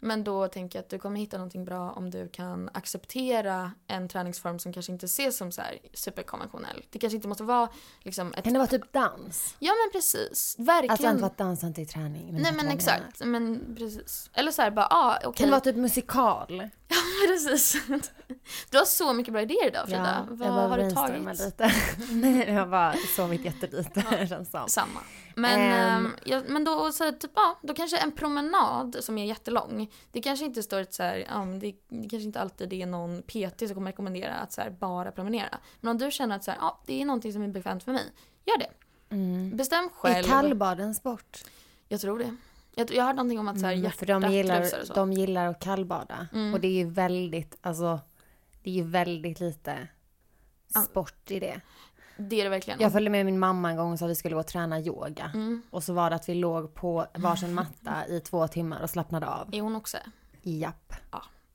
Men 0.00 0.24
då 0.24 0.48
tänker 0.48 0.78
jag 0.78 0.82
att 0.82 0.90
du 0.90 0.98
kommer 0.98 1.20
hitta 1.20 1.36
någonting 1.36 1.64
bra 1.64 1.92
om 1.92 2.10
du 2.10 2.28
kan 2.28 2.70
acceptera 2.74 3.72
en 3.86 4.08
träningsform 4.08 4.58
som 4.58 4.72
kanske 4.72 4.92
inte 4.92 5.06
ses 5.06 5.36
som 5.36 5.52
så 5.52 5.62
superkonventionell. 5.94 6.84
Det 6.90 6.98
kanske 6.98 7.16
inte 7.16 7.28
måste 7.28 7.44
vara 7.44 7.68
liksom 8.02 8.34
ett... 8.34 8.44
Kan 8.44 8.52
det 8.52 8.58
vara 8.58 8.68
typ 8.68 8.92
dans? 8.92 9.56
Ja 9.58 9.72
men 9.84 10.00
precis, 10.00 10.56
verkligen. 10.58 10.90
Alltså 10.90 11.08
inte 11.08 11.26
att 11.26 11.38
dansa 11.38 11.66
inte 11.66 11.80
är 11.80 11.84
träning. 11.84 12.32
Nej 12.32 12.42
men 12.42 12.56
vad 12.56 12.64
jag 12.64 12.74
exakt, 12.74 13.24
men 13.24 13.74
precis. 13.78 14.30
Eller 14.32 14.50
så 14.50 14.62
här 14.62 14.70
bara, 14.70 14.86
ah, 14.90 15.18
okej. 15.24 15.32
Kan 15.34 15.46
det 15.46 15.50
vara 15.50 15.60
typ 15.60 15.76
musikal? 15.76 16.70
Ja 16.88 16.96
precis. 17.28 17.76
Du 18.70 18.78
har 18.78 18.84
så 18.84 19.12
mycket 19.12 19.32
bra 19.32 19.42
idéer 19.42 19.66
idag 19.66 19.84
Frida. 19.86 20.26
Vad 20.30 20.48
jag 20.48 20.54
bara 20.54 20.68
har 20.68 20.78
du 20.78 20.90
tagit? 20.90 21.40
lite. 21.40 21.72
Nej, 22.10 22.44
jag 22.48 22.54
har 22.54 22.66
bara 22.66 22.94
sovit 23.16 23.44
jättelite 23.44 24.26
känns 24.28 24.50
som. 24.50 24.68
Samma. 24.68 25.00
Men, 25.34 25.60
ehm, 25.60 26.16
ja, 26.24 26.42
men 26.48 26.64
då, 26.64 26.92
så 26.92 27.04
här, 27.04 27.12
typ, 27.12 27.30
ja, 27.34 27.58
då 27.62 27.74
kanske 27.74 27.96
en 27.96 28.12
promenad 28.12 28.96
som 29.00 29.18
är 29.18 29.24
jättelång. 29.24 29.85
Det 30.12 30.20
kanske 30.22 30.44
inte 30.44 30.62
står 30.62 30.80
ett 30.80 30.94
så 30.94 31.02
här, 31.02 31.16
ja, 31.28 31.44
det, 31.60 31.74
det 31.88 32.08
kanske 32.08 32.26
inte 32.26 32.40
alltid 32.40 32.72
är 32.72 32.86
någon 32.86 33.22
PT 33.22 33.58
som 33.58 33.74
kommer 33.74 33.90
rekommendera 33.90 34.34
att 34.34 34.52
så 34.52 34.60
här, 34.60 34.70
bara 34.70 35.12
promenera. 35.12 35.58
Men 35.80 35.90
om 35.90 35.98
du 35.98 36.10
känner 36.10 36.36
att 36.36 36.44
så 36.44 36.50
här, 36.50 36.58
ja, 36.60 36.80
det 36.86 37.02
är 37.02 37.04
någonting 37.04 37.32
som 37.32 37.42
är 37.42 37.48
bekvämt 37.48 37.84
för 37.84 37.92
mig, 37.92 38.04
gör 38.44 38.58
det. 38.58 38.70
Mm. 39.08 39.56
Bestäm 39.56 39.84
Är 39.84 39.88
själv. 39.88 40.24
kallbad 40.26 40.80
en 40.80 40.94
sport? 40.94 41.44
Jag 41.88 42.00
tror 42.00 42.18
det. 42.18 42.36
Jag, 42.74 42.90
jag 42.94 43.02
har 43.02 43.06
hört 43.06 43.16
någonting 43.16 43.38
om 43.38 43.48
att 43.48 43.60
så 43.60 43.66
här, 43.66 43.72
Mm, 43.74 43.90
för 43.90 44.06
de 44.06 44.32
gillar, 44.32 44.60
och 44.60 44.86
så. 44.86 44.94
de 44.94 45.12
gillar 45.12 45.46
att 45.46 45.60
kallbada. 45.60 46.26
Mm. 46.32 46.54
Och 46.54 46.60
det 46.60 46.68
är 46.68 46.72
ju 46.84 46.90
väldigt, 46.90 47.56
alltså, 47.60 48.00
det 48.62 48.70
är 48.70 48.74
ju 48.74 48.82
väldigt 48.82 49.40
lite 49.40 49.88
sport 50.84 51.30
i 51.30 51.40
det. 51.40 51.60
Det 52.18 52.40
är 52.40 52.44
det 52.44 52.50
verkligen. 52.50 52.80
Jag 52.80 52.92
följde 52.92 53.10
med 53.10 53.26
min 53.26 53.38
mamma 53.38 53.70
en 53.70 53.76
gång 53.76 53.92
och 53.92 53.98
sa 53.98 54.04
att 54.04 54.10
vi 54.10 54.14
skulle 54.14 54.34
gå 54.34 54.40
och 54.40 54.46
träna 54.46 54.80
yoga. 54.80 55.30
Mm. 55.34 55.62
Och 55.70 55.82
så 55.84 55.92
var 55.92 56.10
det 56.10 56.16
att 56.16 56.28
vi 56.28 56.34
låg 56.34 56.74
på 56.74 57.06
varsin 57.14 57.54
matta 57.54 58.06
i 58.08 58.20
två 58.20 58.48
timmar 58.48 58.82
och 58.82 58.90
slappnade 58.90 59.26
av. 59.26 59.48
Är 59.54 59.60
hon 59.60 59.76
också? 59.76 59.96
Japp. 60.42 60.92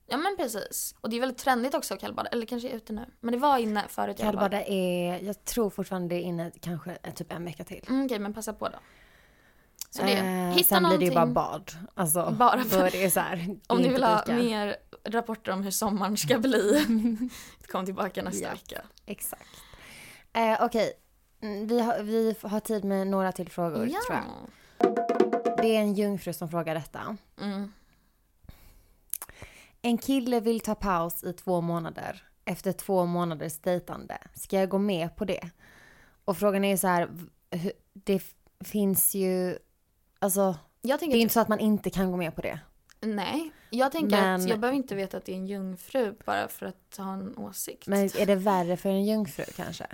Ja 0.06 0.16
men 0.16 0.36
precis. 0.36 0.94
Och 1.00 1.10
det 1.10 1.16
är 1.16 1.20
väldigt 1.20 1.38
trendigt 1.38 1.74
också 1.74 1.94
att 1.94 2.00
kallbada. 2.00 2.28
Eller 2.28 2.46
kanske 2.46 2.68
är 2.68 2.72
ute 2.76 2.92
nu. 2.92 3.04
Men 3.20 3.32
det 3.32 3.38
var 3.38 3.58
inne 3.58 3.84
förut. 3.88 4.18
Kallbada 4.18 4.62
är, 4.64 5.18
jag 5.24 5.44
tror 5.44 5.70
fortfarande 5.70 6.08
det 6.14 6.20
är 6.20 6.22
inne 6.24 6.50
kanske 6.60 6.96
typ 7.14 7.32
en 7.32 7.44
vecka 7.44 7.64
till. 7.64 7.84
Mm, 7.88 8.04
Okej 8.06 8.18
men 8.18 8.34
passa 8.34 8.52
på 8.52 8.68
då. 8.68 8.78
Så 9.90 10.02
det. 10.02 10.12
Eh, 10.12 10.24
Hitta 10.50 10.68
sen 10.68 10.82
blir 10.88 10.98
det 10.98 11.04
ju 11.04 11.14
bara 11.14 11.26
bad. 11.26 11.72
Alltså, 11.94 12.30
Bara 12.38 12.64
för- 12.64 12.86
är 12.96 13.02
det 13.04 13.10
så 13.10 13.20
här, 13.20 13.36
är 13.36 13.56
Om 13.66 13.78
ni 13.78 13.88
vill 13.88 14.02
ha 14.04 14.18
lika. 14.18 14.32
mer 14.34 14.76
rapporter 15.04 15.52
om 15.52 15.62
hur 15.62 15.70
sommaren 15.70 16.16
ska 16.16 16.38
bli. 16.38 16.86
Kom 17.72 17.84
tillbaka 17.84 18.22
nästa 18.22 18.44
Ja. 18.44 18.50
vecka. 18.50 18.82
Exakt. 19.06 19.42
Eh, 20.32 20.56
Okej, 20.60 20.92
Mm, 21.42 21.66
vi, 21.66 21.80
har, 21.80 22.02
vi 22.02 22.36
har 22.42 22.60
tid 22.60 22.84
med 22.84 23.06
några 23.06 23.32
till 23.32 23.48
frågor 23.48 23.86
tror 23.86 24.18
jag. 24.18 24.48
Det 25.56 25.76
är 25.76 25.80
en 25.80 25.94
jungfru 25.94 26.32
som 26.32 26.48
frågar 26.50 26.74
detta. 26.74 27.16
Mm. 27.40 27.72
En 29.82 29.98
kille 29.98 30.40
vill 30.40 30.60
ta 30.60 30.74
paus 30.74 31.24
i 31.24 31.32
två 31.32 31.60
månader 31.60 32.22
efter 32.44 32.72
två 32.72 33.06
månaders 33.06 33.58
dejtande. 33.58 34.18
Ska 34.34 34.58
jag 34.58 34.68
gå 34.68 34.78
med 34.78 35.16
på 35.16 35.24
det? 35.24 35.50
Och 36.24 36.38
frågan 36.38 36.64
är 36.64 36.70
ju 36.70 36.78
så 36.78 36.86
här, 36.86 37.10
det 37.92 38.22
finns 38.64 39.14
ju, 39.14 39.58
alltså 40.18 40.56
det 40.82 40.92
är 40.92 41.16
inte 41.16 41.34
så 41.34 41.40
att 41.40 41.48
man 41.48 41.60
inte 41.60 41.90
kan 41.90 42.10
gå 42.10 42.16
med 42.16 42.34
på 42.34 42.42
det. 42.42 42.60
Nej, 43.00 43.52
jag 43.72 43.92
tänker 43.92 44.16
att 44.16 44.22
Men- 44.40 44.46
jag 44.48 44.60
behöver 44.60 44.76
inte 44.76 44.94
veta 44.94 45.16
att 45.16 45.24
det 45.24 45.32
är 45.32 45.36
en 45.36 45.46
jungfru 45.46 46.14
bara 46.26 46.48
för 46.48 46.66
att 46.66 46.96
ha 46.96 47.12
en 47.12 47.38
åsikt. 47.38 47.86
Men 47.86 47.98
är 48.04 48.26
det 48.26 48.34
värre 48.34 48.76
för 48.76 48.88
en 48.88 49.04
jungfru 49.04 49.44
kanske? 49.56 49.86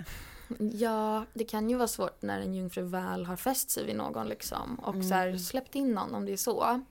Ja, 0.73 1.25
det 1.33 1.43
kan 1.43 1.69
ju 1.69 1.75
vara 1.75 1.87
svårt 1.87 2.21
när 2.21 2.41
en 2.41 2.53
jungfru 2.55 2.81
väl 2.83 3.25
har 3.25 3.35
fäst 3.35 3.69
sig 3.69 3.85
vid 3.85 3.95
någon 3.95 4.27
liksom 4.27 4.75
och 4.79 4.93
så 4.93 4.99
Mm. 4.99 5.11
här, 5.11 5.37
släppt 5.37 5.75
in 5.75 5.91
någon 5.93 6.15
om 6.15 6.25
det 6.25 6.31
är 6.33 6.37
så. 6.37 6.81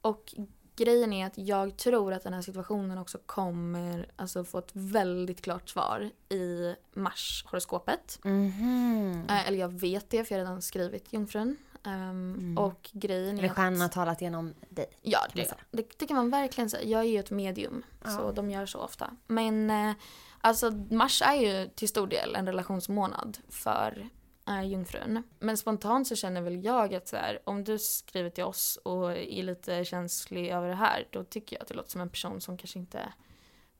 Och 0.00 0.34
grejen 0.76 1.12
är 1.12 1.26
att 1.26 1.38
jag 1.38 1.76
tror 1.76 2.12
att 2.12 2.22
den 2.22 2.32
här 2.32 2.42
situationen 2.42 2.98
också 2.98 3.18
kommer 3.26 4.06
alltså, 4.16 4.44
få 4.44 4.58
ett 4.58 4.70
väldigt 4.72 5.42
klart 5.42 5.68
svar 5.68 6.10
i 6.28 6.74
mars-horoskopet. 6.94 8.18
Mhm. 8.24 9.26
Eh, 9.28 9.48
Eller 9.48 9.58
jag 9.58 9.80
vet 9.80 10.10
det 10.10 10.24
för 10.24 10.34
jag 10.34 10.40
har 10.40 10.46
redan 10.46 10.62
skrivit 10.62 11.12
jungfrun. 11.12 11.56
Ehm, 11.88 12.58
Och 12.58 12.90
grejen 12.92 13.34
är 13.34 13.38
Eller 13.38 13.48
stjärnan 13.54 13.78
har 13.80 13.86
att... 13.86 13.92
talat 13.92 14.20
genom 14.20 14.54
dig. 14.68 14.86
Ja, 15.02 15.18
det, 15.34 15.44
säga. 15.44 15.56
det, 15.70 15.98
det 15.98 16.06
kan 16.06 16.16
man 16.16 16.30
verkligen 16.30 16.70
säga. 16.70 16.84
Jag 16.88 17.00
är 17.00 17.04
ju 17.04 17.18
ett 17.18 17.30
medium, 17.30 17.82
Ja. 18.04 18.10
så 18.10 18.32
de 18.32 18.50
gör 18.50 18.66
så 18.66 18.78
ofta. 18.78 19.10
Men 19.26 19.70
eh, 19.70 19.92
alltså 20.40 20.70
mars 20.70 21.22
är 21.22 21.34
ju 21.34 21.68
till 21.68 21.88
stor 21.88 22.06
del 22.06 22.36
en 22.36 22.46
relationsmånad 22.46 23.38
för 23.48 24.08
eh, 24.48 24.62
jungfrun. 24.62 25.22
Men 25.38 25.56
spontant 25.56 26.08
så 26.08 26.16
känner 26.16 26.40
väl 26.40 26.64
jag 26.64 26.94
att 26.94 27.08
så 27.08 27.16
här, 27.16 27.38
om 27.44 27.64
du 27.64 27.78
skriver 27.78 28.30
till 28.30 28.44
oss 28.44 28.78
och 28.82 29.12
är 29.12 29.42
lite 29.42 29.84
känslig 29.84 30.48
över 30.50 30.68
det 30.68 30.74
här, 30.74 31.08
då 31.10 31.24
tycker 31.24 31.56
jag 31.56 31.62
att 31.62 31.68
det 31.68 31.74
låter 31.74 31.90
som 31.90 32.00
en 32.00 32.10
person 32.10 32.40
som 32.40 32.56
kanske 32.58 32.78
inte 32.78 33.12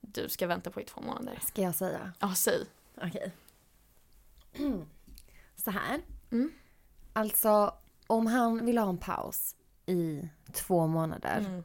du 0.01 0.29
ska 0.29 0.47
vänta 0.47 0.71
på 0.71 0.81
i 0.81 0.85
två 0.85 1.01
månader. 1.01 1.39
Ska 1.47 1.63
jag 1.63 1.75
säga? 1.75 2.13
Ja, 2.19 2.35
säg. 2.35 2.65
Okej. 3.03 3.33
Så 5.65 5.71
här. 5.71 6.01
Mm. 6.31 6.53
Alltså, 7.13 7.75
om 8.09 8.27
han 8.27 8.67
vill 8.67 8.79
ha 8.79 8.89
en 8.89 8.99
paus 8.99 9.55
i 9.87 10.29
två 10.53 10.87
månader. 10.87 11.39
Mm. 11.49 11.65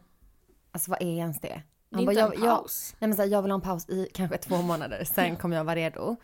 Alltså 0.72 0.92
vad 0.92 1.02
är 1.02 1.06
ens 1.06 1.40
det? 1.42 1.48
Det 1.48 1.54
är 1.56 1.62
Han 1.92 2.02
inte 2.02 2.14
bara, 2.16 2.26
en 2.26 2.32
jag, 2.42 2.50
jag, 2.50 2.58
paus. 2.58 2.96
nej 3.00 3.08
men 3.08 3.16
så 3.16 3.22
här, 3.22 3.30
jag 3.30 3.42
vill 3.42 3.52
ha 3.52 3.56
en 3.56 3.62
paus 3.62 3.90
i 3.90 4.08
kanske 4.14 4.38
två 4.38 4.62
månader, 4.62 5.04
sen 5.14 5.36
kommer 5.36 5.58
jag 5.58 5.64
vara 5.64 5.76
redo. 5.76 6.16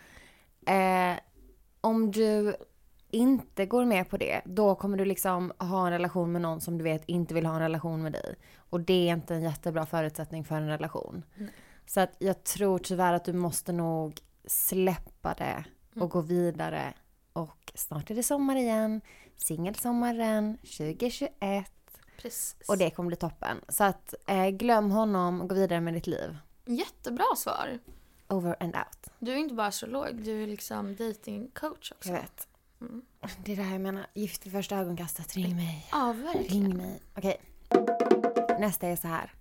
Eh, 0.68 1.20
om 1.82 2.12
du 2.12 2.56
inte 3.12 3.66
går 3.66 3.86
med 3.86 4.10
på 4.10 4.18
det, 4.18 4.42
då 4.46 4.76
kommer 4.76 4.98
du 4.98 5.06
liksom 5.06 5.52
ha 5.58 5.86
en 5.86 5.92
relation 5.92 6.32
med 6.32 6.42
någon 6.42 6.62
som 6.62 6.78
du 6.78 6.84
vet 6.84 7.04
inte 7.06 7.34
vill 7.34 7.46
ha 7.46 7.54
en 7.54 7.60
relation 7.62 8.02
med 8.04 8.12
dig. 8.12 8.36
Och 8.70 8.80
det 8.80 9.10
är 9.10 9.14
inte 9.14 9.36
en 9.36 9.42
jättebra 9.42 9.86
förutsättning 9.86 10.44
för 10.44 10.56
en 10.56 10.68
relation. 10.68 11.24
Nej. 11.36 11.50
Så 11.86 12.00
att 12.02 12.16
jag 12.20 12.44
tror 12.44 12.80
tyvärr 12.80 13.14
att 13.14 13.26
du 13.26 13.34
måste 13.34 13.72
nog 13.72 14.20
släppa 14.46 15.34
det 15.38 15.64
och 15.92 15.96
Mm. 15.98 16.10
gå 16.10 16.22
vidare. 16.22 16.94
Och 17.40 17.72
snart 17.76 18.12
är 18.12 18.16
det 18.16 18.24
sommar 18.24 18.56
igen. 18.56 19.02
Singelsommaren 19.38 20.58
2021. 20.58 21.72
Precis. 22.18 22.70
Och 22.70 22.78
det 22.78 22.90
kommer 22.90 23.08
bli 23.08 23.16
toppen. 23.16 23.62
Så 23.70 23.84
att 23.84 24.14
eh, 24.28 24.50
glöm 24.50 24.92
honom 24.92 25.42
och 25.42 25.50
gå 25.50 25.56
vidare 25.56 25.82
med 25.82 25.94
ditt 25.94 26.08
liv. 26.08 26.38
Jättebra 26.66 27.36
svar. 27.38 27.80
Over 28.28 28.56
and 28.60 28.76
out. 28.76 29.14
Du 29.20 29.32
är 29.32 29.36
inte 29.36 29.56
bara 29.56 29.68
astrolog, 29.68 30.16
du 30.16 30.44
är 30.44 30.48
liksom 30.48 30.96
datingcoach 30.96 31.92
också. 31.92 32.10
Jag 32.10 32.22
vet. 32.22 32.48
Mm. 32.82 33.02
Det 33.46 33.52
är 33.52 33.56
det 33.56 33.64
här 33.64 33.72
jag 33.72 33.82
menar. 33.82 34.08
Gift 34.14 34.46
vid 34.46 34.54
första 34.54 34.78
ögonkastet. 34.78 35.36
Ring 35.36 35.56
mig. 35.56 35.88
Ja, 35.92 36.14
verkligen. 36.14 36.66
Ring 36.66 36.78
mig. 36.78 37.02
Okej. 37.16 37.42
Nästa 38.60 38.88
är 38.88 38.96
så 38.96 39.08
här. 39.08 39.34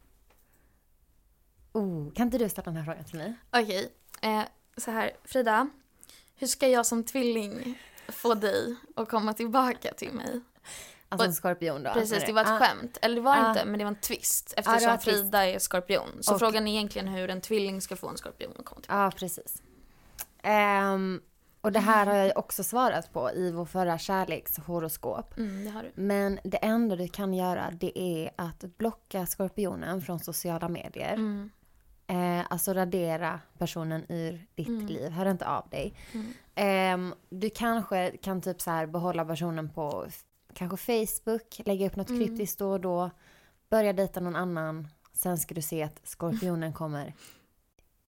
Oh, 1.72 2.12
kan 2.12 2.26
inte 2.26 2.38
du 2.38 2.48
ställa 2.48 2.64
den 2.64 2.76
här 2.76 2.84
frågan 2.84 3.04
till 3.04 3.18
mig? 3.18 3.34
Okej, 3.50 3.92
eh, 4.22 4.42
så 4.76 4.90
här. 4.90 5.10
Frida, 5.24 5.68
hur 6.34 6.46
ska 6.46 6.68
jag 6.68 6.86
som 6.86 7.04
tvilling 7.04 7.78
få 8.08 8.34
dig 8.34 8.76
att 8.96 9.08
komma 9.08 9.32
tillbaka 9.32 9.94
till 9.94 10.12
mig? 10.12 10.40
Alltså 11.08 11.26
en 11.26 11.34
skorpion 11.34 11.82
då? 11.82 11.90
Precis, 11.92 12.24
det 12.26 12.32
var 12.32 12.42
ett 12.42 12.48
Ah, 12.48 12.58
skämt. 12.58 12.98
Eller 13.02 13.14
det 13.14 13.20
var 13.20 13.36
Ah. 13.36 13.48
inte, 13.50 13.64
men 13.64 13.78
det 13.78 13.84
var 13.84 13.90
en 13.92 14.00
twist. 14.00 14.54
Eftersom 14.56 14.98
twist. 14.98 15.04
Frida 15.04 15.46
är 15.46 15.58
skorpion. 15.58 16.08
Så 16.20 16.32
Och- 16.32 16.38
frågan 16.38 16.68
är 16.68 16.72
egentligen 16.72 17.08
hur 17.08 17.30
en 17.30 17.40
tvilling 17.40 17.80
ska 17.80 17.96
få 17.96 18.08
en 18.08 18.16
skorpion 18.16 18.52
att 18.58 18.64
komma 18.64 18.80
tillbaka. 18.80 19.02
Ja, 19.02 19.10
precis. 19.16 19.62
Ehm, 20.42 21.20
och 21.60 21.72
det 21.72 21.80
här 21.80 22.06
har 22.06 22.14
jag 22.14 22.26
ju 22.26 22.32
också 22.32 22.64
svarat 22.64 23.12
på 23.12 23.30
i 23.32 23.50
vår 23.52 23.64
förra 23.64 23.98
kärlekshoroskop. 23.98 25.38
Mm, 25.38 25.64
det 25.64 25.70
har 25.70 25.82
du. 25.82 25.90
Men 26.02 26.38
det 26.44 26.56
enda 26.56 26.96
du 26.96 27.08
kan 27.08 27.34
göra 27.34 27.70
det 27.80 27.98
är 27.98 28.30
att 28.36 28.60
blocka 28.78 29.26
skorpionen 29.26 30.02
från 30.02 30.20
sociala 30.20 30.68
medier. 30.68 31.12
Mm. 31.14 31.50
Eh, 32.10 32.46
alltså 32.50 32.72
radera 32.74 33.40
personen 33.58 34.04
ur 34.08 34.46
ditt 34.54 34.68
Mm. 34.68 34.86
liv, 34.86 35.10
hör 35.10 35.30
inte 35.30 35.48
av 35.48 35.68
dig. 35.68 35.94
Mm. 36.12 36.32
Ehm, 36.54 37.14
du 37.28 37.50
kanske 37.50 38.16
kan 38.16 38.40
typ 38.40 38.60
så 38.60 38.70
här 38.70 38.86
behålla 38.86 39.24
personen 39.24 39.68
på 39.70 40.06
kanske 40.54 40.76
Facebook, 40.76 41.60
lägga 41.64 41.86
upp 41.86 41.96
något 41.96 42.08
Mm. 42.10 42.26
kryptiskt 42.26 42.58
då 42.58 42.70
och 42.72 42.80
då, 42.80 43.10
börja 43.68 43.92
dejta 43.92 44.20
någon 44.20 44.36
annan. 44.36 44.88
Sen 45.12 45.38
ska 45.38 45.54
du 45.54 45.62
se 45.62 45.82
att 45.82 46.00
skorpionen 46.04 46.72
kommer 46.72 47.14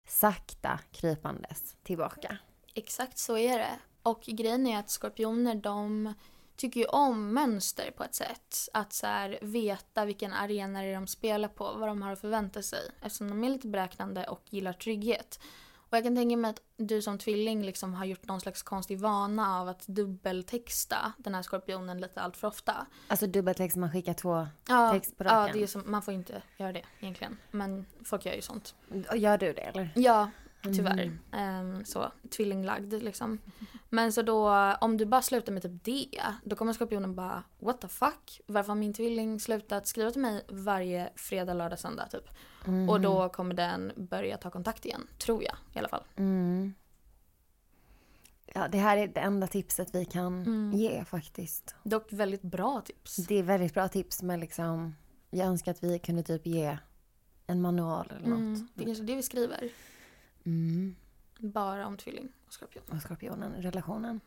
sakta 0.09 0.79
krypandes 0.93 1.77
tillbaka. 1.83 2.37
Exakt 2.75 3.19
så 3.19 3.37
är 3.39 3.59
det. 3.59 3.79
Och 4.03 4.21
grejen 4.27 4.67
är 4.67 4.79
att 4.79 4.91
skorpioner 4.91 5.55
de 5.55 6.15
tycker 6.61 6.81
ju 6.81 6.87
om 6.87 7.35
mönster 7.35 7.91
på 7.91 8.05
ett 8.05 8.15
sätt. 8.15 8.69
Att 8.73 8.93
så 8.93 9.07
här, 9.07 9.39
veta 9.43 10.05
vilken 10.05 10.33
arena 10.33 10.81
det 10.83 10.87
är 10.87 10.95
de 10.95 11.07
spelar 11.07 11.49
på, 11.49 11.73
vad 11.73 11.89
de 11.89 12.03
har 12.03 12.13
att 12.13 12.21
förvänta 12.21 12.63
sig. 12.63 12.91
Eftersom 13.03 13.29
de 13.29 13.45
är 13.45 13.49
lite 13.51 13.69
beräknande 13.69 14.25
och 14.25 14.43
gillar 14.51 14.73
trygghet. 14.73 15.41
Och 15.91 15.97
jag 15.97 16.05
kan 16.05 16.17
tänka 16.17 16.37
mig 16.37 16.51
att 16.51 16.61
du 16.77 17.03
som 17.03 17.19
tvilling 17.19 17.63
liksom 17.65 17.95
har 17.95 18.05
gjort 18.05 18.27
någon 18.27 18.41
slags 18.41 18.63
konstig 18.63 18.99
vana 19.01 19.61
av 19.61 19.69
att 19.69 19.87
dubbeltexta 19.87 21.13
den 21.19 21.35
här 21.35 21.43
skorpionen 21.43 22.01
lite 22.01 22.21
allt 22.21 22.37
för 22.37 22.49
ofta. 22.49 22.87
Alltså 23.09 23.27
dubbeltext, 23.27 23.77
man 23.77 23.93
skickar 23.93 24.15
två 24.15 24.47
Ja, 24.69 24.93
text 24.93 25.19
på 25.19 25.25
ja 25.25 25.31
raken. 25.31 25.57
det 25.57 25.63
är 25.63 25.67
som, 25.67 25.83
man 25.87 26.03
får 26.03 26.15
inte 26.15 26.43
göra 26.57 26.73
det 26.73 26.83
egentligen. 27.01 27.37
Men 27.51 27.87
folk 28.05 28.25
gör 28.25 28.33
ju 28.35 28.43
sånt. 28.43 28.75
Gör 29.15 29.39
du 29.39 29.53
det 29.53 29.61
eller? 29.63 29.91
Ja, 29.95 30.31
tyvärr. 30.63 31.03
Mm. 31.03 31.19
Ehm, 31.33 31.85
så, 31.85 32.13
tvillinglagd 32.31 32.93
liksom. 32.93 33.39
Men 33.89 34.13
så 34.13 34.23
då, 34.23 34.51
om 34.81 34.97
du 34.97 35.07
bara 35.07 35.23
slutar 35.23 35.53
med 35.53 35.63
typ 35.63 35.85
det, 35.85 36.23
då 36.45 36.57
kommer 36.57 36.73
skorpionen 36.73 37.15
bara 37.15 37.43
what 37.59 37.81
the 37.81 37.89
fuck? 37.89 38.41
Varför 38.47 38.69
har 38.69 38.77
min 38.77 38.95
tvilling 38.95 39.41
slutat 39.41 39.87
skriva 39.87 40.11
till 40.11 40.21
mig 40.23 40.45
varje 40.49 41.11
fredag, 41.17 41.55
lördag, 41.55 41.79
söndag 41.79 42.07
typ? 42.07 42.29
Mm. 42.67 42.89
Och 42.89 43.01
då 43.01 43.29
kommer 43.29 43.55
den 43.55 43.93
börja 43.97 44.37
ta 44.37 44.51
kontakt 44.51 44.87
igen, 44.87 45.07
tror 45.19 45.43
jag 45.43 45.57
i 45.75 45.79
alla 45.79 45.89
fall. 45.89 46.05
Mm. 46.17 46.75
Ja, 48.55 48.69
det 48.69 48.79
här 48.79 48.97
är 48.97 49.09
det 49.09 49.21
enda 49.21 49.47
tipset 49.47 49.95
vi 49.95 50.05
kan 50.05 50.43
Mm. 50.43 50.73
ge 50.79 51.05
faktiskt. 51.05 51.75
Dock 51.83 52.13
väldigt 52.13 52.43
bra 52.43 52.81
tips. 52.81 53.17
Det 53.17 53.35
är 53.39 53.43
väldigt 53.43 53.75
bra 53.75 53.89
tips 53.89 54.23
men 54.23 54.41
liksom 54.41 54.95
jag 55.31 55.47
önskar 55.47 55.71
att 55.71 55.85
vi 55.85 55.99
kunde 55.99 56.23
typ 56.23 56.47
ge 56.47 56.79
en 57.47 57.61
manual 57.61 58.13
eller 58.17 58.29
något. 58.29 58.39
Mm, 58.39 58.69
det 58.75 58.83
är 58.83 58.87
kanske 58.87 59.05
det 59.05 59.17
vi 59.17 59.23
skriver. 59.23 59.69
Mm. 60.45 60.97
Bara 61.39 61.87
om 61.87 61.97
tvilling 61.97 62.29
och 62.47 62.53
skorpion. 62.53 62.83
Och 62.91 63.03
skorpionen, 63.03 63.63
relationen. 63.63 64.21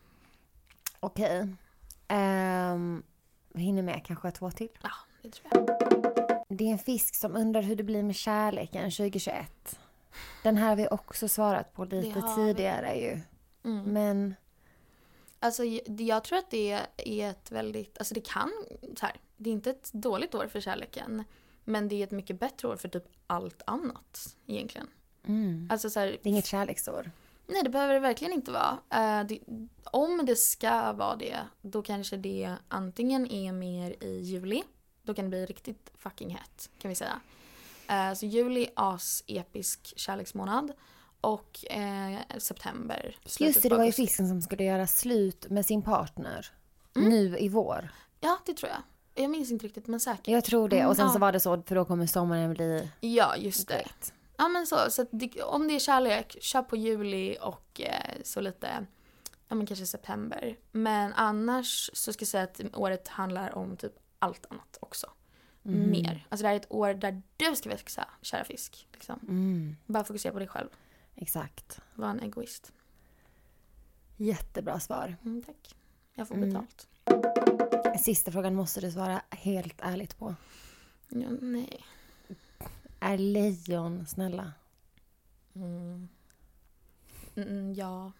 Okej. 0.99 1.47
Ehm, 2.07 3.03
vi 3.53 3.63
hinner 3.63 3.83
med 3.83 4.05
kanske 4.05 4.31
två 4.31 4.51
till. 4.51 4.69
Ja, 4.81 4.91
det 5.21 5.29
tror 5.31 5.51
jag. 5.53 5.67
Det 6.49 6.63
är 6.63 6.71
en 6.71 6.79
fisk 6.79 7.15
som 7.15 7.35
undrar 7.35 7.61
hur 7.61 7.75
det 7.75 7.83
blir 7.83 8.03
med 8.03 8.15
kärleken 8.15 8.91
2021. 8.91 9.79
Den 10.43 10.57
här 10.57 10.69
har 10.69 10.75
vi 10.75 10.87
också 10.91 11.27
svarat 11.27 11.73
på 11.73 11.85
lite 11.85 12.19
har 12.19 12.37
vi. 12.37 12.53
tidigare 12.53 12.95
ju. 12.95 13.19
Mm. 13.63 13.93
Men 13.93 14.35
Alltså 15.43 15.63
jag, 15.63 16.01
jag 16.01 16.23
tror 16.23 16.39
att 16.39 16.51
det 16.51 16.81
är 16.97 17.29
ett 17.29 17.51
väldigt, 17.51 17.97
alltså 17.97 18.13
det 18.13 18.21
kan, 18.21 18.51
så 18.99 19.05
här, 19.05 19.15
det 19.37 19.49
är 19.49 19.53
inte 19.53 19.69
ett 19.69 19.93
dåligt 19.93 20.35
år 20.35 20.47
för 20.47 20.59
kärleken. 20.59 21.23
Men 21.63 21.87
det 21.87 21.95
är 21.95 22.03
ett 22.03 22.11
mycket 22.11 22.39
bättre 22.39 22.67
år 22.67 22.75
för 22.75 22.87
typ 22.87 23.03
allt 23.27 23.61
annat 23.65 24.35
egentligen. 24.47 24.87
Mm, 25.27 25.67
Alltså 25.71 25.89
så 25.89 25.99
här, 25.99 26.07
det 26.07 26.13
är 26.13 26.27
inget 26.27 26.45
kärleksår. 26.45 27.11
nej 27.47 27.63
det 27.63 27.69
behöver 27.69 27.93
det 27.93 27.99
verkligen 27.99 28.33
inte 28.33 28.51
vara. 28.51 28.77
Eh, 28.89 29.27
det, 29.27 29.39
om 29.83 30.21
det 30.25 30.35
ska 30.35 30.93
vara 30.93 31.15
det, 31.15 31.37
då 31.61 31.81
kanske 31.81 32.17
det 32.17 32.55
antingen 32.67 33.31
är 33.31 33.51
mer 33.51 34.03
i 34.03 34.19
juli. 34.21 34.63
Då 35.03 35.13
kan 35.13 35.25
det 35.25 35.29
bli 35.29 35.45
riktigt 35.45 35.91
fucking 35.97 36.29
hett 36.29 36.69
kan 36.79 36.89
vi 36.89 36.95
säga. 36.95 37.19
Eh, 37.89 38.13
så 38.13 38.25
juli, 38.25 38.67
as-episk 38.75 39.93
kärleksmånad. 39.95 40.71
Och 41.21 41.71
eh, 41.71 42.19
september, 42.37 43.15
Just 43.39 43.61
det, 43.63 43.69
det 43.69 43.75
var 43.77 43.85
ju 43.85 43.91
fisken 43.91 44.27
som 44.27 44.41
skulle 44.41 44.63
göra 44.63 44.87
slut 44.87 45.49
med 45.49 45.65
sin 45.65 45.81
partner. 45.81 46.51
Mm. 46.95 47.09
Nu 47.09 47.37
i 47.37 47.49
vår. 47.49 47.89
Ja, 48.19 48.39
det 48.45 48.53
tror 48.53 48.71
jag. 48.71 48.81
Jag 49.23 49.31
minns 49.31 49.51
inte 49.51 49.65
riktigt 49.65 49.87
men 49.87 49.99
säkert. 49.99 50.27
Jag 50.27 50.43
tror 50.43 50.69
det. 50.69 50.85
Och 50.85 50.95
sen 50.95 51.03
Mm, 51.03 51.13
så 51.13 51.19
var 51.19 51.31
det 51.31 51.39
så, 51.39 51.61
för 51.61 51.75
då 51.75 51.85
kommer 51.85 52.05
sommaren 52.05 52.53
bli 52.53 52.89
Ja, 52.99 53.35
just 53.37 53.67
det. 53.67 53.73
great. 53.73 54.13
Ja 54.37 54.47
men 54.47 54.67
så, 54.67 54.89
så 54.91 55.05
det, 55.11 55.43
om 55.43 55.67
det 55.67 55.75
är 55.75 55.79
kärlek, 55.79 56.37
kör 56.41 56.61
på 56.61 56.75
juli 56.75 57.37
och 57.41 57.81
eh, 57.81 58.21
så 58.23 58.41
lite, 58.41 58.85
ja 59.47 59.55
men 59.55 59.65
kanske 59.65 59.85
september. 59.85 60.57
Men 60.71 61.13
annars 61.13 61.89
så 61.93 62.13
ska 62.13 62.21
jag 62.23 62.27
säga 62.27 62.43
att 62.43 62.61
året 62.73 63.07
handlar 63.07 63.55
om 63.55 63.77
typ 63.77 63.93
allt 64.19 64.45
annat 64.49 64.77
också. 64.81 65.07
Mm. 65.65 65.89
Mer. 65.91 66.27
Alltså 66.29 66.43
det 66.43 66.47
här 66.47 66.55
är 66.55 66.59
ett 66.59 66.71
år 66.71 66.93
där 66.93 67.21
du 67.37 67.55
ska 67.55 67.69
växa, 67.69 68.07
kära 68.21 68.43
fisk. 68.43 68.87
Liksom. 68.93 69.19
Mm, 69.23 69.75
Bara 69.85 70.03
fokusera 70.03 70.33
på 70.33 70.39
dig 70.39 70.47
själv. 70.47 70.69
exakt. 71.15 71.79
Var 71.95 72.09
en 72.09 72.19
egoist. 72.19 72.71
Jättebra 74.17 74.79
svar. 74.79 75.15
Mm, 75.25 75.41
tack. 75.43 75.75
Jag 76.13 76.27
får 76.27 76.35
Mm. 76.35 76.49
betalt. 76.49 76.87
Sista 77.99 78.31
frågan 78.31 78.55
måste 78.55 78.81
du 78.81 78.91
svara 78.91 79.21
helt 79.29 79.81
ärligt 79.81 80.17
på. 80.17 80.35
Ja, 81.09 81.27
nej. 81.41 81.85
Är 83.03 83.17
lejon 83.17 84.05
snälla? 84.07 84.51
Mm. 85.55 86.07
Mm, 87.35 87.73
ja. 87.73 88.11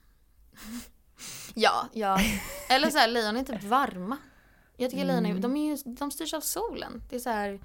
ja, 1.54 1.88
ja. 1.94 2.20
Eller 2.70 2.90
så 2.90 2.98
här, 2.98 3.08
lejon 3.08 3.38
är 3.38 3.44
typ 3.44 3.64
varma. 3.64 4.18
Jag 4.78 4.92
tycker 4.92 5.06
lejon 5.06 5.26
är, 5.26 5.40
de, 5.40 5.58
är 5.58 5.66
ju, 5.66 5.78
de 5.94 6.12
styrs 6.12 6.34
av 6.34 6.42
solen. 6.42 7.04
Det 7.10 7.16
är 7.16 7.20
så 7.20 7.30
här, 7.30 7.60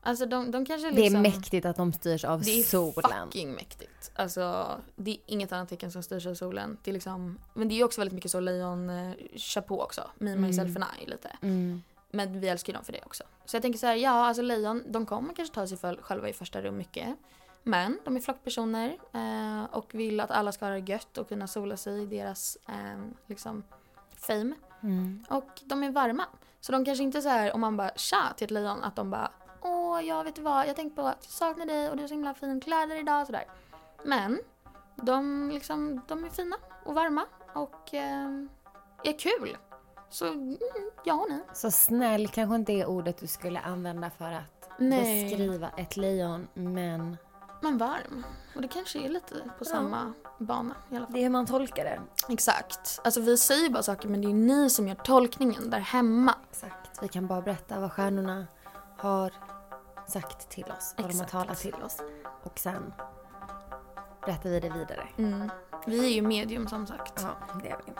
alltså 0.00 0.26
de, 0.26 0.50
de 0.50 0.66
kanske 0.66 0.90
Det 0.90 1.00
är 1.00 1.02
liksom... 1.02 1.22
mäktigt 1.22 1.66
att 1.66 1.76
de 1.76 1.92
styrs 1.92 2.24
av 2.24 2.42
Det 2.42 2.50
är 2.60 2.62
solen. 2.62 3.26
fucking 3.26 3.52
mäktigt. 3.52 4.10
Alltså, 4.14 4.66
det 4.96 5.10
är 5.10 5.18
inget 5.26 5.52
annat 5.52 5.68
tecken 5.68 5.92
som 5.92 6.02
styrs 6.02 6.26
av 6.26 6.34
solen. 6.34 6.78
Det 6.84 6.90
är 6.90 6.92
liksom, 6.92 7.38
men 7.54 7.68
det 7.68 7.80
är 7.80 7.84
också 7.84 8.00
väldigt 8.00 8.14
mycket 8.14 8.30
så 8.30 8.40
lejon 8.40 8.90
eh, 8.90 9.12
kör 9.36 9.60
på 9.60 9.82
också. 9.82 10.10
Me, 10.18 10.36
myself 10.36 10.76
and 10.76 10.84
I 11.02 11.06
lite. 11.06 11.36
Mm. 11.42 11.82
Men 12.10 12.40
vi 12.40 12.48
älskar 12.48 12.72
ju 12.72 12.74
dem 12.74 12.84
för 12.84 12.92
det 12.92 13.02
också. 13.06 13.24
Så 13.44 13.56
jag 13.56 13.62
tänker 13.62 13.78
så 13.78 13.86
här, 13.86 13.94
ja 13.94 14.10
alltså 14.10 14.42
lejon, 14.42 14.82
de 14.86 15.06
kommer 15.06 15.34
kanske 15.34 15.54
ta 15.54 15.66
sig 15.66 15.78
för, 15.78 15.96
själva 15.96 16.28
i 16.28 16.32
första 16.32 16.62
rum 16.62 16.76
mycket. 16.76 17.16
Men 17.62 17.98
de 18.04 18.16
är 18.16 18.20
flockpersoner 18.20 18.98
eh, 19.12 19.64
och 19.64 19.94
vill 19.94 20.20
att 20.20 20.30
alla 20.30 20.52
ska 20.52 20.64
ha 20.64 20.72
det 20.72 20.78
gött 20.92 21.18
och 21.18 21.28
kunna 21.28 21.46
sola 21.46 21.76
sig 21.76 22.02
i 22.02 22.06
deras 22.06 22.58
eh, 22.68 22.98
liksom 23.26 23.64
fame. 24.16 24.54
Mm. 24.82 25.24
Och 25.30 25.62
de 25.64 25.82
är 25.82 25.90
varma. 25.90 26.24
Så 26.60 26.72
de 26.72 26.84
kanske 26.84 27.04
inte 27.04 27.22
så 27.22 27.28
här 27.28 27.54
om 27.54 27.60
man 27.60 27.76
bara 27.76 27.90
tja 27.96 28.22
till 28.36 28.44
ett 28.44 28.50
lejon 28.50 28.84
att 28.84 28.96
de 28.96 29.10
bara 29.10 29.30
åh 29.62 30.04
jag 30.04 30.24
vet 30.24 30.38
vad 30.38 30.68
jag 30.68 30.76
tänkte 30.76 31.02
på 31.02 31.08
att 31.08 31.18
jag 31.22 31.32
saknar 31.32 31.66
dig 31.66 31.90
och 31.90 31.96
du 31.96 32.02
har 32.02 32.08
så 32.08 32.14
himla 32.14 32.34
fin 32.34 32.60
kläder 32.60 33.00
idag 33.00 33.26
sådär. 33.26 33.44
Men 34.04 34.40
de 34.96 35.50
liksom, 35.50 36.00
de 36.08 36.24
är 36.24 36.28
fina 36.28 36.56
och 36.84 36.94
varma 36.94 37.26
och 37.54 37.94
eh, 37.94 38.44
är 39.04 39.18
kul. 39.18 39.56
Så 40.10 40.26
mm, 40.26 40.58
ja 41.04 41.26
nej. 41.28 41.40
Så 41.54 41.70
snäll 41.70 42.28
kanske 42.28 42.54
inte 42.56 42.72
är 42.72 42.86
ordet 42.86 43.18
du 43.18 43.26
skulle 43.26 43.60
använda 43.60 44.10
för 44.10 44.32
att 44.32 44.70
Nej. 44.78 45.24
beskriva 45.24 45.70
ett 45.76 45.96
lejon, 45.96 46.48
men 46.54 47.16
Men 47.62 47.78
varm. 47.78 48.26
Och 48.54 48.62
det 48.62 48.68
kanske 48.68 48.98
är 49.04 49.08
lite 49.08 49.34
på 49.58 49.64
samma 49.64 50.12
bana 50.38 50.74
i 50.90 50.96
alla 50.96 51.06
fall. 51.06 51.12
det 51.14 51.18
är 51.18 51.22
hur 51.22 51.30
man 51.30 51.46
tolkar 51.46 51.84
det. 51.84 52.00
Exakt. 52.28 53.00
Alltså 53.04 53.20
vi 53.20 53.36
säger 53.36 53.70
bara 53.70 53.82
saker 53.82 54.08
men 54.08 54.20
det 54.20 54.28
är 54.28 54.34
ni 54.34 54.70
som 54.70 54.88
gör 54.88 54.94
tolkningen 54.94 55.70
där 55.70 55.78
hemma. 55.78 56.34
Exakt. 56.50 57.02
Vi 57.02 57.08
kan 57.08 57.26
bara 57.26 57.42
berätta 57.42 57.80
vad 57.80 57.92
stjärnorna 57.92 58.46
har 58.98 59.32
sagt 60.08 60.48
till 60.48 60.64
oss, 60.78 60.94
vad 60.96 61.08
de 61.10 61.16
har 61.16 61.24
Exakt. 61.24 61.30
talat 61.30 61.58
till 61.58 61.74
oss. 61.74 62.00
Och 62.42 62.58
sen 62.58 62.94
berättar 64.26 64.50
vi 64.50 64.60
det 64.60 64.70
vidare. 64.70 65.08
Mm. 65.18 65.50
Vi 65.86 66.06
är 66.06 66.10
ju 66.10 66.22
medium 66.22 66.68
som 66.68 66.86
sagt. 66.86 67.22
Ja, 67.22 67.58
det 67.62 67.68
är 67.68 67.78
vi. 67.86 67.92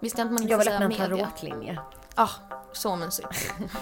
Visste 0.00 0.22
inte 0.22 0.32
man 0.32 0.42
inte 0.42 0.52
Jag 0.52 0.58
vill 0.58 0.68
öppna 0.68 0.84
en 0.84 0.92
tarotlinje. 0.92 1.78
Ah, 2.14 2.30
så 2.72 2.96
mysigt. 2.96 3.54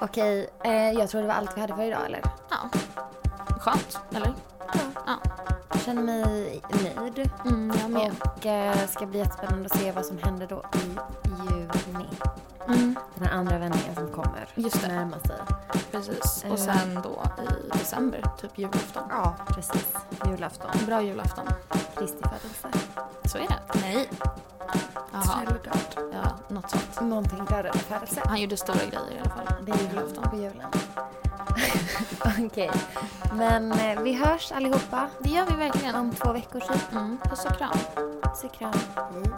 Okej, 0.00 0.50
eh, 0.64 0.90
jag 0.90 1.10
tror 1.10 1.20
det 1.20 1.26
var 1.26 1.34
allt 1.34 1.56
vi 1.56 1.60
hade 1.60 1.74
för 1.74 1.82
idag 1.82 2.06
eller? 2.06 2.22
Ja. 2.50 2.56
Skönt, 3.58 3.98
eller? 4.14 4.34
Ja. 5.06 5.18
Jag 5.72 5.80
känner 5.80 6.02
mig 6.02 6.62
nöjd. 6.96 7.30
Mm, 7.44 7.76
jag 7.80 7.90
med. 7.90 8.12
Och 8.20 8.46
eh, 8.46 8.88
ska 8.88 9.06
bli 9.06 9.18
jättespännande 9.18 9.66
att 9.66 9.78
se 9.78 9.92
vad 9.92 10.06
som 10.06 10.18
händer 10.18 10.46
då 10.46 10.64
i 10.74 10.96
juni. 11.50 12.06
Mm, 12.68 12.96
Den 13.14 13.28
här 13.28 13.38
andra 13.38 13.58
vändningen 13.58 13.94
som 13.94 14.08
kommer. 14.08 14.46
Just 14.54 14.82
det. 14.82 14.88
Närmar 14.88 15.18
sig. 15.18 15.36
precis. 15.90 16.44
Eh. 16.44 16.52
Och 16.52 16.58
sen 16.58 17.00
då 17.02 17.22
i 17.42 17.78
december, 17.78 18.24
typ 18.40 18.58
julafton. 18.58 19.02
Ja, 19.10 19.34
precis. 19.48 19.94
Julafton. 20.26 20.70
Bra 20.86 21.02
julafton. 21.02 21.44
Kristi 21.98 22.22
födelse. 22.22 22.68
Så 23.24 23.38
är 23.38 23.42
det. 23.48 23.80
Nej. 23.80 24.10
Jaha. 25.12 25.22
Självklart. 25.22 25.96
Ja, 26.12 26.30
något 26.48 26.70
sånt. 26.70 27.00
Någonting 27.00 27.46
födelse. 27.46 28.22
Han 28.24 28.40
gjorde 28.40 28.56
stora 28.56 28.76
grejer 28.78 29.12
i 29.16 29.20
alla 29.20 29.30
fall. 29.30 29.64
Det 29.66 29.72
är 29.72 29.78
julafton 29.88 30.30
på 30.30 30.36
julen. 30.36 30.66
Okej. 32.46 32.70
Men 33.32 33.72
eh, 33.72 34.00
vi 34.00 34.12
hörs 34.14 34.52
allihopa 34.52 35.08
Det 35.18 35.28
gör 35.30 35.46
vi 35.46 35.54
verkligen. 35.56 35.94
om 35.94 36.10
två 36.14 36.32
veckor 36.32 36.60
typ. 36.60 36.92
Mm, 36.92 37.18
puss 37.24 37.44
och 37.44 37.56
kram. 37.58 37.78
Så 38.34 38.48
kram. 38.48 38.72
Hej. 38.96 39.32